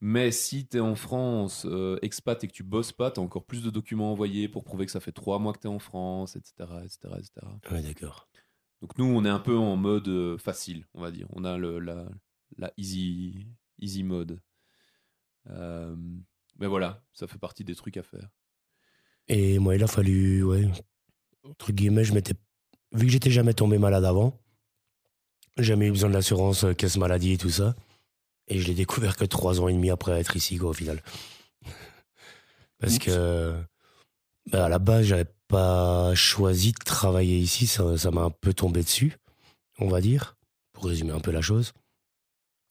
Mais 0.00 0.32
si 0.32 0.66
tu 0.66 0.78
es 0.78 0.80
en 0.80 0.96
France, 0.96 1.64
expat, 2.02 2.42
et 2.42 2.48
que 2.48 2.52
tu 2.52 2.64
bosses 2.64 2.90
pas, 2.90 3.12
tu 3.12 3.20
as 3.20 3.22
encore 3.22 3.44
plus 3.44 3.62
de 3.62 3.70
documents 3.70 4.10
envoyés 4.10 4.48
pour 4.48 4.64
prouver 4.64 4.84
que 4.86 4.90
ça 4.90 4.98
fait 4.98 5.12
trois 5.12 5.38
mois 5.38 5.52
que 5.52 5.60
tu 5.60 5.68
es 5.68 5.70
en 5.70 5.78
France, 5.78 6.34
etc. 6.34 6.68
etc., 6.82 6.98
etc. 7.18 7.30
Ouais, 7.70 7.82
d'accord. 7.82 8.28
Donc 8.80 8.98
nous, 8.98 9.04
on 9.04 9.24
est 9.24 9.28
un 9.28 9.38
peu 9.38 9.56
en 9.56 9.76
mode 9.76 10.38
facile, 10.38 10.88
on 10.94 11.00
va 11.02 11.12
dire. 11.12 11.28
On 11.30 11.44
a 11.44 11.56
le, 11.56 11.78
la, 11.78 12.08
la 12.58 12.72
easy, 12.76 13.46
easy 13.78 14.02
mode. 14.02 14.40
Euh, 15.50 15.94
mais 16.58 16.66
voilà, 16.66 17.02
ça 17.12 17.26
fait 17.26 17.38
partie 17.38 17.64
des 17.64 17.74
trucs 17.74 17.96
à 17.96 18.02
faire. 18.02 18.28
Et 19.28 19.58
moi, 19.58 19.74
il 19.74 19.82
a 19.82 19.86
fallu, 19.86 20.42
ouais, 20.42 20.68
entre 21.44 21.72
guillemets, 21.72 22.04
je 22.04 22.12
m'étais. 22.14 22.34
Vu 22.92 23.06
que 23.06 23.12
j'étais 23.12 23.30
jamais 23.30 23.54
tombé 23.54 23.78
malade 23.78 24.04
avant, 24.04 24.38
j'ai 25.56 25.64
jamais 25.64 25.86
eu 25.86 25.90
besoin 25.90 26.08
de 26.10 26.14
l'assurance 26.14 26.64
euh, 26.64 26.74
caisse 26.74 26.96
maladie 26.96 27.32
et 27.32 27.38
tout 27.38 27.50
ça. 27.50 27.74
Et 28.48 28.58
je 28.58 28.66
l'ai 28.66 28.74
découvert 28.74 29.16
que 29.16 29.24
trois 29.24 29.60
ans 29.60 29.68
et 29.68 29.72
demi 29.72 29.90
après 29.90 30.18
être 30.20 30.36
ici, 30.36 30.58
quoi, 30.58 30.70
au 30.70 30.74
final. 30.74 31.02
Parce 32.78 32.96
Oups. 32.96 33.06
que, 33.06 33.54
bah, 34.50 34.66
à 34.66 34.68
la 34.68 34.78
base, 34.78 35.06
j'avais 35.06 35.30
pas 35.48 36.14
choisi 36.14 36.72
de 36.72 36.84
travailler 36.84 37.38
ici. 37.38 37.66
Ça 37.66 37.96
ça 37.96 38.10
m'a 38.10 38.22
un 38.22 38.30
peu 38.30 38.52
tombé 38.52 38.82
dessus, 38.82 39.16
on 39.78 39.88
va 39.88 40.00
dire, 40.00 40.36
pour 40.72 40.86
résumer 40.86 41.12
un 41.12 41.20
peu 41.20 41.30
la 41.30 41.42
chose. 41.42 41.72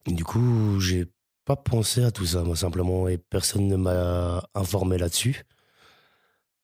Du 0.08 0.24
coup, 0.24 0.80
j'ai 0.80 1.08
pas 1.56 1.62
pensé 1.62 2.04
à 2.04 2.12
tout 2.12 2.26
ça, 2.26 2.44
moi, 2.44 2.56
simplement, 2.56 3.10
et 3.10 3.18
personne 3.18 3.68
ne 3.68 3.76
m'a 3.76 4.48
informé 4.56 4.98
là-dessus. 4.98 5.44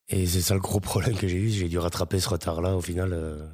Et 0.08 0.26
c'est 0.26 0.42
ça 0.42 0.54
le 0.54 0.62
gros 0.62 0.80
problème 0.92 1.16
que 1.16 1.28
j'ai 1.28 1.38
eu. 1.38 1.50
J'ai 1.50 1.68
dû 1.68 1.78
rattraper 1.78 2.20
ce 2.20 2.30
retard-là, 2.30 2.76
au 2.76 2.82
final, 2.82 3.12
euh, 3.12 3.46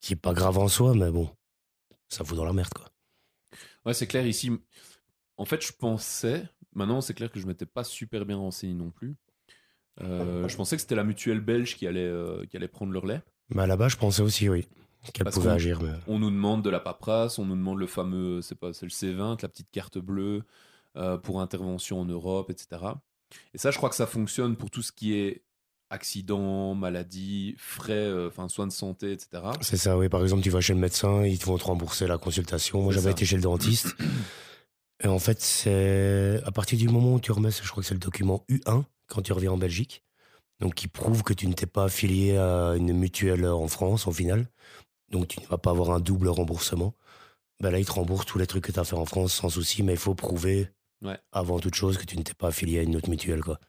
qui 0.00 0.14
est 0.14 0.16
pas 0.16 0.32
grave 0.32 0.58
en 0.58 0.68
soi, 0.68 0.94
mais 0.94 1.10
bon, 1.10 1.28
ça 2.08 2.24
fout 2.24 2.36
dans 2.36 2.44
la 2.44 2.52
merde, 2.52 2.72
quoi. 2.74 2.86
Ouais, 3.84 3.94
c'est 3.94 4.06
clair, 4.06 4.26
ici, 4.26 4.50
en 5.36 5.44
fait, 5.44 5.64
je 5.64 5.72
pensais, 5.72 6.48
maintenant 6.74 7.00
c'est 7.00 7.14
clair 7.14 7.30
que 7.30 7.38
je 7.38 7.46
m'étais 7.46 7.66
pas 7.66 7.84
super 7.84 8.24
bien 8.24 8.36
renseigné 8.36 8.74
non 8.74 8.90
plus. 8.90 9.14
Euh, 10.02 10.48
je 10.48 10.56
pensais 10.56 10.76
que 10.76 10.82
c'était 10.82 10.96
la 10.96 11.04
mutuelle 11.04 11.40
belge 11.40 11.76
qui 11.76 11.86
allait, 11.86 12.00
euh, 12.00 12.44
qui 12.46 12.56
allait 12.56 12.68
prendre 12.68 12.92
le 12.92 12.98
relais. 12.98 13.22
La 13.54 13.76
base, 13.76 13.92
je 13.92 13.96
pensais 13.96 14.22
aussi, 14.22 14.48
oui. 14.48 14.66
Qu'elle 15.12 15.26
pouvait 15.26 15.48
qu'on- 15.48 15.54
agir. 15.54 15.82
Mais... 15.82 15.92
On 16.06 16.18
nous 16.18 16.30
demande 16.30 16.62
de 16.62 16.70
la 16.70 16.80
paperasse, 16.80 17.38
on 17.38 17.44
nous 17.44 17.56
demande 17.56 17.78
le 17.78 17.86
fameux, 17.86 18.42
c'est 18.42 18.54
pas, 18.54 18.72
c'est 18.72 18.86
le 18.86 18.90
C20, 18.90 19.42
la 19.42 19.48
petite 19.48 19.70
carte 19.70 19.98
bleue 19.98 20.42
euh, 20.96 21.18
pour 21.18 21.40
intervention 21.40 22.00
en 22.00 22.04
Europe, 22.04 22.50
etc. 22.50 22.82
Et 23.54 23.58
ça, 23.58 23.70
je 23.70 23.76
crois 23.76 23.88
que 23.88 23.96
ça 23.96 24.06
fonctionne 24.06 24.56
pour 24.56 24.70
tout 24.70 24.82
ce 24.82 24.92
qui 24.92 25.14
est 25.14 25.42
accident, 25.90 26.74
maladie, 26.74 27.54
frais, 27.58 27.92
euh, 27.92 28.28
enfin 28.28 28.48
soins 28.48 28.66
de 28.66 28.72
santé, 28.72 29.12
etc. 29.12 29.42
C'est 29.60 29.76
ça, 29.76 29.96
oui. 29.96 30.08
Par 30.08 30.22
exemple, 30.22 30.42
tu 30.42 30.50
vas 30.50 30.60
chez 30.60 30.74
le 30.74 30.80
médecin, 30.80 31.24
ils 31.24 31.38
te 31.38 31.46
vont 31.46 31.58
te 31.58 31.64
rembourser 31.64 32.06
la 32.06 32.18
consultation. 32.18 32.82
Moi, 32.82 32.92
j'avais 32.92 33.10
été 33.12 33.24
chez 33.24 33.36
le 33.36 33.42
dentiste. 33.42 33.94
Et 35.04 35.08
en 35.08 35.18
fait, 35.18 35.40
c'est 35.42 36.40
à 36.44 36.50
partir 36.50 36.78
du 36.78 36.88
moment 36.88 37.14
où 37.14 37.20
tu 37.20 37.30
remets, 37.30 37.50
je 37.50 37.68
crois 37.70 37.82
que 37.82 37.86
c'est 37.86 37.94
le 37.94 38.00
document 38.00 38.44
U1 38.48 38.84
quand 39.08 39.20
tu 39.22 39.32
reviens 39.32 39.52
en 39.52 39.58
Belgique, 39.58 40.02
donc 40.60 40.74
qui 40.74 40.88
prouve 40.88 41.22
que 41.22 41.34
tu 41.34 41.46
ne 41.46 41.52
t'es 41.52 41.66
pas 41.66 41.84
affilié 41.84 42.36
à 42.38 42.74
une 42.76 42.92
mutuelle 42.94 43.46
en 43.46 43.68
France, 43.68 44.06
au 44.06 44.12
final. 44.12 44.48
Donc, 45.10 45.28
tu 45.28 45.40
ne 45.40 45.46
vas 45.46 45.58
pas 45.58 45.70
avoir 45.70 45.90
un 45.90 46.00
double 46.00 46.28
remboursement. 46.28 46.94
Ben 47.60 47.70
là, 47.70 47.78
ils 47.78 47.86
te 47.86 47.92
remboursent 47.92 48.26
tous 48.26 48.38
les 48.38 48.46
trucs 48.46 48.64
que 48.64 48.72
tu 48.72 48.80
as 48.80 48.84
fait 48.84 48.96
en 48.96 49.06
France 49.06 49.32
sans 49.32 49.48
souci, 49.48 49.82
mais 49.82 49.92
il 49.94 49.98
faut 49.98 50.14
prouver, 50.14 50.70
Ouais. 51.02 51.18
avant 51.32 51.58
toute 51.58 51.74
chose, 51.74 51.98
que 51.98 52.04
tu 52.04 52.16
ne 52.16 52.22
t'es 52.22 52.34
pas 52.34 52.48
affilié 52.48 52.78
à 52.78 52.82
une 52.82 52.96
autre 52.96 53.10
mutuelle, 53.10 53.42
quoi. 53.42 53.60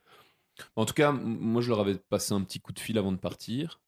En 0.75 0.85
tout 0.85 0.93
cas, 0.93 1.11
moi, 1.11 1.61
je 1.61 1.69
leur 1.69 1.79
avais 1.79 1.95
passé 1.95 2.33
un 2.33 2.41
petit 2.41 2.59
coup 2.59 2.73
de 2.73 2.79
fil 2.79 2.97
avant 2.97 3.11
de 3.11 3.17
partir. 3.17 3.79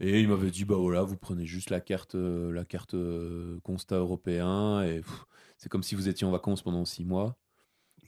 Et 0.00 0.20
ils 0.20 0.28
m'avaient 0.28 0.50
dit, 0.50 0.64
bah 0.64 0.74
voilà, 0.74 1.02
vous 1.02 1.16
prenez 1.16 1.46
juste 1.46 1.70
la 1.70 1.80
carte, 1.80 2.16
euh, 2.16 2.52
la 2.52 2.64
carte 2.64 2.94
euh, 2.94 3.60
constat 3.62 3.96
européen. 3.96 4.82
Et 4.82 5.00
c'est 5.56 5.68
comme 5.70 5.82
si 5.82 5.94
vous 5.94 6.08
étiez 6.08 6.26
en 6.26 6.30
vacances 6.30 6.62
pendant 6.62 6.84
six 6.84 7.04
mois. 7.04 7.36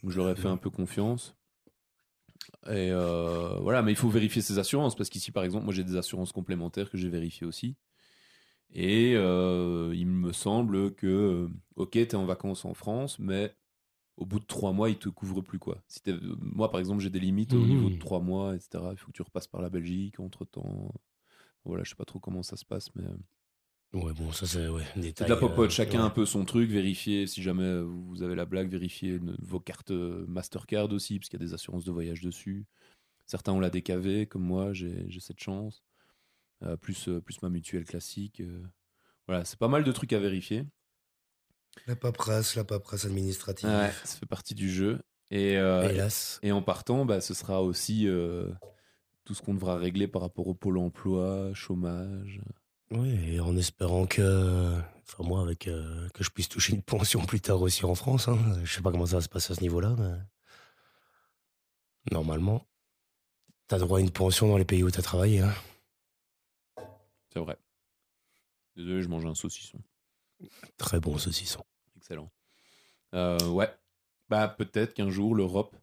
Donc, 0.03 0.11
je 0.11 0.17
leur 0.17 0.29
ai 0.29 0.35
fait 0.35 0.47
un 0.47 0.57
peu 0.57 0.69
confiance. 0.69 1.35
Et 2.67 2.91
euh, 2.91 3.57
voilà, 3.61 3.81
mais 3.81 3.91
il 3.91 3.97
faut 3.97 4.09
vérifier 4.09 4.41
ses 4.41 4.59
assurances. 4.59 4.95
Parce 4.95 5.09
qu'ici, 5.09 5.31
par 5.31 5.43
exemple, 5.43 5.65
moi, 5.65 5.73
j'ai 5.73 5.83
des 5.83 5.95
assurances 5.95 6.31
complémentaires 6.31 6.89
que 6.89 6.97
j'ai 6.97 7.09
vérifiées 7.09 7.47
aussi. 7.47 7.75
Et 8.73 9.13
euh, 9.15 9.91
il 9.95 10.07
me 10.07 10.31
semble 10.33 10.93
que, 10.95 11.07
euh, 11.07 11.49
ok, 11.75 11.91
t'es 11.91 12.15
en 12.15 12.25
vacances 12.25 12.65
en 12.65 12.73
France, 12.73 13.17
mais 13.19 13.55
au 14.17 14.25
bout 14.25 14.39
de 14.39 14.45
trois 14.45 14.73
mois, 14.73 14.89
ils 14.89 14.99
te 14.99 15.09
couvrent 15.09 15.41
plus 15.41 15.59
quoi. 15.59 15.83
Si 15.87 16.01
t'es- 16.03 16.15
moi, 16.41 16.71
par 16.71 16.79
exemple, 16.81 17.01
j'ai 17.01 17.09
des 17.11 17.19
limites 17.21 17.55
au 17.55 17.67
niveau 17.67 17.89
de 17.91 17.95
trois 17.97 18.19
mois, 18.21 18.55
etc. 18.55 18.93
Il 18.93 18.97
faut 18.99 19.07
que 19.07 19.13
tu 19.17 19.23
repasses 19.23 19.47
par 19.47 19.61
la 19.61 19.69
Belgique 19.69 20.19
entre 20.21 20.45
temps. 20.45 20.93
Voilà, 21.65 21.83
je 21.85 21.91
sais 21.91 21.95
pas 21.97 22.05
trop 22.05 22.19
comment 22.19 22.43
ça 22.43 22.57
se 22.57 22.65
passe, 22.65 22.93
mais 22.95 23.05
euh, 23.05 23.17
Ouais, 23.93 24.13
bon, 24.13 24.31
ça, 24.31 24.45
c'est 24.47 24.67
ouais, 24.67 24.83
un 24.95 24.99
c'est 25.13 25.25
détail. 25.25 25.25
de 25.25 25.29
la 25.33 25.37
popote. 25.37 25.71
euh, 25.71 25.71
Chacun 25.71 26.03
ouais. 26.03 26.05
un 26.05 26.09
peu 26.09 26.25
son 26.25 26.45
truc. 26.45 26.69
Vérifiez 26.69 27.27
si 27.27 27.41
jamais 27.41 27.63
euh, 27.63 27.83
vous 27.83 28.23
avez 28.23 28.35
la 28.35 28.45
blague, 28.45 28.69
vérifiez 28.69 29.19
vos 29.41 29.59
cartes 29.59 29.91
euh, 29.91 30.25
Mastercard 30.27 30.91
aussi, 30.91 31.19
parce 31.19 31.29
qu'il 31.29 31.39
y 31.39 31.43
a 31.43 31.45
des 31.45 31.53
assurances 31.53 31.85
de 31.85 31.91
voyage 31.91 32.21
dessus. 32.21 32.65
Certains 33.25 33.53
ont 33.53 33.59
la 33.61 33.69
DKV, 33.71 34.27
comme 34.27 34.43
moi, 34.43 34.73
j'ai 34.73 35.05
j'ai 35.09 35.19
cette 35.21 35.41
chance. 35.41 35.83
Euh, 36.63 36.75
plus, 36.75 37.07
euh, 37.07 37.21
plus 37.21 37.41
ma 37.41 37.49
mutuelle 37.49 37.85
classique. 37.85 38.41
euh. 38.41 38.63
Voilà, 39.27 39.45
c'est 39.45 39.57
pas 39.59 39.67
mal 39.69 39.83
de 39.83 39.91
trucs 39.91 40.11
à 40.13 40.19
vérifier. 40.19 40.65
La 41.87 41.95
paperasse, 41.95 42.55
la 42.55 42.63
paperasse 42.65 43.05
administrative. 43.05 43.69
Ouais, 43.69 43.91
ça 44.03 44.17
fait 44.17 44.25
partie 44.25 44.55
du 44.55 44.69
jeu. 44.69 44.99
Et, 45.31 45.57
euh, 45.57 45.87
Hélas. 45.87 46.39
Et 46.43 46.51
en 46.51 46.61
partant, 46.61 47.05
bah, 47.05 47.21
ce 47.21 47.33
sera 47.33 47.61
aussi 47.63 48.07
euh, 48.07 48.51
tout 49.23 49.33
ce 49.35 49.41
qu'on 49.41 49.53
devra 49.53 49.77
régler 49.77 50.07
par 50.07 50.21
rapport 50.23 50.47
au 50.47 50.53
pôle 50.55 50.77
emploi, 50.79 51.53
chômage. 51.53 52.41
Oui, 52.91 53.11
et 53.35 53.39
en 53.39 53.55
espérant 53.55 54.07
que, 54.07 54.73
enfin 55.07 55.23
moi, 55.23 55.41
avec 55.41 55.67
euh, 55.67 56.09
que 56.15 56.23
je 56.23 56.31
puisse 56.31 56.49
toucher 56.49 56.73
une 56.73 56.81
pension 56.81 57.23
plus 57.23 57.39
tard 57.39 57.61
aussi 57.61 57.85
en 57.85 57.93
France. 57.93 58.27
Hein. 58.27 58.37
Je 58.63 58.73
sais 58.73 58.81
pas 58.81 58.91
comment 58.91 59.05
ça 59.05 59.17
va 59.17 59.21
se 59.21 59.29
passer 59.29 59.53
à 59.53 59.55
ce 59.55 59.61
niveau-là, 59.61 59.95
mais 59.99 60.15
normalement, 62.11 62.65
t'as 63.67 63.77
droit 63.77 63.99
à 63.99 64.01
une 64.01 64.09
pension 64.11 64.47
dans 64.47 64.57
les 64.57 64.65
pays 64.65 64.83
où 64.83 64.89
t'as 64.89 65.03
travaillé. 65.03 65.41
Hein. 65.41 65.53
C'est 67.33 67.39
vrai. 67.39 67.57
Désolé, 68.75 69.01
je 69.01 69.07
mange 69.09 69.25
un 69.25 69.35
saucisson. 69.35 69.79
Très 70.77 70.99
bon 70.99 71.17
saucisson. 71.17 71.63
Excellent. 71.97 72.29
Euh, 73.13 73.37
ouais. 73.49 73.69
Bah, 74.29 74.47
peut-être 74.47 74.93
qu'un 74.93 75.09
jour, 75.09 75.35
l'Europe 75.35 75.75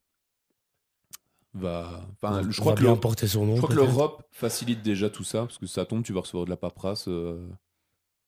va. 1.54 2.06
Enfin, 2.12 2.42
je 2.48 2.60
crois 2.60 2.72
va 2.72 2.76
que 2.76 2.82
bien 2.84 3.28
son 3.28 3.46
nom. 3.46 3.56
je 3.56 3.60
crois 3.62 3.70
que 3.70 3.74
l'Europe 3.80 4.22
facilite 4.30 4.82
déjà 4.82 5.10
tout 5.10 5.24
ça, 5.24 5.40
parce 5.40 5.58
que 5.58 5.66
ça 5.66 5.84
tombe, 5.84 6.02
tu 6.04 6.12
vas 6.12 6.20
recevoir 6.20 6.44
de 6.44 6.50
la 6.50 6.56
paperasse. 6.56 7.08
euh, 7.08 7.48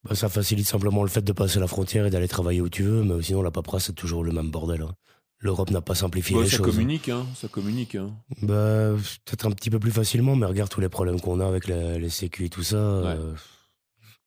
Bah, 0.05 0.15
ça 0.15 0.29
facilite 0.29 0.67
simplement 0.67 1.03
le 1.03 1.09
fait 1.09 1.23
de 1.23 1.33
passer 1.33 1.61
la 1.61 1.67
frontière 1.67 2.07
et 2.07 2.11
d'aller 2.11 2.29
travailler 2.29 2.61
où 2.61 2.69
tu 2.69 2.83
veux, 2.83 3.03
mais 3.05 3.23
sinon 3.23 3.43
la 3.43 3.51
paperasse 3.51 3.87
c'est 3.87 3.93
toujours 3.95 4.25
le 4.25 4.33
même 4.33 4.51
bordel. 4.51 4.83
hein. 4.83 4.95
L'Europe 5.41 5.71
n'a 5.71 5.81
pas 5.81 5.95
simplifié 5.95 6.35
bah, 6.37 6.43
les 6.43 6.49
ça 6.49 6.57
choses. 6.57 6.67
communique, 6.67 7.09
hein. 7.09 7.25
Ça 7.37 7.47
communique, 7.49 7.95
hein. 7.95 8.11
Bah, 8.43 8.91
peut-être 9.25 9.47
un 9.47 9.53
petit 9.53 9.71
peu 9.71 9.79
plus 9.79 9.93
facilement, 9.93 10.35
mais 10.35 10.47
regarde 10.47 10.69
tous 10.71 10.81
les 10.81 10.89
problèmes 10.89 11.21
qu'on 11.21 11.39
a 11.41 11.47
avec 11.47 11.69
les, 11.69 11.99
les 11.99 12.11
sécu 12.11 12.47
et 12.47 12.49
tout 12.49 12.65
ça. 12.65 12.77
euh, 12.77 13.35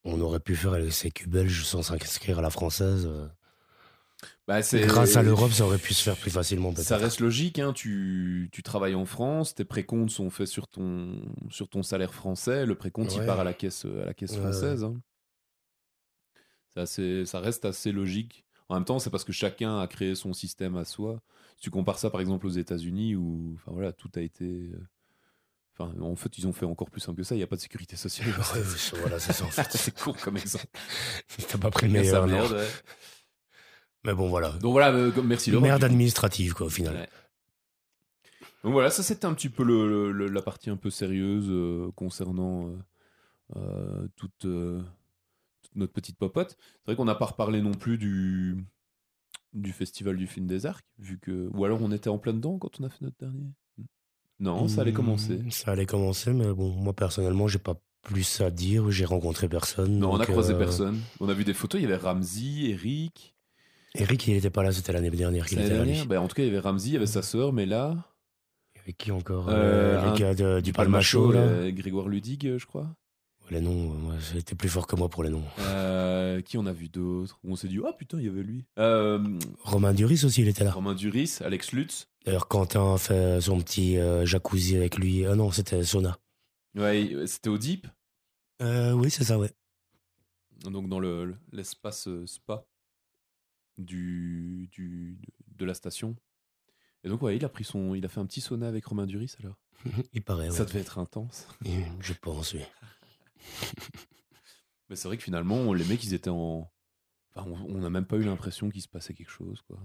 on 0.06 0.19
aurait 0.21 0.39
pu 0.39 0.56
faire 0.56 0.71
les 0.80 0.89
sécu 0.89 1.28
belges 1.28 1.65
sans 1.65 1.84
s'inscrire 1.84 2.39
à 2.39 2.41
la 2.41 2.50
française. 2.50 3.06
euh. 3.08 3.28
Bah, 4.47 4.62
Grâce 4.62 5.15
à 5.17 5.21
l'Europe, 5.24 5.52
ça 5.52 5.65
aurait 5.65 5.78
pu 5.78 5.93
se 5.93 6.02
faire 6.04 6.15
plus 6.15 6.32
facilement. 6.32 6.74
Ça 6.76 6.97
reste 6.97 7.19
logique, 7.19 7.60
hein. 7.60 7.74
tu, 7.74 8.50
tu 8.52 8.63
travailles 8.63 8.95
en 8.95 9.06
France, 9.06 9.54
tes 9.54 9.65
précomptes 9.65 10.10
sont 10.12 10.30
faits 10.30 10.47
sur 10.47 10.67
ton, 10.67 11.21
sur 11.50 11.67
ton 11.67 11.84
salaire 11.84 12.13
français, 12.13 12.65
le 12.65 12.76
précompte 12.76 13.13
il 13.13 13.19
Ouais. 13.19 13.26
part 13.26 13.39
à 13.39 13.43
la 13.43 13.54
caisse, 13.54 13.86
à 13.86 14.06
la 14.06 14.13
caisse 14.13 14.32
Ouais, 14.32 14.38
française. 14.39 14.84
hein. 14.84 14.93
C'est 16.74 16.80
assez- 16.82 17.26
ça 17.26 17.39
reste 17.41 17.65
assez 17.65 17.91
logique. 17.91 18.45
En 18.71 18.75
même 18.75 18.86
temps, 18.86 18.99
c'est 18.99 19.10
parce 19.10 19.25
que 19.25 19.34
chacun 19.34 19.79
a 19.79 19.88
créé 19.88 20.15
son 20.15 20.31
système 20.31 20.77
à 20.77 20.86
soi. 20.86 21.21
Si 21.57 21.63
tu 21.63 21.69
compares 21.69 21.99
ça 21.99 22.10
par 22.10 22.21
exemple 22.21 22.47
aux 22.47 22.51
États-Unis 22.51 23.15
où 23.17 23.53
enfin, 23.57 23.71
voilà, 23.73 23.91
tout 23.91 24.10
a 24.15 24.21
été. 24.21 24.45
euh, 24.45 24.88
Enfin, 25.77 25.93
en 26.01 26.15
fait, 26.15 26.38
ils 26.38 26.47
ont 26.47 26.53
fait 26.53 26.65
encore 26.65 26.89
plus 26.89 26.99
simple 27.01 27.17
que 27.17 27.23
ça, 27.23 27.34
il 27.34 27.39
n'y 27.39 27.43
a 27.43 27.47
pas 27.47 27.55
de 27.55 27.62
sécurité 27.62 27.95
sociale. 27.95 28.29
Voilà, 28.99 29.19
c'est 29.19 29.34
ça 29.34 29.45
en 29.45 29.49
fait. 29.49 29.67
c'est 29.77 29.97
court 29.97 30.15
comme 30.17 30.38
exemple. 30.38 30.65
T'as 31.49 31.57
pas 31.57 31.69
pris 31.71 31.88
le 31.88 31.93
meilleur. 31.93 32.27
merde, 32.27 32.51
ouais. 32.53 32.67
Mais 34.05 34.13
bon, 34.13 34.27
voilà. 34.29 34.51
Donc 34.60 34.71
voilà, 34.73 34.91
euh, 34.93 35.12
merci 35.23 35.49
Laurent. 35.51 35.65
Merde 35.65 35.84
administrative, 35.84 36.53
quoi, 36.53 36.67
au 36.67 36.69
final. 36.69 36.95
Ouais. 36.95 37.10
Donc 38.63 38.73
voilà, 38.73 38.89
ça 38.89 39.01
c'était 39.03 39.25
un 39.25 39.34
petit 39.34 39.49
peu 39.49 39.63
le- 39.63 40.12
le- 40.12 40.27
la 40.27 40.41
partie 40.41 40.69
un 40.69 40.77
peu 40.77 40.89
sérieuse 40.89 41.47
euh, 41.49 41.89
concernant 41.95 42.69
euh, 43.55 44.07
toute 44.15 44.45
notre 45.75 45.93
petite 45.93 46.17
popote. 46.17 46.57
C'est 46.60 46.86
vrai 46.88 46.95
qu'on 46.95 47.05
n'a 47.05 47.15
pas 47.15 47.25
reparlé 47.25 47.62
non 47.62 47.73
plus 47.73 47.97
du, 47.97 48.57
du 49.53 49.71
festival 49.71 50.17
du 50.17 50.27
film 50.27 50.47
des 50.47 50.65
arcs, 50.65 50.86
vu 50.99 51.19
que 51.19 51.49
ou 51.53 51.65
alors 51.65 51.81
on 51.81 51.91
était 51.91 52.10
en 52.10 52.17
plein 52.17 52.34
dedans 52.34 52.57
quand 52.57 52.79
on 52.79 52.84
a 52.84 52.89
fait 52.89 53.01
notre 53.01 53.17
dernier. 53.19 53.51
Non, 54.39 54.67
ça 54.67 54.81
allait 54.81 54.93
commencer. 54.93 55.38
Mmh, 55.38 55.51
Ça 55.51 55.71
allait 55.71 55.86
commencer, 55.86 56.34
mais 56.34 56.51
bon, 56.53 56.71
moi 56.71 56.93
personnellement, 56.93 57.47
j'ai 57.47 57.60
pas 57.60 57.75
plus 58.01 58.41
à 58.41 58.49
dire. 58.49 58.89
J'ai 58.89 59.05
rencontré 59.05 59.47
personne. 59.47 59.99
Non, 59.99 60.13
on 60.13 60.19
a 60.19 60.25
croisé 60.25 60.53
euh, 60.53 60.57
personne. 60.57 60.99
On 61.19 61.29
a 61.29 61.34
vu 61.34 61.43
des 61.43 61.53
photos. 61.53 61.79
Il 61.79 61.84
y 61.84 61.86
avait 61.86 61.95
Ramsey, 62.01 62.69
Eric. 62.71 63.36
Eric, 63.93 64.27
il 64.27 64.36
était 64.38 64.49
pas 64.49 64.63
là, 64.63 64.71
c'était 64.71 64.93
l'année 64.93 65.12
dernière 65.12 65.45
qu'il 65.45 65.60
était 65.60 65.69
là. 65.69 65.79
lui. 65.84 65.91
dernière, 65.91 66.05
ben, 66.07 66.19
en 66.19 66.27
tout 66.27 66.34
cas, 66.36 66.41
il 66.43 66.47
y 66.47 66.49
avait 66.49 66.60
Ramsey, 66.60 66.88
il 66.89 66.93
y 66.93 66.97
avait 66.97 67.05
sa 67.05 67.21
sœur, 67.21 67.53
mais 67.53 67.65
là, 67.67 67.95
Avec 68.81 68.97
qui 68.97 69.12
encore? 69.12 69.49
Euh, 69.49 69.53
euh, 70.17 70.57
un- 70.57 70.62
du 70.62 70.71
Palma 70.73 70.93
Palmacho, 70.99 71.31
là. 71.31 71.69
Grégoire 71.71 72.07
Ludig, 72.07 72.57
je 72.57 72.65
crois. 72.65 72.95
Les 73.51 73.59
noms, 73.59 73.93
euh, 73.93 73.97
moi, 73.97 74.13
c'était 74.33 74.55
plus 74.55 74.69
fort 74.69 74.87
que 74.87 74.95
moi 74.95 75.09
pour 75.09 75.23
les 75.23 75.29
noms. 75.29 75.43
Euh, 75.59 76.39
qui 76.41 76.57
on 76.57 76.65
a 76.65 76.71
vu 76.71 76.87
d'autres 76.87 77.37
Où 77.43 77.51
on 77.51 77.55
s'est 77.57 77.67
dit, 77.67 77.79
oh 77.79 77.91
putain, 77.99 78.17
il 78.17 78.25
y 78.25 78.29
avait 78.29 78.43
lui. 78.43 78.65
Euh, 78.79 79.37
Romain 79.63 79.93
Duris 79.93 80.23
aussi, 80.23 80.41
il 80.41 80.47
était 80.47 80.63
là. 80.63 80.71
Romain 80.71 80.95
Duris, 80.95 81.39
Alex 81.41 81.73
Lutz. 81.73 82.07
D'ailleurs, 82.25 82.47
Quentin 82.47 82.93
a 82.93 82.97
fait 82.97 83.41
son 83.41 83.59
petit 83.59 83.97
euh, 83.97 84.25
jacuzzi 84.25 84.77
avec 84.77 84.97
lui. 84.97 85.25
Ah 85.25 85.35
non, 85.35 85.51
c'était 85.51 85.83
sauna. 85.83 86.17
Ouais, 86.75 87.13
c'était 87.27 87.49
au 87.49 87.57
Deep, 87.57 87.87
oui, 88.61 89.11
c'est 89.11 89.25
ça, 89.25 89.37
ouais. 89.37 89.51
donc 90.63 90.87
dans 90.87 90.99
le- 90.99 91.25
le- 91.25 91.35
l'espace 91.51 92.07
spa 92.27 92.63
du, 93.77 94.69
du, 94.71 95.17
de 95.57 95.65
la 95.65 95.73
station. 95.73 96.15
Et 97.03 97.09
donc, 97.09 97.21
ouais, 97.23 97.35
il 97.35 97.43
a 97.43 97.49
pris 97.49 97.63
son. 97.65 97.95
Il 97.95 98.05
a 98.05 98.07
fait 98.07 98.19
un 98.21 98.25
petit 98.25 98.39
sauna 98.41 98.67
avec 98.67 98.85
Romain 98.85 99.07
Duris 99.07 99.33
alors. 99.43 99.57
Il 100.13 100.21
paraît, 100.21 100.49
ouais. 100.49 100.55
Ça 100.55 100.63
devait 100.63 100.79
être 100.79 100.99
intense. 100.99 101.47
Je 101.99 102.13
pense, 102.13 102.53
oui. 102.53 102.61
Mais 104.89 104.95
c'est 104.95 105.08
vrai 105.08 105.17
que 105.17 105.23
finalement, 105.23 105.73
les 105.73 105.86
mecs, 105.86 106.04
ils 106.04 106.13
étaient 106.13 106.30
en. 106.30 106.69
Enfin, 107.34 107.49
on- 107.69 107.77
n'a 107.80 107.89
même 107.89 108.06
pas 108.06 108.17
eu 108.17 108.23
l'impression 108.23 108.69
qu'il 108.69 108.82
se 108.82 108.89
passait 108.89 109.13
quelque 109.13 109.32
chose, 109.32 109.61
quoi. 109.61 109.80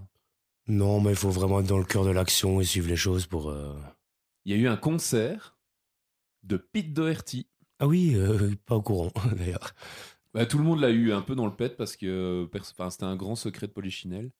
Non, 0.67 0.99
mais 0.99 1.11
il 1.11 1.15
faut 1.15 1.29
vraiment 1.29 1.61
être 1.61 1.67
dans 1.67 1.77
le 1.77 1.85
cœur 1.85 2.03
de 2.03 2.09
l'action 2.09 2.59
et 2.59 2.65
suivre 2.65 2.89
les 2.89 2.97
choses 2.97 3.25
pour. 3.25 3.49
euh, 3.49 3.73
Il 4.43 4.51
y 4.51 4.55
a 4.55 4.61
eu 4.61 4.67
un 4.67 4.75
concert 4.75 5.57
de 6.43 6.57
Pete 6.57 6.91
Doherty. 6.93 7.47
Ah 7.79 7.87
oui, 7.87 8.15
euh, 8.15 8.53
pas 8.65 8.75
au 8.75 8.81
courant, 8.81 9.13
d'ailleurs. 9.37 9.73
Bah, 10.33 10.45
tout 10.45 10.57
le 10.57 10.65
monde 10.65 10.81
l'a 10.81 10.89
eu 10.89 11.13
un 11.13 11.21
peu 11.21 11.35
dans 11.35 11.45
le 11.45 11.55
pet 11.55 11.77
parce 11.77 11.95
que 11.95 12.49
enfin, 12.53 12.89
c'était 12.89 13.05
un 13.05 13.15
grand 13.15 13.35
secret 13.35 13.67
de 13.67 13.71
Polichinelle. 13.71 14.31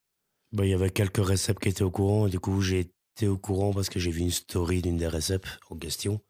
Bah, 0.52 0.66
il 0.66 0.72
y 0.72 0.74
avait 0.74 0.90
quelques 0.90 1.26
réceps 1.26 1.60
qui 1.62 1.70
étaient 1.70 1.84
au 1.84 1.92
courant, 1.92 2.28
et 2.28 2.30
du 2.30 2.40
coup, 2.42 2.60
j'ai 2.62 2.92
été 3.16 3.28
au 3.30 3.38
courant 3.38 3.72
parce 3.74 3.90
que 3.90 4.00
j'ai 4.00 4.12
vu 4.12 4.20
une 4.22 4.32
story 4.32 4.82
d'une 4.82 4.98
des 4.98 5.08
réceps 5.08 5.48
en 5.70 5.78
question. 5.78 6.22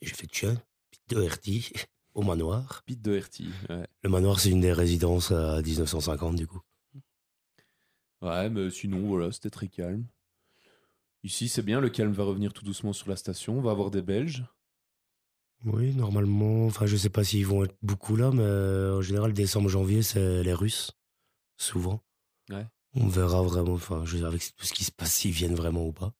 Et 0.00 0.06
j'ai 0.06 0.14
fait, 0.14 0.26
tiens, 0.26 0.54
Pete 0.90 1.02
Doherty, 1.10 1.70
au 2.14 2.22
manoir. 2.22 2.82
Pete 2.86 3.02
Doherty, 3.02 3.48
ouais. 3.70 3.86
Le 4.02 4.10
manoir, 4.10 4.40
c'est 4.40 4.50
une 4.50 4.60
des 4.60 4.72
résidences 4.72 5.30
à 5.30 5.62
1950, 5.62 6.36
du 6.36 6.46
coup. 6.46 6.60
Ouais, 8.20 8.48
mais 8.50 8.70
sinon, 8.70 9.06
voilà, 9.08 9.32
c'était 9.32 9.50
très 9.50 9.68
calme. 9.68 10.06
Ici, 11.24 11.48
c'est 11.48 11.62
bien, 11.62 11.80
le 11.80 11.88
calme 11.88 12.12
va 12.12 12.24
revenir 12.24 12.52
tout 12.52 12.64
doucement 12.64 12.92
sur 12.92 13.08
la 13.08 13.16
station. 13.16 13.58
On 13.58 13.62
va 13.62 13.70
avoir 13.70 13.90
des 13.90 14.02
Belges. 14.02 14.44
Oui, 15.64 15.94
normalement. 15.94 16.66
Enfin, 16.66 16.86
je 16.86 16.96
sais 16.96 17.10
pas 17.10 17.22
s'ils 17.22 17.46
vont 17.46 17.64
être 17.64 17.76
beaucoup 17.82 18.16
là, 18.16 18.30
mais 18.32 18.42
euh, 18.42 18.98
en 18.98 19.02
général, 19.02 19.32
décembre, 19.32 19.68
janvier, 19.68 20.02
c'est 20.02 20.42
les 20.42 20.54
Russes. 20.54 20.92
Souvent. 21.56 22.02
Ouais. 22.50 22.66
On 22.94 23.06
verra 23.06 23.42
vraiment, 23.42 23.74
enfin, 23.74 24.04
je 24.04 24.12
veux 24.12 24.18
dire, 24.18 24.26
avec 24.26 24.42
tout 24.56 24.66
ce 24.66 24.72
qui 24.72 24.84
se 24.84 24.90
passe, 24.90 25.14
s'ils 25.14 25.30
viennent 25.30 25.54
vraiment 25.54 25.86
ou 25.86 25.92
pas. 25.92 26.12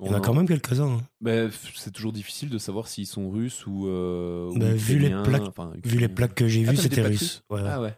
Il 0.00 0.06
y 0.06 0.08
en 0.08 0.12
On 0.12 0.16
a 0.16 0.20
quand 0.20 0.34
même 0.34 0.48
quelques-uns. 0.48 0.98
hein. 0.98 1.00
F- 1.24 1.72
c'est 1.76 1.90
toujours 1.92 2.12
difficile 2.12 2.48
de 2.48 2.58
savoir 2.58 2.88
s'ils 2.88 3.06
sont 3.06 3.30
russes 3.30 3.66
ou. 3.66 3.86
euh, 3.88 4.48
ou 4.50 4.58
Ben, 4.58 4.74
vu 4.74 4.98
les 4.98 5.10
plaques- 5.10 5.42
enfin, 5.42 5.72
Vu 5.84 5.98
les 5.98 6.08
plaques 6.08 6.34
que 6.34 6.48
j'ai 6.48 6.64
vues, 6.64 6.76
c'était 6.76 7.02
russe. 7.02 7.42
Ouais. 7.50 7.60
Ah 7.64 7.80
ouais. 7.80 7.96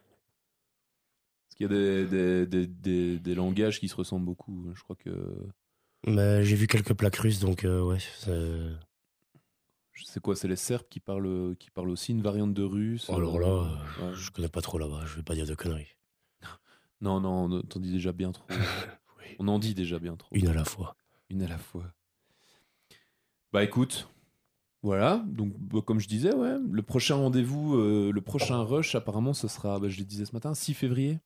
Parce 1.46 1.56
qu'il 1.56 1.64
y 1.66 1.70
a 1.70 1.72
des, 1.72 2.06
des, 2.06 2.46
des, 2.46 2.66
des, 2.66 3.18
des 3.18 3.34
langages 3.34 3.78
qui 3.78 3.88
se 3.88 3.94
ressemblent 3.94 4.24
beaucoup. 4.26 4.66
Je 4.74 4.82
crois 4.82 4.96
que. 4.96 5.10
Mais 6.06 6.44
j'ai 6.44 6.56
vu 6.56 6.66
quelques 6.66 6.94
plaques 6.94 7.16
russes, 7.16 7.38
donc 7.40 7.64
euh, 7.64 7.82
ouais. 7.82 7.98
c'est- 8.18 8.76
sais 10.04 10.18
quoi, 10.20 10.34
c'est 10.34 10.48
les 10.48 10.56
Serbes 10.56 10.88
qui 10.90 10.98
parlent, 10.98 11.54
qui 11.60 11.70
parlent 11.70 11.90
aussi 11.90 12.10
une 12.12 12.22
variante 12.22 12.52
de 12.54 12.64
russe. 12.64 13.08
Alors 13.08 13.36
euh, 13.36 13.40
là, 13.40 13.46
euh, 14.00 14.08
ouais. 14.10 14.14
je 14.16 14.30
connais 14.32 14.48
pas 14.48 14.60
trop 14.60 14.78
là-bas, 14.78 15.04
je 15.06 15.14
vais 15.16 15.22
pas 15.22 15.34
dire 15.34 15.46
de 15.46 15.54
conneries. 15.54 15.94
Non, 17.00 17.20
non, 17.20 17.44
on 17.52 17.62
t'en 17.62 17.80
dit 17.80 17.90
déjà 17.92 18.12
bien 18.12 18.32
trop. 18.32 18.44
Oui. 19.18 19.36
On 19.38 19.46
en 19.48 19.58
dit 19.60 19.74
déjà 19.74 19.98
bien 20.00 20.16
trop. 20.16 20.28
Une 20.34 20.48
à 20.48 20.52
la 20.54 20.64
fois. 20.64 20.96
Une 21.32 21.42
à 21.42 21.48
la 21.48 21.58
fois. 21.58 21.84
Bah 23.52 23.64
écoute, 23.64 24.08
voilà. 24.82 25.22
Donc 25.26 25.52
bah, 25.58 25.80
comme 25.84 25.98
je 25.98 26.06
disais, 26.08 26.34
ouais, 26.34 26.56
le 26.70 26.82
prochain 26.82 27.16
rendez-vous, 27.16 27.76
euh, 27.76 28.10
le 28.12 28.20
prochain 28.20 28.62
rush, 28.62 28.94
apparemment, 28.94 29.32
ce 29.34 29.48
sera, 29.48 29.78
bah, 29.80 29.88
je 29.88 29.98
le 29.98 30.04
disais 30.04 30.24
ce 30.26 30.32
matin, 30.32 30.54
6 30.54 30.74
février. 30.74 31.18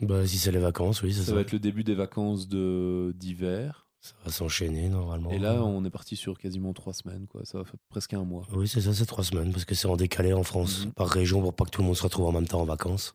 Bah, 0.00 0.26
si 0.26 0.38
c'est 0.38 0.50
les 0.52 0.58
vacances, 0.58 1.02
oui, 1.02 1.12
c'est 1.12 1.20
Ça 1.20 1.26
ça. 1.26 1.34
va 1.34 1.40
être 1.40 1.52
le 1.52 1.58
début 1.60 1.84
des 1.84 1.94
vacances 1.94 2.48
de 2.48 3.12
d'hiver. 3.16 3.86
Ça 4.00 4.14
va 4.24 4.30
s'enchaîner 4.30 4.88
normalement. 4.90 5.30
Et 5.30 5.38
là, 5.38 5.64
on 5.64 5.82
est 5.84 5.90
parti 5.90 6.14
sur 6.14 6.36
quasiment 6.38 6.74
trois 6.74 6.92
semaines, 6.92 7.26
quoi. 7.26 7.44
Ça 7.44 7.58
va 7.58 7.64
faire 7.64 7.76
presque 7.88 8.12
un 8.12 8.22
mois. 8.24 8.46
Oui, 8.52 8.68
c'est 8.68 8.82
ça, 8.82 8.92
c'est 8.92 9.06
trois 9.06 9.24
semaines, 9.24 9.50
parce 9.50 9.64
que 9.64 9.74
c'est 9.74 9.86
en 9.88 9.96
décalé 9.96 10.32
en 10.34 10.42
France, 10.42 10.84
Mhm. 10.86 10.92
par 10.92 11.08
région, 11.08 11.40
pour 11.40 11.54
pas 11.54 11.64
que 11.64 11.70
tout 11.70 11.80
le 11.80 11.86
monde 11.86 11.96
se 11.96 12.02
retrouve 12.02 12.26
en 12.26 12.32
même 12.32 12.46
temps 12.46 12.60
en 12.60 12.64
vacances. 12.66 13.14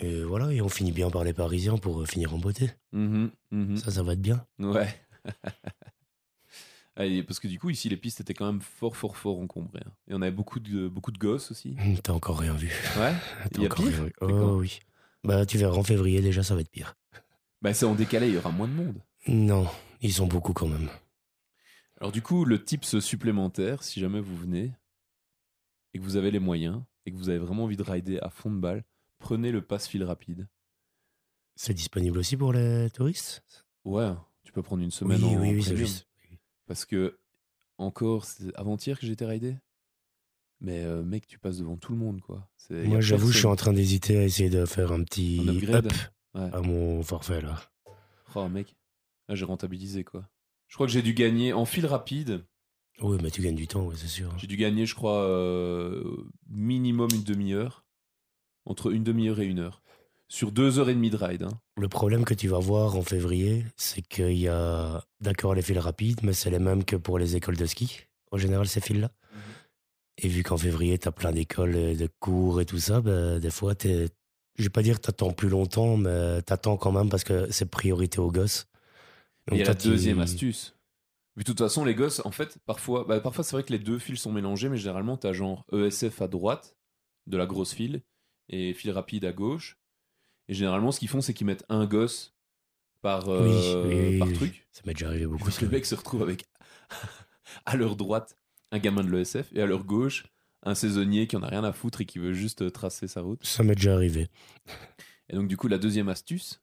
Et 0.00 0.22
voilà, 0.22 0.52
et 0.52 0.62
on 0.62 0.68
finit 0.68 0.92
bien 0.92 1.10
par 1.10 1.24
les 1.24 1.32
Parisiens 1.34 1.76
pour 1.76 2.00
euh, 2.00 2.06
finir 2.06 2.34
en 2.34 2.38
beauté. 2.38 2.70
Mhm, 2.92 3.30
mhm. 3.50 3.76
Ça, 3.76 3.90
ça 3.90 4.02
va 4.02 4.14
être 4.14 4.22
bien. 4.22 4.46
Ouais. 4.58 4.88
Parce 7.26 7.40
que 7.40 7.48
du 7.48 7.58
coup, 7.58 7.70
ici, 7.70 7.88
les 7.88 7.96
pistes 7.96 8.20
étaient 8.20 8.34
quand 8.34 8.44
même 8.46 8.60
fort, 8.60 8.94
fort, 8.96 9.16
fort 9.16 9.40
encombrées. 9.40 9.80
hein. 9.86 9.92
Et 10.08 10.14
on 10.14 10.20
avait 10.20 10.30
beaucoup 10.30 10.60
de, 10.60 10.86
beaucoup 10.86 11.12
de 11.12 11.18
gosses 11.18 11.50
aussi. 11.50 11.74
Hum, 11.80 11.96
T'as 11.98 12.12
encore 12.12 12.38
rien 12.38 12.52
vu. 12.54 12.70
Ouais. 12.98 13.14
T'as 13.52 13.62
encore 13.62 13.78
pire 13.86 13.94
rien 13.96 14.04
vu. 14.04 14.12
Oh 14.20 14.56
oui. 14.58 14.80
Bah, 15.24 15.46
tu 15.46 15.56
verras, 15.56 15.76
en 15.78 15.82
février, 15.82 16.20
déjà, 16.20 16.42
ça 16.42 16.54
va 16.54 16.60
être 16.60 16.70
pire. 16.70 16.94
Bah, 17.62 17.72
c'est 17.72 17.86
en 17.86 17.94
décalé, 17.94 18.28
il 18.28 18.34
y 18.34 18.38
aura 18.38 18.50
moins 18.50 18.68
de 18.68 18.74
monde. 18.74 19.00
Non, 19.26 19.66
ils 20.02 20.12
sont 20.12 20.26
beaucoup 20.26 20.52
quand 20.52 20.68
même. 20.68 20.88
Alors 22.00 22.12
du 22.12 22.22
coup, 22.22 22.44
le 22.46 22.62
tips 22.62 23.00
supplémentaire, 23.00 23.82
si 23.82 24.00
jamais 24.00 24.20
vous 24.20 24.36
venez 24.36 24.72
et 25.92 25.98
que 25.98 26.04
vous 26.04 26.16
avez 26.16 26.30
les 26.30 26.38
moyens 26.38 26.82
et 27.04 27.12
que 27.12 27.16
vous 27.18 27.28
avez 27.28 27.36
vraiment 27.38 27.64
envie 27.64 27.76
de 27.76 27.82
rider 27.82 28.18
à 28.20 28.30
fond 28.30 28.50
de 28.50 28.58
balle, 28.58 28.82
prenez 29.20 29.52
le 29.52 29.62
pass 29.62 29.86
fil 29.86 30.02
rapide. 30.02 30.48
C'est 31.54 31.74
disponible 31.74 32.18
aussi 32.18 32.36
pour 32.36 32.52
les 32.52 32.88
touristes? 32.90 33.64
Ouais, 33.84 34.10
tu 34.44 34.52
peux 34.52 34.62
prendre 34.62 34.82
une 34.82 34.90
semaine 34.90 35.22
Oui, 35.22 35.36
en 35.36 35.40
oui, 35.40 35.48
oui, 35.54 35.62
c'est 35.62 35.70
premium. 35.70 35.86
juste. 35.86 36.08
Parce 36.66 36.84
que 36.84 37.18
encore, 37.78 38.24
c'est 38.24 38.54
avant-hier 38.56 38.98
que 38.98 39.06
j'étais 39.06 39.26
ridé. 39.26 39.56
Mais 40.60 40.84
euh, 40.84 41.02
mec, 41.02 41.26
tu 41.26 41.38
passes 41.38 41.58
devant 41.58 41.76
tout 41.76 41.92
le 41.92 41.98
monde, 41.98 42.20
quoi. 42.20 42.46
Moi, 42.70 43.00
j'avoue, 43.00 43.30
je 43.32 43.38
suis 43.38 43.46
en 43.46 43.56
train 43.56 43.72
d'hésiter 43.72 44.18
à 44.18 44.24
essayer 44.24 44.50
de 44.50 44.66
faire 44.66 44.92
un 44.92 45.02
petit 45.04 45.40
Un 45.42 45.48
upgrade? 45.48 45.86
up 45.86 45.92
Ouais. 46.34 46.48
à 46.52 46.60
mon 46.60 47.02
forfait, 47.02 47.40
là. 47.40 47.58
Oh 48.36 48.48
mec, 48.48 48.76
là 49.26 49.34
j'ai 49.34 49.44
rentabilisé 49.44 50.04
quoi. 50.04 50.28
Je 50.68 50.76
crois 50.76 50.86
que 50.86 50.92
j'ai 50.92 51.02
dû 51.02 51.12
gagner 51.12 51.52
en 51.52 51.64
fil 51.64 51.84
rapide. 51.86 52.44
Oui, 53.00 53.18
mais 53.20 53.32
tu 53.32 53.42
gagnes 53.42 53.56
du 53.56 53.66
temps, 53.66 53.84
ouais, 53.86 53.96
c'est 53.96 54.06
sûr. 54.06 54.32
J'ai 54.38 54.46
dû 54.46 54.56
gagner, 54.56 54.86
je 54.86 54.94
crois, 54.94 55.24
euh, 55.24 56.04
minimum 56.48 57.08
une 57.12 57.24
demi-heure. 57.24 57.84
Entre 58.70 58.92
une 58.92 59.02
demi-heure 59.02 59.40
et 59.40 59.46
une 59.46 59.58
heure. 59.58 59.82
Sur 60.28 60.52
deux 60.52 60.78
heures 60.78 60.88
et 60.88 60.94
demie 60.94 61.10
de 61.10 61.16
ride. 61.16 61.42
hein. 61.42 61.60
Le 61.76 61.88
problème 61.88 62.24
que 62.24 62.34
tu 62.34 62.46
vas 62.46 62.60
voir 62.60 62.94
en 62.94 63.02
février, 63.02 63.64
c'est 63.76 64.00
qu'il 64.00 64.38
y 64.38 64.46
a, 64.46 65.02
d'accord, 65.20 65.56
les 65.56 65.62
fils 65.62 65.76
rapides, 65.78 66.20
mais 66.22 66.32
c'est 66.32 66.50
les 66.50 66.60
mêmes 66.60 66.84
que 66.84 66.94
pour 66.94 67.18
les 67.18 67.34
écoles 67.34 67.56
de 67.56 67.66
ski. 67.66 68.02
En 68.30 68.38
général, 68.38 68.68
ces 68.68 68.80
fils-là. 68.80 69.10
Et 70.18 70.28
vu 70.28 70.44
qu'en 70.44 70.56
février, 70.56 70.96
tu 70.98 71.08
as 71.08 71.10
plein 71.10 71.32
d'écoles, 71.32 71.74
et 71.74 71.96
de 71.96 72.08
cours 72.20 72.60
et 72.60 72.64
tout 72.64 72.78
ça, 72.78 73.00
ben, 73.00 73.40
des 73.40 73.50
fois, 73.50 73.74
t'es- 73.74 74.06
je 74.56 74.62
vais 74.62 74.68
pas 74.70 74.82
dire 74.82 75.00
que 75.00 75.06
t'attends 75.06 75.32
plus 75.32 75.48
longtemps, 75.48 75.96
mais 75.96 76.40
t'attends 76.42 76.76
quand 76.76 76.92
même 76.92 77.08
parce 77.08 77.24
que 77.24 77.50
c'est 77.50 77.68
priorité 77.68 78.20
aux 78.20 78.30
gosses. 78.30 78.68
Et 79.50 79.54
Il 79.56 79.58
y 79.58 79.62
a 79.62 79.64
la 79.64 79.74
tu- 79.74 79.88
deuxième 79.88 80.20
astuce. 80.20 80.76
Mais 81.34 81.42
de 81.42 81.46
toute 81.48 81.58
façon, 81.58 81.84
les 81.84 81.96
gosses, 81.96 82.22
en 82.24 82.30
fait, 82.30 82.58
parfois, 82.66 83.04
bah, 83.04 83.18
parfois 83.18 83.42
c'est 83.42 83.56
vrai 83.56 83.64
que 83.64 83.72
les 83.72 83.80
deux 83.80 83.98
fils 83.98 84.20
sont 84.20 84.30
mélangés, 84.30 84.68
mais 84.68 84.76
généralement, 84.76 85.16
tu 85.16 85.26
as 85.26 85.32
genre 85.32 85.64
ESF 85.72 86.22
à 86.22 86.28
droite 86.28 86.76
de 87.26 87.36
la 87.36 87.46
grosse 87.46 87.72
file 87.74 88.02
et 88.50 88.74
fil 88.74 88.90
rapide 88.90 89.24
à 89.24 89.32
gauche. 89.32 89.78
Et 90.48 90.54
généralement, 90.54 90.92
ce 90.92 90.98
qu'ils 90.98 91.08
font, 91.08 91.20
c'est 91.22 91.32
qu'ils 91.32 91.46
mettent 91.46 91.64
un 91.68 91.86
gosse 91.86 92.34
par, 93.00 93.28
euh, 93.28 93.46
Oui, 93.86 93.94
oui, 93.94 94.08
oui, 94.10 94.18
par 94.18 94.28
oui. 94.28 94.34
truc. 94.34 94.66
Ça 94.72 94.82
m'est 94.84 94.92
déjà 94.92 95.06
arrivé 95.08 95.26
beaucoup. 95.26 95.44
Donc 95.44 95.52
ça. 95.52 95.62
le 95.64 95.70
mec 95.70 95.86
se 95.86 95.94
retrouve 95.94 96.22
avec 96.22 96.44
à 97.66 97.76
leur 97.76 97.96
droite 97.96 98.36
un 98.72 98.78
gamin 98.78 99.02
de 99.04 99.10
l'ESF 99.10 99.50
et 99.54 99.62
à 99.62 99.66
leur 99.66 99.84
gauche 99.84 100.24
un 100.62 100.74
saisonnier 100.74 101.26
qui 101.26 101.36
en 101.36 101.42
a 101.42 101.48
rien 101.48 101.64
à 101.64 101.72
foutre 101.72 102.00
et 102.02 102.04
qui 102.04 102.18
veut 102.18 102.32
juste 102.32 102.62
euh, 102.62 102.70
tracer 102.70 103.08
sa 103.08 103.22
route. 103.22 103.44
Ça 103.44 103.62
m'est 103.62 103.74
déjà 103.74 103.94
arrivé. 103.94 104.28
Et 105.28 105.36
donc 105.36 105.48
du 105.48 105.56
coup 105.56 105.68
la 105.68 105.78
deuxième 105.78 106.08
astuce, 106.08 106.60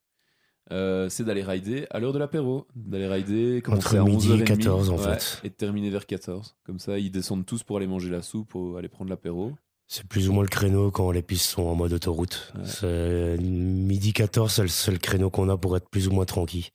euh, 0.70 1.08
c'est 1.08 1.24
d'aller 1.24 1.42
rider 1.42 1.86
à 1.90 1.98
l'heure 1.98 2.12
de 2.12 2.18
l'apéro, 2.18 2.66
d'aller 2.76 3.08
rider 3.08 3.62
Entre 3.66 3.96
à 3.96 4.04
midi 4.04 4.28
11h30, 4.28 4.40
et 4.40 4.44
14 4.44 4.90
en 4.90 4.98
ouais, 4.98 5.18
fait. 5.18 5.40
et 5.46 5.48
de 5.50 5.54
terminer 5.54 5.90
vers 5.90 6.06
14. 6.06 6.56
Comme 6.64 6.78
ça 6.78 6.98
ils 6.98 7.10
descendent 7.10 7.46
tous 7.46 7.62
pour 7.64 7.78
aller 7.78 7.86
manger 7.86 8.10
la 8.10 8.22
soupe 8.22 8.54
ou 8.54 8.76
aller 8.76 8.88
prendre 8.88 9.10
l'apéro. 9.10 9.56
C'est 9.90 10.06
plus 10.06 10.28
ou 10.28 10.34
moins 10.34 10.42
le 10.42 10.50
créneau 10.50 10.90
quand 10.90 11.10
les 11.10 11.22
pistes 11.22 11.46
sont 11.46 11.62
en 11.62 11.74
mode 11.74 11.94
autoroute. 11.94 12.52
Ouais. 12.54 12.66
C'est 12.66 13.38
midi 13.38 14.12
14, 14.12 14.52
c'est 14.52 14.62
le 14.62 14.68
seul 14.68 14.98
créneau 14.98 15.30
qu'on 15.30 15.48
a 15.48 15.56
pour 15.56 15.78
être 15.78 15.88
plus 15.88 16.08
ou 16.08 16.10
moins 16.10 16.26
tranquille. 16.26 16.66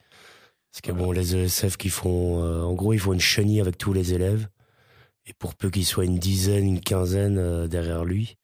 Parce 0.71 0.81
que 0.81 0.91
bon, 0.91 1.11
les 1.11 1.35
ESF 1.35 1.77
qui 1.77 1.89
font, 1.89 2.43
euh, 2.43 2.63
en 2.63 2.73
gros, 2.73 2.91
ils 2.93 2.99
font 2.99 3.13
une 3.13 3.19
chenille 3.19 3.61
avec 3.61 3.77
tous 3.77 3.93
les 3.93 4.15
élèves. 4.15 4.49
Et 5.27 5.33
pour 5.33 5.53
peu 5.53 5.69
qu'il 5.69 5.85
soit 5.85 6.05
une 6.05 6.17
dizaine, 6.17 6.65
une 6.65 6.81
quinzaine 6.81 7.37
euh, 7.37 7.67
derrière 7.67 8.03
lui, 8.03 8.35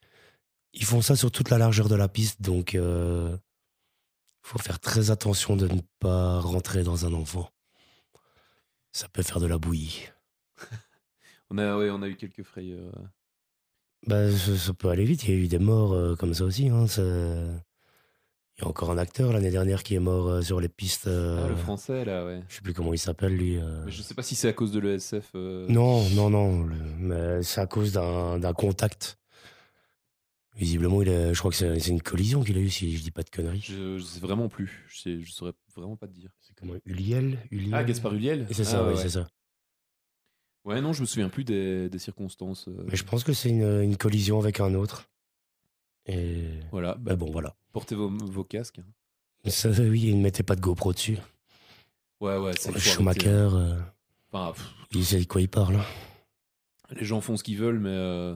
ils 0.74 0.86
font 0.86 1.02
ça 1.02 1.16
sur 1.16 1.32
toute 1.32 1.50
la 1.50 1.58
largeur 1.58 1.90
de 1.90 1.96
la 1.96 2.08
piste. 2.08 2.44
Donc, 2.44 2.74
il 2.74 3.40
faut 4.44 4.60
faire 4.60 4.80
très 4.80 5.10
attention 5.10 5.56
de 5.56 5.68
ne 5.68 5.82
pas 5.98 6.40
rentrer 6.42 6.84
dans 6.84 7.08
un 7.08 7.14
enfant. 7.14 7.50
Ça 8.92 9.08
peut 9.10 9.24
faire 9.24 9.40
de 9.40 9.48
la 9.48 9.58
bouillie. 9.58 10.10
On 11.50 11.58
a 11.58 11.76
ouais, 11.76 11.90
on 11.90 12.04
a 12.04 12.08
eu 12.08 12.16
quelques 12.16 12.44
frayeurs. 12.44 12.94
Bah, 14.08 14.32
ça, 14.32 14.56
ça 14.58 14.74
peut 14.74 14.90
aller 14.90 15.06
vite. 15.06 15.24
Il 15.26 15.30
y 15.30 15.34
a 15.34 15.38
eu 15.38 15.48
des 15.48 15.60
morts 15.60 15.94
euh, 15.94 16.16
comme 16.16 16.34
ça 16.34 16.44
aussi. 16.46 16.70
Hein. 16.70 16.88
Ça- 16.88 17.02
Il 17.02 18.64
y 18.64 18.66
a 18.66 18.68
encore 18.68 18.92
un 18.92 18.98
acteur 18.98 19.32
l'année 19.32 19.52
dernière 19.52 19.84
qui 19.84 19.96
est 19.96 20.00
mort 20.00 20.28
euh, 20.28 20.42
sur 20.42 20.60
les 20.60 20.68
pistes. 20.70 21.08
euh, 21.08 21.44
Ah, 21.46 21.50
le 21.50 21.56
français 21.56 22.04
là, 22.06 22.26
ouais. 22.26 22.42
Je 22.50 22.56
sais 22.56 22.62
plus 22.62 22.74
comment 22.74 22.94
il 22.94 22.98
s'appelle 23.00 23.36
lui. 23.36 23.58
Mais 23.86 23.92
je 23.92 24.02
sais 24.02 24.14
pas 24.14 24.24
si 24.24 24.36
c'est 24.36 24.48
à 24.50 24.54
cause 24.54 24.72
de 24.72 24.80
l'ESF. 24.80 25.34
Non, 25.34 26.08
non, 26.12 26.30
non. 26.30 26.64
le- 26.64 26.76
Mais 26.98 27.44
c'est 27.44 27.62
à 27.62 27.68
cause 27.68 27.92
d'un 27.94 28.54
contact. 28.54 29.18
Visiblement, 30.56 31.02
il 31.02 31.08
est- 31.08 31.34
je 31.34 31.40
crois 31.40 31.52
que 31.52 31.56
c'est 31.58 31.88
une 31.88 32.02
collision 32.02 32.44
qu'il 32.44 32.58
a 32.58 32.60
eu, 32.60 32.70
si 32.70 32.98
je 32.98 33.02
dis 33.02 33.12
pas 33.12 33.24
de 33.24 33.30
conneries. 33.30 33.62
Je, 33.62 33.98
je 33.98 34.04
sais 34.04 34.20
vraiment 34.20 34.50
plus. 34.50 34.84
Je, 34.90 35.00
sais, 35.00 35.22
je 35.22 35.32
saurais 35.32 35.54
vraiment 35.74 35.96
pas 35.96 36.08
te 36.08 36.12
dire. 36.14 36.32
C'est 36.42 36.54
comment 36.60 36.74
Uliel, 36.86 37.38
Uliel 37.52 37.74
Ah, 37.74 37.84
Gaspard 37.86 38.14
Huliel 38.14 38.46
Et 38.50 38.54
C'est 38.54 38.66
ça, 38.66 38.82
Ah, 38.82 38.88
oui, 38.90 38.96
ouais. 38.96 39.02
c'est 39.02 39.10
ça. 39.10 39.28
Ouais, 40.66 40.82
non, 40.82 40.94
je 40.94 41.02
me 41.02 41.06
souviens 41.06 41.30
plus 41.30 41.44
des, 41.44 41.90
des 41.90 42.00
circonstances. 42.00 42.68
euh. 42.68 42.84
Mais 42.88 42.96
je 42.96 43.04
pense 43.04 43.24
que 43.24 43.34
c'est 43.34 43.50
une, 43.50 43.82
une 43.82 43.98
collision 43.98 44.40
avec 44.40 44.60
un 44.60 44.74
autre. 44.76 45.10
Et. 46.06 46.46
Voilà, 46.72 46.94
bah, 46.96 47.12
Bah 47.12 47.16
bon, 47.16 47.32
voilà. 47.32 47.56
portez 47.72 47.96
vos, 47.96 48.10
vos 48.10 48.44
casques. 48.44 48.80
hein. 48.80 49.50
Ça, 49.50 49.70
oui, 49.70 50.02
il 50.08 50.18
ne 50.18 50.22
mettait 50.24 50.44
pas 50.44 50.56
de 50.56 50.62
GoPro 50.62 50.92
dessus. 50.94 51.18
Ouais, 52.20 52.38
ouais, 52.38 52.52
c'est 52.60 52.72
faut 52.74 52.80
Schumacher, 52.80 53.30
arrêter. 53.30 53.56
euh, 53.56 53.80
Enfin, 54.32 54.52
pff, 54.54 54.68
il 54.92 55.06
sait 55.06 55.20
de 55.20 55.26
quoi 55.26 55.40
il 55.42 55.48
parle. 55.48 55.78
hein. 55.78 55.86
les 56.92 57.06
gens 57.06 57.22
font 57.22 57.38
ce 57.38 57.44
qu'ils 57.44 57.58
veulent, 57.58 57.80
mais 57.80 57.90
euh, 57.90 58.36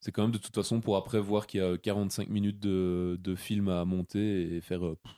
c'est 0.00 0.10
quand 0.10 0.22
même 0.22 0.30
de 0.32 0.38
toute 0.38 0.54
façon 0.54 0.80
pour 0.80 0.96
après 0.96 1.20
voir 1.20 1.46
qu'il 1.46 1.60
y 1.60 1.62
a 1.62 1.76
45 1.76 2.28
minutes 2.30 2.58
de, 2.60 3.18
de 3.20 3.34
film 3.34 3.68
à 3.68 3.84
monter 3.84 4.56
et 4.56 4.60
faire. 4.62 4.84
euh, 4.86 4.96
pff, 5.02 5.12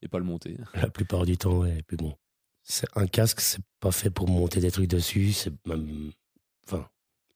et 0.00 0.08
pas 0.08 0.18
le 0.18 0.24
monter. 0.24 0.56
La 0.74 0.88
plupart 0.88 1.26
du 1.26 1.36
temps, 1.36 1.58
ouais. 1.58 1.78
Et 1.78 1.82
puis 1.82 1.96
bon, 1.98 2.14
c'est 2.62 2.86
un 2.96 3.06
casque, 3.06 3.40
c'est 3.40 3.62
pas 3.80 3.92
fait 3.92 4.10
pour 4.10 4.28
monter 4.28 4.60
des 4.60 4.70
trucs 4.70 4.88
dessus. 4.88 5.32
C'est 5.32 5.52
même, 5.66 6.12
enfin, 6.66 6.88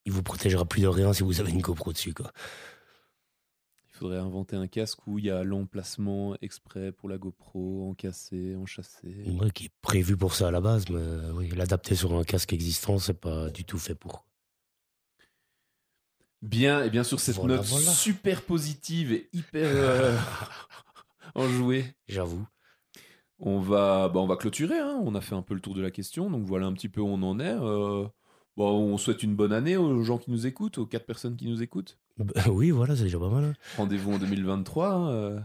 il 0.05 0.13
vous 0.13 0.23
protégera 0.23 0.65
plus 0.65 0.83
de 0.83 0.89
rien 0.89 1.13
si 1.13 1.23
vous 1.23 1.41
avez 1.41 1.51
une 1.51 1.61
GoPro 1.61 1.93
dessus, 1.93 2.15
quoi. 2.15 2.33
Il 3.89 3.99
faudrait 3.99 4.19
inventer 4.19 4.57
un 4.57 4.67
casque 4.67 5.07
où 5.07 5.19
il 5.19 5.25
y 5.25 5.31
a 5.31 5.43
l'emplacement 5.43 6.37
exprès 6.43 6.93
pour 6.93 7.09
la 7.09 7.17
GoPro, 7.17 7.89
encassé, 7.91 8.55
enchâssé. 8.55 9.25
Ouais, 9.41 9.51
qui 9.51 9.65
est 9.67 9.73
prévu 9.81 10.19
pour 10.19 10.35
ça 10.35 10.49
à 10.49 10.51
la 10.51 10.61
base, 10.61 10.85
mais 10.91 11.31
oui, 11.33 11.49
l'adapter 11.57 11.95
sur 11.95 12.15
un 12.15 12.23
casque 12.23 12.53
existant, 12.53 12.99
c'est 12.99 13.15
pas 13.19 13.49
du 13.49 13.65
tout 13.65 13.79
fait 13.79 13.95
pour. 13.95 14.27
Bien, 16.43 16.85
et 16.85 16.91
bien 16.91 17.05
sûr, 17.05 17.19
cette 17.19 17.37
Voilà, 17.37 17.57
note 17.57 17.67
voilà. 17.67 17.91
super 17.91 18.43
positive 18.43 19.13
et 19.13 19.29
hyper 19.33 19.67
euh, 19.73 20.17
enjouée. 21.35 21.87
J'avoue. 22.07 22.47
On 23.39 23.59
va, 23.61 24.09
bah, 24.09 24.21
on 24.21 24.27
va 24.27 24.37
clôturer. 24.37 24.79
hein. 24.79 25.01
On 25.05 25.15
a 25.15 25.21
fait 25.21 25.35
un 25.35 25.43
peu 25.43 25.55
le 25.55 25.61
tour 25.61 25.75
de 25.75 25.83
la 25.83 25.91
question, 25.91 26.31
donc 26.31 26.45
voilà 26.45 26.67
un 26.67 26.73
petit 26.73 26.89
peu 26.89 27.01
où 27.01 27.09
on 27.09 27.23
en 27.23 27.39
est. 27.41 27.57
Euh, 27.61 28.07
Bon, 28.57 28.71
on 28.73 28.97
souhaite 28.97 29.23
une 29.23 29.37
bonne 29.37 29.53
année 29.53 29.77
aux 29.77 30.03
gens 30.03 30.17
qui 30.17 30.31
nous 30.31 30.47
écoutent, 30.47 30.79
aux 30.79 30.87
quatre 30.87 31.05
personnes 31.05 31.37
qui 31.37 31.47
nous 31.47 31.63
écoutent. 31.63 31.99
Bah, 32.17 32.33
oui, 32.51 32.71
voilà, 32.71 32.97
c'est 32.97 33.03
déjà 33.03 33.19
pas 33.19 33.29
mal. 33.29 33.45
hein. 33.45 33.53
Rendez-vous 33.77 34.13
en 34.15 34.19
2023. 34.19 34.89
hein, 34.89 35.09
euh, 35.11 35.41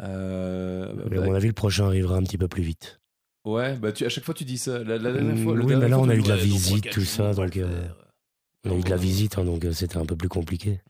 euh, 0.00 0.92
Mais 1.10 1.16
bah, 1.16 1.22
à 1.22 1.26
mon 1.26 1.34
avis, 1.34 1.46
le 1.48 1.54
prochain 1.54 1.86
arrivera 1.86 2.16
un 2.16 2.22
petit 2.22 2.36
peu 2.36 2.46
plus 2.48 2.62
vite. 2.62 3.00
ouais, 3.46 3.76
bah 3.78 3.92
tu, 3.92 4.04
à 4.04 4.10
chaque 4.10 4.24
fois 4.24 4.34
tu 4.34 4.44
dis 4.44 4.58
ça. 4.58 4.84
La, 4.84 4.98
la 4.98 5.12
dernière 5.12 5.38
fois, 5.38 5.54
Mm, 5.54 5.60
oui, 5.60 5.66
dernière 5.66 5.78
mais 5.78 5.88
là, 5.88 5.96
fois, 5.96 6.04
on 6.06 6.08
a 6.10 6.14
eu 6.14 6.22
de 6.22 6.28
la 6.28 6.34
ouais, 6.34 6.40
visite, 6.42 6.90
tout 6.90 7.00
ça, 7.00 7.30
on 7.30 7.34
donc, 7.34 7.56
euh, 7.56 7.88
a 8.66 8.74
eu 8.74 8.82
de 8.82 8.90
la 8.90 8.96
visite, 8.98 9.36
donc 9.40 9.64
euh, 9.64 9.72
c'était 9.72 9.96
un 9.96 10.04
peu 10.04 10.16
plus 10.16 10.28
compliqué. 10.28 10.80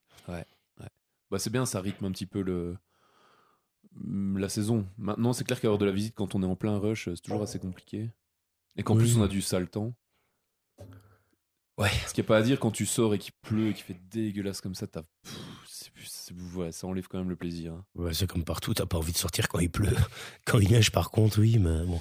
Bah, 1.30 1.38
c'est 1.38 1.50
bien, 1.50 1.64
ça 1.64 1.80
rythme 1.80 2.06
un 2.06 2.10
petit 2.10 2.26
peu 2.26 2.42
le 2.42 2.76
la 4.34 4.48
saison. 4.48 4.86
Maintenant, 4.98 5.32
c'est 5.32 5.44
clair 5.44 5.60
qu'avoir 5.60 5.78
de 5.78 5.84
la 5.84 5.92
visite 5.92 6.14
quand 6.14 6.34
on 6.34 6.42
est 6.42 6.46
en 6.46 6.56
plein 6.56 6.78
rush, 6.78 7.06
c'est 7.14 7.20
toujours 7.22 7.42
assez 7.42 7.58
compliqué. 7.58 8.10
Et 8.76 8.82
qu'en 8.82 8.94
Oui. 8.94 9.00
plus, 9.02 9.16
on 9.18 9.22
a 9.22 9.28
du 9.28 9.42
sale 9.42 9.68
temps. 9.68 9.92
Ouais. 11.78 11.90
Ce 12.06 12.12
qu'il 12.12 12.22
n'y 12.22 12.26
a 12.26 12.28
pas 12.28 12.36
à 12.38 12.42
dire 12.42 12.60
quand 12.60 12.70
tu 12.70 12.84
sors 12.84 13.14
et 13.14 13.18
qu'il 13.18 13.32
pleut 13.42 13.68
et 13.68 13.74
qu'il 13.74 13.84
fait 13.84 13.98
dégueulasse 14.10 14.60
comme 14.60 14.74
ça, 14.74 14.86
t'as- 14.86 15.02
ouais, 16.54 16.72
ça 16.72 16.86
enlève 16.86 17.08
quand 17.08 17.18
même 17.18 17.30
le 17.30 17.36
plaisir. 17.36 17.72
hein. 17.72 17.84
Ouais, 17.94 18.12
c'est 18.12 18.26
comme 18.26 18.44
partout, 18.44 18.74
t'as 18.74 18.84
pas 18.86 18.98
envie 18.98 19.12
de 19.12 19.16
sortir 19.16 19.48
quand 19.48 19.60
il 19.60 19.70
pleut. 19.70 19.88
Quand 20.46 20.58
il 20.58 20.70
neige, 20.70 20.90
par 20.92 21.10
contre, 21.10 21.40
oui, 21.40 21.58
mais 21.58 21.84
bon. 21.86 22.00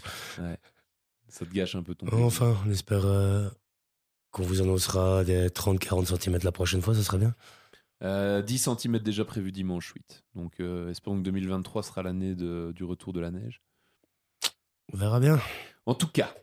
Ça 1.30 1.46
te 1.46 1.52
gâche 1.54 1.76
un 1.76 1.84
peu 1.84 1.96
ton. 1.96 2.08
Enfin, 2.26 2.58
on 2.66 2.72
espère 2.72 3.06
euh, 3.06 3.48
qu'on 4.32 4.44
vous 4.44 4.62
annoncera 4.62 5.24
des 5.24 5.48
30-40 5.50 6.06
cm 6.20 6.40
la 6.44 6.52
prochaine 6.52 6.82
fois, 6.82 6.94
ça 6.96 7.04
serait 7.04 7.20
bien. 7.20 7.34
Euh, 8.02 8.42
10 8.42 8.70
cm 8.78 9.00
déjà 9.00 9.26
prévu 9.26 9.52
dimanche 9.52 9.92
8. 9.94 10.24
Donc 10.36 10.60
euh, 10.60 10.90
espérons 10.90 11.18
que 11.18 11.24
2023 11.24 11.84
sera 11.84 12.02
l'année 12.04 12.34
du 12.36 12.84
retour 12.84 13.12
de 13.14 13.20
la 13.20 13.32
neige. 13.32 13.62
On 14.94 14.98
verra 14.98 15.20
bien. 15.20 15.40
En 15.86 15.94
tout 15.96 16.08
cas, 16.08 16.34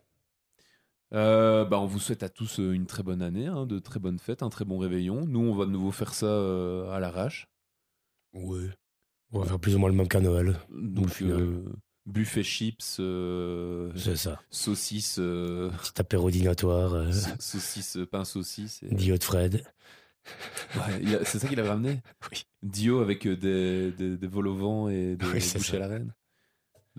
euh, 1.14 1.64
bah, 1.64 1.78
on 1.78 1.86
vous 1.86 1.98
souhaite 1.98 2.22
à 2.22 2.28
tous 2.28 2.60
euh, 2.60 2.72
une 2.72 2.86
très 2.86 3.02
bonne 3.02 3.22
année, 3.22 3.46
hein, 3.46 3.64
de 3.66 3.78
très 3.78 4.00
bonnes 4.00 4.18
fêtes, 4.18 4.42
un 4.42 4.50
très 4.50 4.64
bon 4.64 4.78
réveillon. 4.78 5.24
Nous, 5.26 5.40
on 5.40 5.54
va 5.54 5.64
de 5.66 5.70
nouveau 5.70 5.92
faire 5.92 6.14
ça 6.14 6.26
euh, 6.26 6.90
à 6.90 7.00
l'arrache. 7.00 7.48
Ouais. 8.34 8.68
On 9.32 9.40
va 9.40 9.46
faire 9.46 9.58
plus 9.58 9.74
ou 9.74 9.78
moins 9.78 9.88
le 9.88 9.94
même 9.96 10.08
qu'à 10.08 10.20
Noël. 10.20 10.56
Donc, 10.70 11.22
buffet 12.06 12.42
chips, 12.44 12.98
euh, 13.00 13.90
C'est 13.96 14.16
ça. 14.16 14.40
saucisse, 14.50 15.16
euh, 15.18 15.70
Petit 15.70 16.00
apéro 16.00 16.30
dînatoire, 16.30 16.94
euh, 16.94 17.10
saucisse, 17.40 17.98
pain 18.10 18.24
saucisse. 18.24 18.82
et- 18.82 18.94
Dio 18.94 19.16
de 19.16 19.24
Fred. 19.24 19.64
Ouais, 20.76 21.24
c'est 21.24 21.38
ça 21.38 21.48
qu'il 21.48 21.58
avait 21.60 21.68
ramené? 21.68 22.00
Oui. 22.32 22.44
Dio 22.62 23.00
avec 23.00 23.26
euh, 23.26 23.36
des, 23.36 23.92
des, 23.92 24.16
des 24.16 24.26
vols 24.26 24.48
au 24.48 24.54
vent 24.56 24.88
et 24.88 25.16
des 25.16 25.26
Oui, 25.32 25.40
ça. 25.40 25.76
à 25.76 25.78
la 25.80 25.88
reine. 25.88 26.12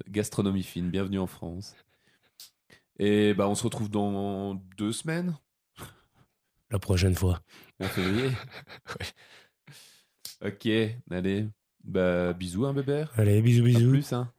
Gastronomie 0.09 0.63
fine, 0.63 0.89
bienvenue 0.89 1.19
en 1.19 1.27
France. 1.27 1.75
Et 2.99 3.33
bah, 3.33 3.47
on 3.47 3.55
se 3.55 3.63
retrouve 3.63 3.89
dans 3.89 4.55
deux 4.77 4.91
semaines, 4.91 5.37
La 6.71 6.79
prochaine 6.79 7.15
fois. 7.15 7.41
en 7.79 7.85
février. 7.87 8.31
Ok, 10.43 10.67
allez. 11.11 11.47
Bah, 11.83 12.33
bisous, 12.33 12.65
hein, 12.65 12.73
bébert. 12.73 13.11
Allez, 13.15 13.41
bisous, 13.41 13.63
À 13.63 13.67
bisous. 13.67 13.89
plus, 13.89 14.13
hein. 14.13 14.31